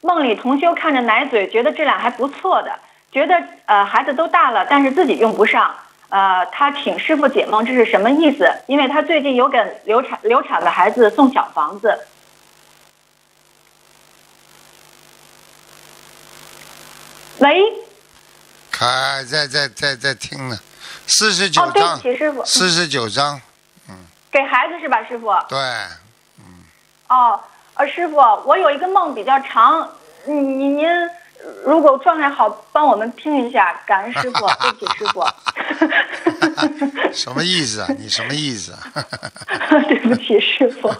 [0.00, 2.72] 梦里同修看着奶嘴，觉得质量还不错的，
[3.12, 5.72] 觉得呃孩子都大了，但是自己用不上。
[6.10, 8.50] 呃，他请师傅解梦，这是什么意思？
[8.66, 11.98] 因为他最近有给流产流产的孩子送小房子。
[17.38, 17.62] 喂，
[18.70, 20.58] 还在在在在听呢，
[21.06, 23.40] 四十九哦，对不章，起，师傅，四十九章，
[24.30, 25.26] 给孩子是吧，师傅？
[25.48, 25.58] 对，
[26.38, 26.44] 嗯。
[27.08, 27.40] 哦，
[27.74, 29.88] 呃，师傅，我有一个梦比较长，
[30.26, 30.88] 嗯您您
[31.64, 35.24] 如果状态好，帮我们听一下，感恩师傅， 对不起师傅，
[37.14, 37.88] 什么意思啊？
[37.98, 38.78] 你什么意思啊？
[39.86, 40.92] 对不起师傅，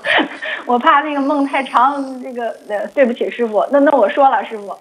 [0.67, 4.79] 我怕那个梦太长，这个呃，对不起师傅，那那我说了，师傅，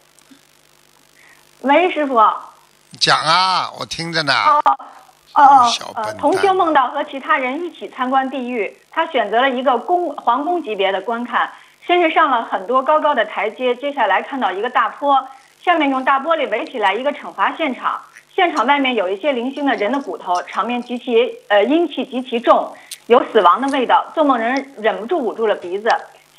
[1.61, 2.35] 喂，师傅，哦
[2.99, 4.33] 讲啊，我听着呢。
[5.33, 11.51] 哦小笨蛋，呃同修梦到和其他人一起参观地狱，他选择了一个宫皇宫级别的观看，
[11.85, 15.27] 先是上了很多高高的台阶，接下来看到一个大坡，
[15.63, 17.99] 下面用大玻璃围起来一个惩罚现场，
[18.35, 22.71] 现场外面有一些零星的人的骨头，场面极其呃阴气极其重，
[23.07, 25.89] 有死亡的味道，做梦人忍不住捂住了鼻子。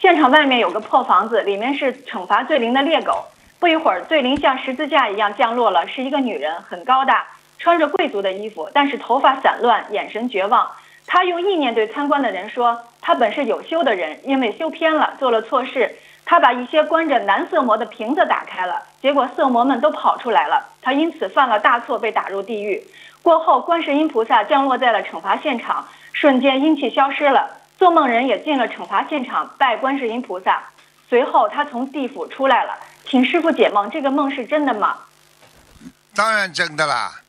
[0.01, 3.25] 现场外面有个破房子，里面是惩罚罪灵的猎狗。
[3.61, 7.27] 不一会儿，罪灵像十字架一样降落了，是一个女人，很高大，
[7.59, 10.71] 穿着贵族的衣服，但是头发散乱，眼神绝望。
[11.09, 15.97] 她用意念对参观的人说：“她本是有修的人，因为修偏了，做了错事。
[16.25, 20.67] 她把一些关着男色魔的瓶子打开了，结果色魔们都跑出来了。
[20.81, 22.85] 她因此犯了大错，被打入地狱。
[23.23, 27.51] 过后，观世音菩萨降落在了惩罚现场，瞬间阴气消失了。
[27.77, 30.63] 做梦人也进了惩罚现场，拜观世音菩萨。
[31.09, 32.79] 随后，他从地府出来了，
[33.09, 34.97] 请师傅解梦，这个梦是真的吗？
[36.15, 37.21] 当然真的啦，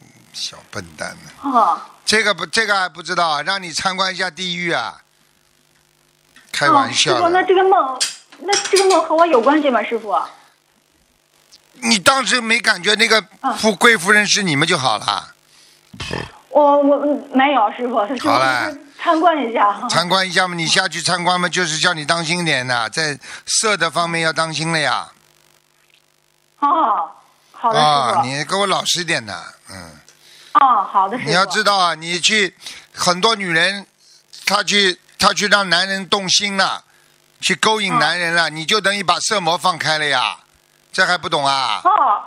[0.00, 1.50] 嗯小笨蛋呢。
[1.50, 5.02] 哦，这个不，这个还不知道啊，让你参观一下地狱啊！
[6.50, 7.98] 开玩哦、师傅，那这个梦，
[8.40, 9.82] 那这个梦和我有关系吗？
[9.82, 10.14] 师傅？
[11.74, 15.34] 你当时没感觉那个啊富贵夫人是你们就好了。
[16.50, 19.88] 我我嗯没有，师傅，好嘞就是参观一下。
[19.88, 25.10] 参观一下嘛，你下去参观嘛，就是叫你当心点呐，在色的方面要当心了呀。
[26.60, 27.10] 哦，
[27.50, 28.22] 好的，师啊，傅。
[28.22, 29.98] 你给我老实点的，嗯。
[30.54, 31.28] 哦，好的，师傅。
[31.28, 32.54] 你要知道啊，你去
[32.94, 33.84] 很多女人，
[34.46, 36.84] 她去她去让男人动心了，
[37.40, 40.36] 去勾引男人了，你就等于把色魔放开了呀，
[40.92, 41.80] 这还不懂啊？
[41.82, 42.22] 哦，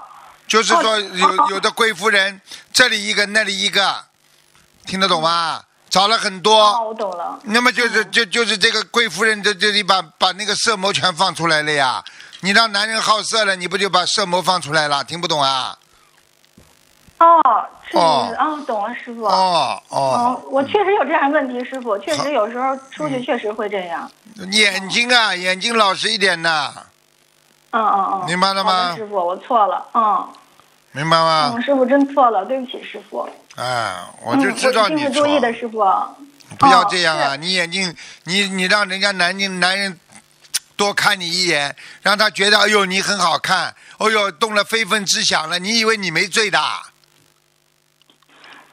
[0.45, 2.41] 就是说哦有哦有的贵夫人
[2.73, 4.03] 这里一个那里一个，
[4.85, 5.63] 听得懂吗？
[5.95, 7.39] 找了很多，哦，我懂了。
[7.43, 12.03] 那么就是就就是这个贵夫人在这里把把那个色魔全放出来了呀。
[12.41, 15.01] 你让男人好色了，你不就把色魔放出来了？
[15.05, 15.73] 听不懂啊？
[17.19, 17.41] 哦，
[17.89, 19.23] 是哦哦，懂了，师傅。
[19.23, 24.11] 哦哦哦，，我确实有这样的问题，师傅，确实有时候出嗯去确实会这样。
[24.51, 26.73] 眼睛啊，眼睛老实一点呐，
[27.71, 28.25] 嗯嗯嗯。
[28.25, 29.85] 明白了吗师傅，我错了。
[29.93, 30.27] 嗯
[30.91, 31.61] 明白吗嗯，？
[31.61, 33.25] 师傅真错了，对不起，师傅。
[33.55, 35.83] 哎，我就知道嗯、我一你注意的，师傅。
[36.59, 37.33] 不要这样啊！
[37.33, 39.99] 哦你眼睛，你你让人家男人男人
[40.77, 46.59] 多看你一眼，让他觉得哎呦你很好看，哎呦动了非分之想了，你以为你没罪的？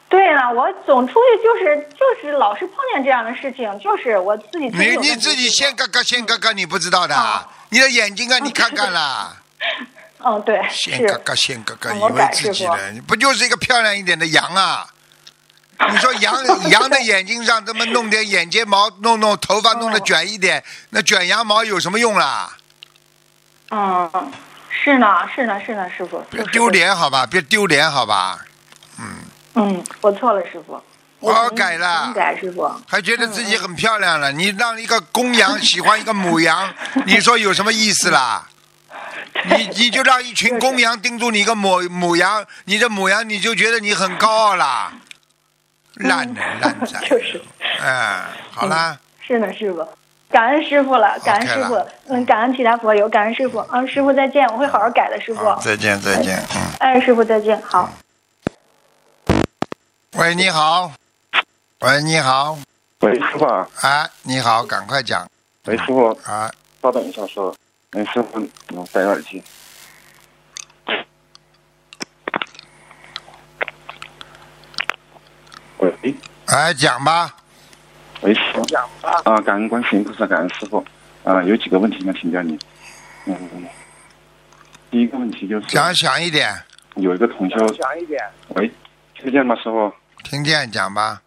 [0.09, 7.43] 对了，我总出去就是就是老是碰见这样的事情，就是我自己真你你自己先嘎嘎先嘎嘎，你不知道的哦？
[7.71, 9.35] 你的眼睛啊，你看看啦，
[10.24, 10.90] 嗯，对，是。
[10.90, 14.86] 先嘎嘎先嘎嘎，以为自己的，不就是一个漂亮一点的羊啊？
[15.90, 16.35] 你说 羊
[16.70, 22.57] 羊的眼睛上这么弄点眼睫毛，弄弄头发弄得卷一点，那卷羊毛有什么用啦？
[23.70, 24.11] 嗯，
[24.70, 26.24] 是呢，是呢，是呢，师傅。
[26.31, 28.39] 别丢脸好吧，别丢脸好吧，
[28.99, 29.16] 嗯，
[29.55, 30.81] 嗯我错了，师傅。
[31.19, 32.69] 我好改了改，师傅。
[32.86, 34.31] 还觉得自己很漂亮了。
[34.32, 36.73] 你让一个公羊喜欢一个母羊，
[37.07, 38.47] 你说有什么意思啦？
[39.56, 44.93] 你你就让一群公羊盯住你一个母母羊，你这母羊你就觉得你很高傲啦，
[45.94, 46.98] 烂人烂仔。
[46.98, 47.43] 嗯 就是，
[47.82, 48.20] 嗯，
[48.51, 49.86] 好啦，是呢，师傅。
[50.30, 55.55] 感恩师傅了，感恩师傅，嗯，感恩其他佛友，感恩师傅，嗯，师傅再见，我会好好改的，师傅。
[55.60, 56.60] 再见再见，嗯。
[56.78, 57.93] 哎，师傅再见，好。
[60.12, 60.90] 喂，你好。
[61.80, 62.59] 喂，你好。
[63.01, 65.28] 喂，师傅啊，哎，你好，赶快讲
[65.66, 66.51] 喂，师傅，啊！
[66.80, 67.55] 稍等一下，说，
[67.93, 69.43] 哎，师傅，我戴耳机。
[75.77, 76.14] 喂，
[76.47, 77.36] 哎，讲吧。
[78.23, 78.62] 喂，师傅，
[79.24, 80.82] 啊，感恩观世音菩萨，感恩师傅，
[81.23, 82.59] 啊，有几个问题想请教你，
[83.27, 83.36] 嗯，
[84.90, 86.51] 第一个问题就是讲响一点，
[86.94, 87.56] 有一个同修，
[88.55, 88.73] 喂，
[89.14, 89.93] 听得见吗，师傅？
[90.24, 91.20] 听见讲吧。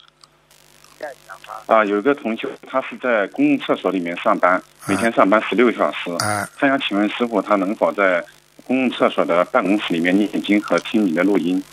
[1.65, 6.11] 啊，有一个同学，他是在公共厕所里面上班，每天上班十六小时。
[6.23, 8.23] 啊，他想请问师傅，他能否在
[8.65, 11.63] 公共厕所的办公室里面念经和听你的录音？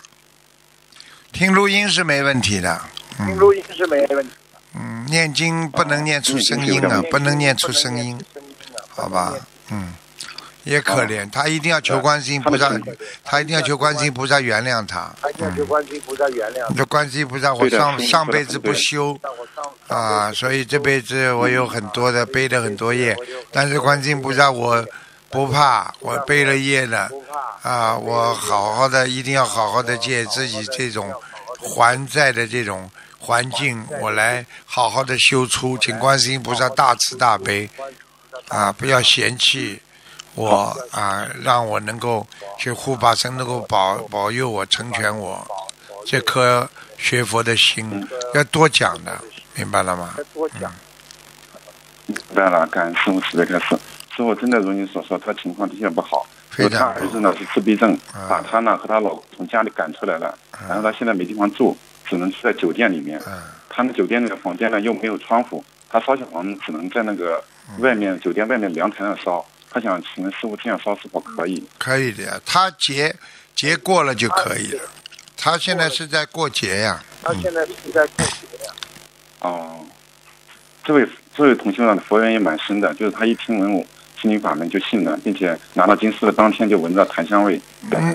[1.33, 2.81] 听录音是没问题的。
[3.17, 4.31] 听录音是没问题。
[4.75, 8.19] 嗯，念经不能念出声音啊，不能念出声音，
[8.89, 9.35] 好吧？
[9.71, 9.93] 嗯，
[10.65, 12.71] 也可怜，他一定要求观世音菩萨，
[13.25, 15.13] 他一定要求观世音菩萨原谅他。
[15.21, 16.77] 他一定要求观世音菩萨原谅。
[16.77, 19.19] 这观世音菩萨，我上上辈子不修
[19.89, 23.17] 啊，所以这辈子我有很多的背了很多业，
[23.51, 24.87] 但是观世音菩萨我
[25.31, 27.09] 不怕，我背了业了
[27.63, 31.13] 啊，我好好的一定要好好的借自己这种
[31.59, 37.69] 还债的这种环境，我来好好的修出，请观世音菩萨大慈大悲。
[38.49, 39.81] 啊，不要嫌弃。
[40.35, 42.27] 我啊，让我能够
[42.59, 45.47] 去护法神能够保保佑我成全我
[46.07, 49.19] 这颗学佛的心，要多讲的，
[49.55, 50.15] 明白了吗？
[50.33, 50.73] 多讲。
[52.07, 53.79] 明白了，感恩师傅慈悲开示。
[54.17, 56.27] 师傅真的如你所说，他情况的确不好。
[56.51, 57.97] 非他儿子呢是自闭症，
[58.29, 60.37] 把他呢和他老从家里赶出来了，
[60.69, 63.19] 然后他现在没地方住，只能住在酒店里面。
[63.71, 67.43] 他那酒店那个房间呢又没有窗户，他烧小房子只能在那个
[67.79, 69.43] 外面酒店外面凉台上烧。
[69.73, 71.63] 他想请问师傅这样烧是否可以？
[71.79, 73.15] 可以的呀，他节
[73.55, 74.83] 节过了就可以了。
[75.37, 77.03] 他现在是在过节呀。
[77.23, 78.73] 他现在是在过节呀。
[79.41, 79.85] 哦，
[80.85, 83.85] 这位这位同学呢，佛缘也蛮深的，就是他一听闻我
[84.21, 87.61] 心灵法门就信了，并且拿到经书的当天就闻到檀香味，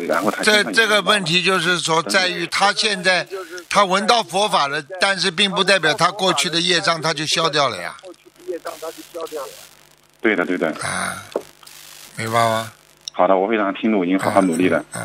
[0.07, 3.27] 然后他这这个问题就是说，在于他现在
[3.69, 7.97] 他闻到佛法了，但是并不代表他过去的业障他就消掉了呀。
[8.01, 9.49] 过去的业障他就消掉了。
[10.21, 10.67] 对的，对的。
[10.81, 11.23] 啊。
[12.17, 12.71] 明白吗？
[13.11, 14.83] 好的，我会让他听录音，好好努力的。
[14.95, 15.01] 嗯，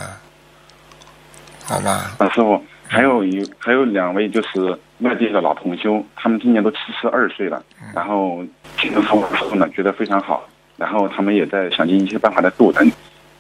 [1.64, 2.14] 好吧。
[2.18, 7.62] 啊，师傅，还有一还有两位就是外地的老同修，他们今年都七十二岁了，
[7.94, 8.42] 然后
[8.78, 12.90] 听了师傅的时候呢，觉得非常好，然后他们也在想尽一切办法来度人，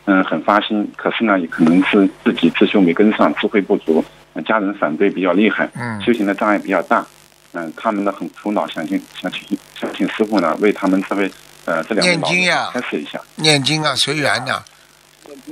[0.04, 0.90] 嗯，很发心。
[0.96, 4.04] 可是呢，也可能是自己自修没跟上，智慧不足，
[4.46, 7.06] 家人反对比较厉害，嗯，修行的障碍比较大，
[7.52, 11.30] 嗯，他们呢很苦恼，想请想请想请师傅呢为他们这位。
[11.64, 13.20] 呃，这两念经呀，开始一下。
[13.36, 14.62] 念经啊，随缘的，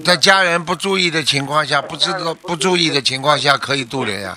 [0.04, 4.36] 在家人不注意的情况下，不知道不注意的情况下可以度人呀。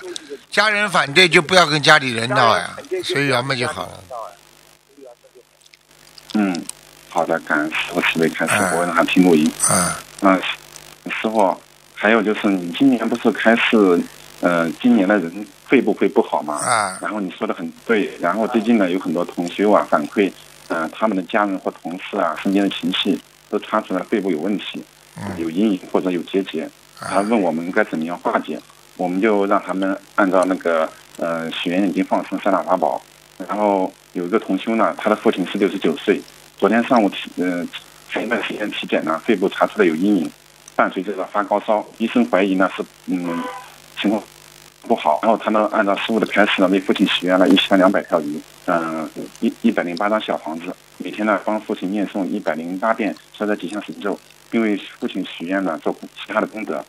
[0.51, 3.99] 家人反对就不要跟家里人闹呀，随缘嘛就好了。
[6.35, 6.63] 嗯，
[7.09, 9.51] 好的，感恩师傅慈悲开始，我让他听录音。
[9.67, 11.59] 啊，那师傅，
[11.95, 13.99] 还有就是你今年不是开始，
[14.41, 16.53] 呃，今年的人肺部会不好嘛？
[16.55, 16.99] 啊。
[17.01, 20.31] 然后你说的很对，然后最近呢有很多同学啊反馈。
[20.73, 24.83] 嗯，他们的家人或同事啊，身边的亲戚都查出来肺部有问题，
[25.37, 26.67] 有阴影或者有结节。
[26.99, 28.59] 他问我们该怎么样化解，
[28.97, 33.01] 我们就让他们按照那个呃许愿眼睛放生三大法宝。
[33.47, 36.21] 然后有一个同修呢，他的父亲是六十九岁，
[36.57, 37.67] 昨天上午体呃
[38.09, 40.31] 前一段时间体检呢，肺部查出来有阴影，
[40.75, 43.43] 伴随着发高烧，医生怀疑呢是嗯
[43.99, 44.23] 情况。
[44.85, 54.19] 不好，然后他呢，按照师傅的开示呢，为父亲许愿了一千两百条鱼，嗯，一一百零八张小房子，每天呢帮父亲念诵一百零八遍消灾吉祥神咒，
[54.51, 56.83] 并为父亲许愿呢做其他的功德。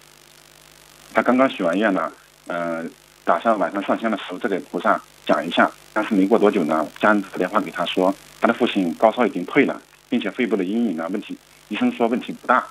[1.14, 2.10] 他刚刚许完愿呢，
[2.48, 2.90] 嗯，
[3.24, 11.38] 打算晚上上香的时候再给菩萨讲一下，但是没过多久呢，家人打电话给他说，他的父亲高烧已经退了，并且肺部的阴影呢问题，
[11.68, 12.66] 医生说问题不大。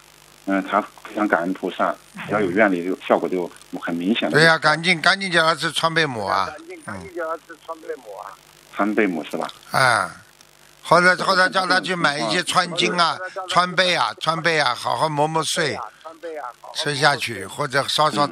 [0.45, 1.95] 嗯，他非常感恩菩萨，
[2.28, 3.49] 只要有愿力，就效果就
[3.82, 4.30] 很明显。
[4.30, 6.48] 对呀，赶紧赶紧叫他吃川贝母啊！
[6.48, 8.36] 赶紧赶紧叫他吃川贝母啊！
[8.76, 9.48] 川贝母是吧？
[9.72, 10.11] 啊，
[10.84, 13.18] 或者或者叫他去买一些川芎啊、
[13.48, 15.80] 川贝啊、川贝啊，好好磨磨碎，
[16.76, 18.30] 吃下去，或者烧烧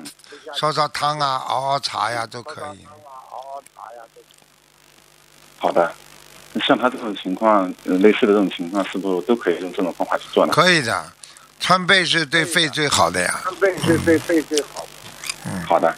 [0.54, 2.86] 烧烧汤啊、熬熬茶呀，都可以。
[5.60, 5.94] 好的，
[6.68, 10.52] 像他这种情况，类似的这种情况，是不是都可以用这种方法去做呢？
[10.52, 11.14] 可以的。
[11.62, 13.40] 川贝是对肺最好的呀。
[13.44, 14.88] 川贝是对肺最好的。
[15.46, 15.96] 嗯，好的。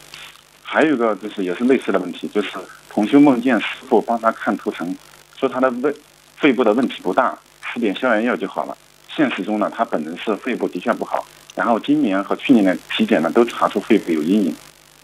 [0.61, 2.49] 还有一个就是也是类似的问题，就是
[2.89, 4.95] 同修梦见师傅帮他看图层，
[5.39, 5.95] 说他的胃
[6.37, 7.37] 肺部的问题不大，
[7.71, 8.77] 吃点消炎药就好了。
[9.15, 11.25] 现实中呢，他本人是肺部的确不好，
[11.55, 14.55] 然后今年和去年的体检呢都查出肺部有阴影。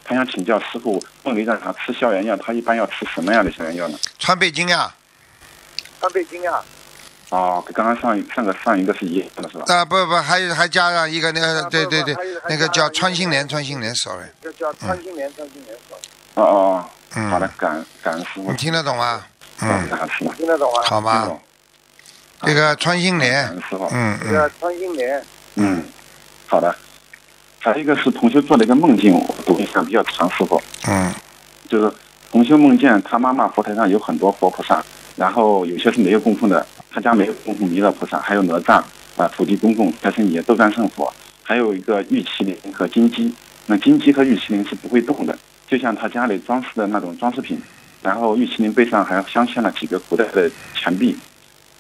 [0.03, 3.97] 他想请教师傅，梦里让他吃消炎药，他一般要吃什么样的消炎药呢？
[4.19, 4.93] 川贝精呀。
[6.01, 6.61] 川贝精呀。
[7.29, 9.65] 哦，跟刚刚上上个上一个是一样的是吧？
[9.67, 12.15] 啊不不，还有还加上一个那个，对对对，
[12.49, 14.25] 那个叫穿心莲，穿心莲，sorry。
[14.41, 16.01] 就叫穿心莲，穿心莲，sorry。
[16.33, 16.85] 哦哦
[17.15, 18.49] 哦，好的，感感恩师傅。
[18.49, 19.23] 你听得懂吗？
[19.61, 19.87] 嗯，
[20.35, 20.81] 听得懂啊。
[20.85, 21.37] 好吗？
[22.41, 24.19] 这个穿心莲，嗯嗯。
[24.23, 25.23] 这个穿心莲，
[25.55, 25.83] 嗯，
[26.47, 26.75] 好的。
[27.59, 30.59] 还有一个是同学做了一个梦境，我读一下比较长，师傅。
[30.87, 31.13] 嗯。
[31.69, 31.93] 就是
[32.31, 34.83] 同学梦见他妈妈佛台上有很多活菩萨，
[35.15, 36.65] 然后有些是没有供奉的。
[36.91, 38.81] 他家没有供奉弥勒菩萨，还有哪吒
[39.17, 41.11] 啊、土地公公、财神爷、斗战胜佛，
[41.43, 43.33] 还有一个玉麒麟和金鸡。
[43.67, 45.37] 那金鸡和玉麒麟是不会动的，
[45.67, 47.61] 就像他家里装饰的那种装饰品。
[48.01, 51.15] 然后玉麒麟背上还镶嵌了几个古代的钱币。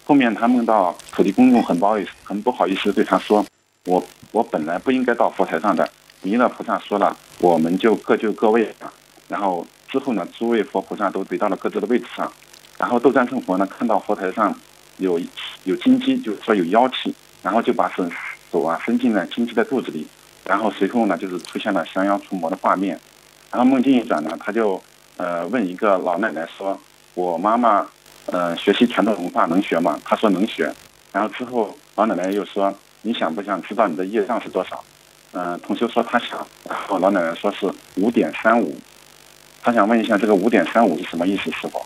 [0.05, 3.45] 后面他梦到土地公公很不好意思，很不好意思对他说
[3.85, 5.89] ：“我我本来不应该到佛台上的。”
[6.21, 8.91] 弥勒菩萨说了：“我们就各就各位吧。”
[9.29, 12.29] 然后之后呢，诸位佛菩萨都回到了各自的位置上。
[12.77, 14.53] 然后斗战胜佛呢，看到佛台上
[14.99, 15.19] 有
[15.63, 18.07] 有金鸡，就是说有妖气，然后就把手
[18.51, 20.07] 手啊伸进了金鸡的肚子里。
[20.45, 22.99] 然后随后呢，就是出现了降妖除魔的画面。
[23.51, 24.81] 然后梦境一转呢，他就
[25.17, 26.79] 呃问一个老奶奶说
[27.13, 27.87] ：“我妈妈
[28.27, 30.71] 呃学习传统文化能学吗？”她说能学。
[31.11, 32.73] 然后之后老奶奶又说
[33.03, 34.83] ：“你想不想知道你的业障是多少？”
[35.33, 36.45] 嗯，同修说他想。
[36.67, 38.75] 然后老奶奶说是五点三五。
[39.61, 41.51] 他想问一下这个五点三五是什么意思？
[41.51, 41.85] 是否？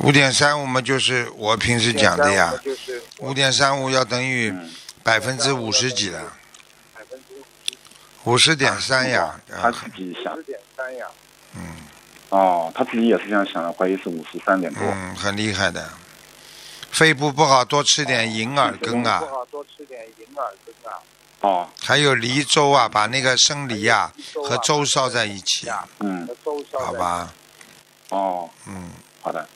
[0.00, 2.52] 五点三五嘛，就是我平时讲的呀。
[3.18, 4.52] 五点三五要等于
[5.02, 6.32] 百分之五十几了。
[8.24, 10.32] 五十点三呀，他自己想。
[10.32, 11.06] 五十点三呀。
[11.54, 11.62] 嗯。
[12.30, 14.82] 哦，他自己也是这样想的，怀疑是五十三点多。
[14.84, 15.90] 嗯，很厉害的。
[16.90, 19.20] 肺部不好，多吃点银耳羹啊。
[19.20, 20.96] 不好，多吃点银耳羹啊。
[21.40, 21.68] 哦。
[21.82, 24.10] 还有梨粥啊，把那个生梨呀
[24.48, 25.70] 和粥烧在一起。
[25.98, 26.26] 嗯。
[26.78, 27.34] 好吧。
[28.08, 28.48] 哦。
[28.66, 28.90] 嗯。
[29.20, 29.46] 好的。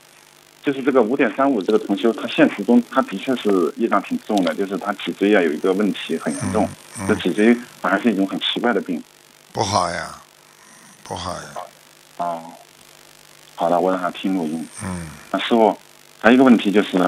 [0.64, 6.66] 就是这个五点三五这个同修，它现实中它的确是业障挺重的，就是他脊椎啊有一个问题很严重，
[7.06, 9.02] 这脊椎反而是一种很奇怪的病。
[9.52, 10.22] 不好呀，
[11.02, 11.40] 不好呀。
[12.16, 12.42] 哦，
[13.54, 14.66] 好的，我让他听录音。
[14.82, 15.06] 嗯。
[15.32, 15.76] 那师傅，
[16.18, 16.98] 还有一个问题就是，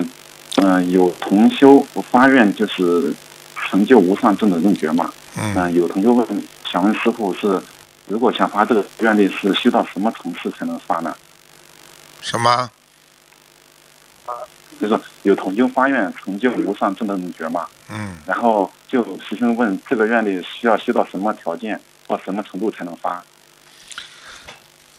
[0.57, 1.81] 嗯，有同修
[2.11, 3.15] 发愿就是
[3.71, 5.11] 成就无上正等正觉嘛？
[5.39, 5.73] 嗯。
[5.73, 7.59] 有同修问，想问师傅是，
[8.07, 11.17] 如果想发这个愿力是修到什么层次才能发呢？
[12.21, 12.71] 什么？
[14.81, 23.25] 就是有同经发愿成就无上正等正觉嘛，嗯，然后就师兄问这个愿力需要修到什么条件或什么程度才能发？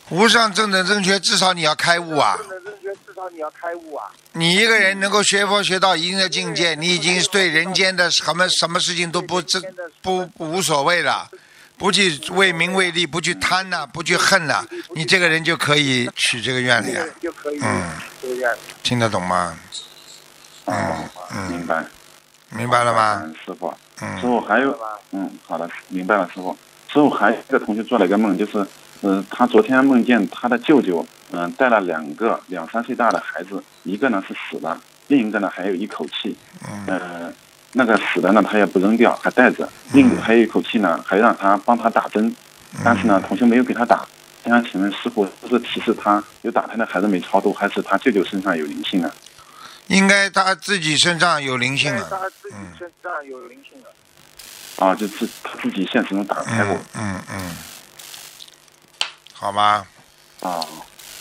[0.09, 2.37] 无上正等正觉，至少你要开悟啊！
[2.37, 4.07] 正等正觉，至少你要开悟啊！
[4.31, 9.61] 你一个人能够学佛学到一定的境界，你已经对人间的什么什么事情都不这
[10.01, 11.29] 不无所谓了，
[11.77, 17.03] 不去为名为利，不去贪呐，不去恨呐，你这个人就可以许这个愿了呀。
[17.61, 17.91] 嗯，
[18.21, 18.49] 这个愿。
[18.81, 19.57] 听得懂吗？
[20.65, 20.75] 嗯
[21.33, 21.85] 嗯，明白，
[22.49, 23.23] 明白了吗？
[23.45, 24.77] 师傅，嗯，师傅还有，
[25.11, 26.57] 嗯，好的，明白了，师傅。
[26.89, 28.65] 师傅还有一个同学做了一个梦，就是，
[29.01, 36.35] 嗯，他昨天梦见他的舅舅，嗯，带了两个两三岁大的孩子，一个呢是死了，另一个呢还有一口气，
[36.87, 37.33] 嗯，
[37.73, 42.35] 那个死的呢他也不扔掉，还带着，另还有一口气呢，还让他帮他打针，
[42.83, 44.05] 但是呢，同学没有给他打。
[44.45, 49.11] 想请问师傅，是提示他有打胎的孩子没超度，还是他舅舅身上有灵性呢？
[49.87, 52.07] 应该他自己身上有灵性了。
[52.09, 54.85] 他自己身上有灵性了。
[54.85, 56.77] 啊，就自他自己现实中打胎过。
[56.95, 57.57] 嗯嗯。
[59.33, 59.85] 好吗？
[60.41, 60.65] 啊，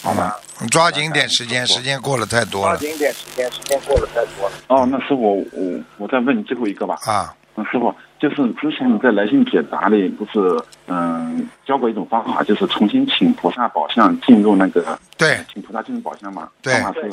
[0.06, 0.36] 好吧。
[0.60, 2.76] 你抓紧点时间，时间过了太多了。
[2.76, 4.54] 抓紧点时间，时间过了太多了。
[4.68, 6.96] 哦，那师傅，我我再问你最后一个吧。
[7.06, 7.34] 啊。
[7.56, 14.96] 那，师傅，就是之前你在来信解答里不是嗯教过一种方法，就是重新请菩萨宝像进入那个。
[15.16, 15.40] 对。
[15.52, 16.48] 请菩萨进入宝箱嘛？
[16.62, 16.72] 对。
[16.74, 17.10] 方法是。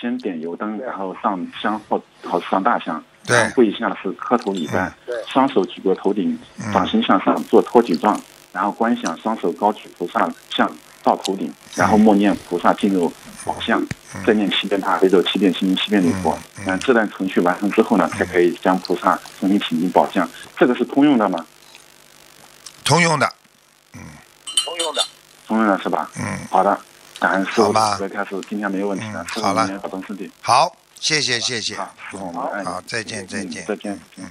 [0.00, 6.36] 先点油灯，然后上香或或上大香，对，跪下是磕头礼拜，对，双手举过头顶，
[6.74, 8.20] 掌心向上做托举状，
[8.52, 10.70] 然后观想双手高举菩萨像
[11.04, 13.12] 到头顶，然后默念菩萨进入
[13.44, 13.80] 宝相，
[14.26, 16.36] 再念七遍大悲咒、七遍心经、七遍礼佛。
[16.66, 20.28] 嗯，这段程序完成之后呢，才可以将菩萨重新请进宝相。
[20.56, 21.46] 这个是通用的吗？
[22.84, 23.32] 通用的，
[23.92, 24.00] 嗯，
[24.64, 25.02] 通用的，
[25.46, 26.10] 通用的是吧？
[26.16, 26.76] 嗯，好的。
[27.54, 29.24] 好吧，开始今天没有问题了。
[29.28, 30.30] 好了，保重身体。
[30.42, 31.74] 好，谢谢谢谢。
[31.74, 31.94] 好，
[32.62, 33.98] 好，再见再见再见。
[34.16, 34.30] 嗯，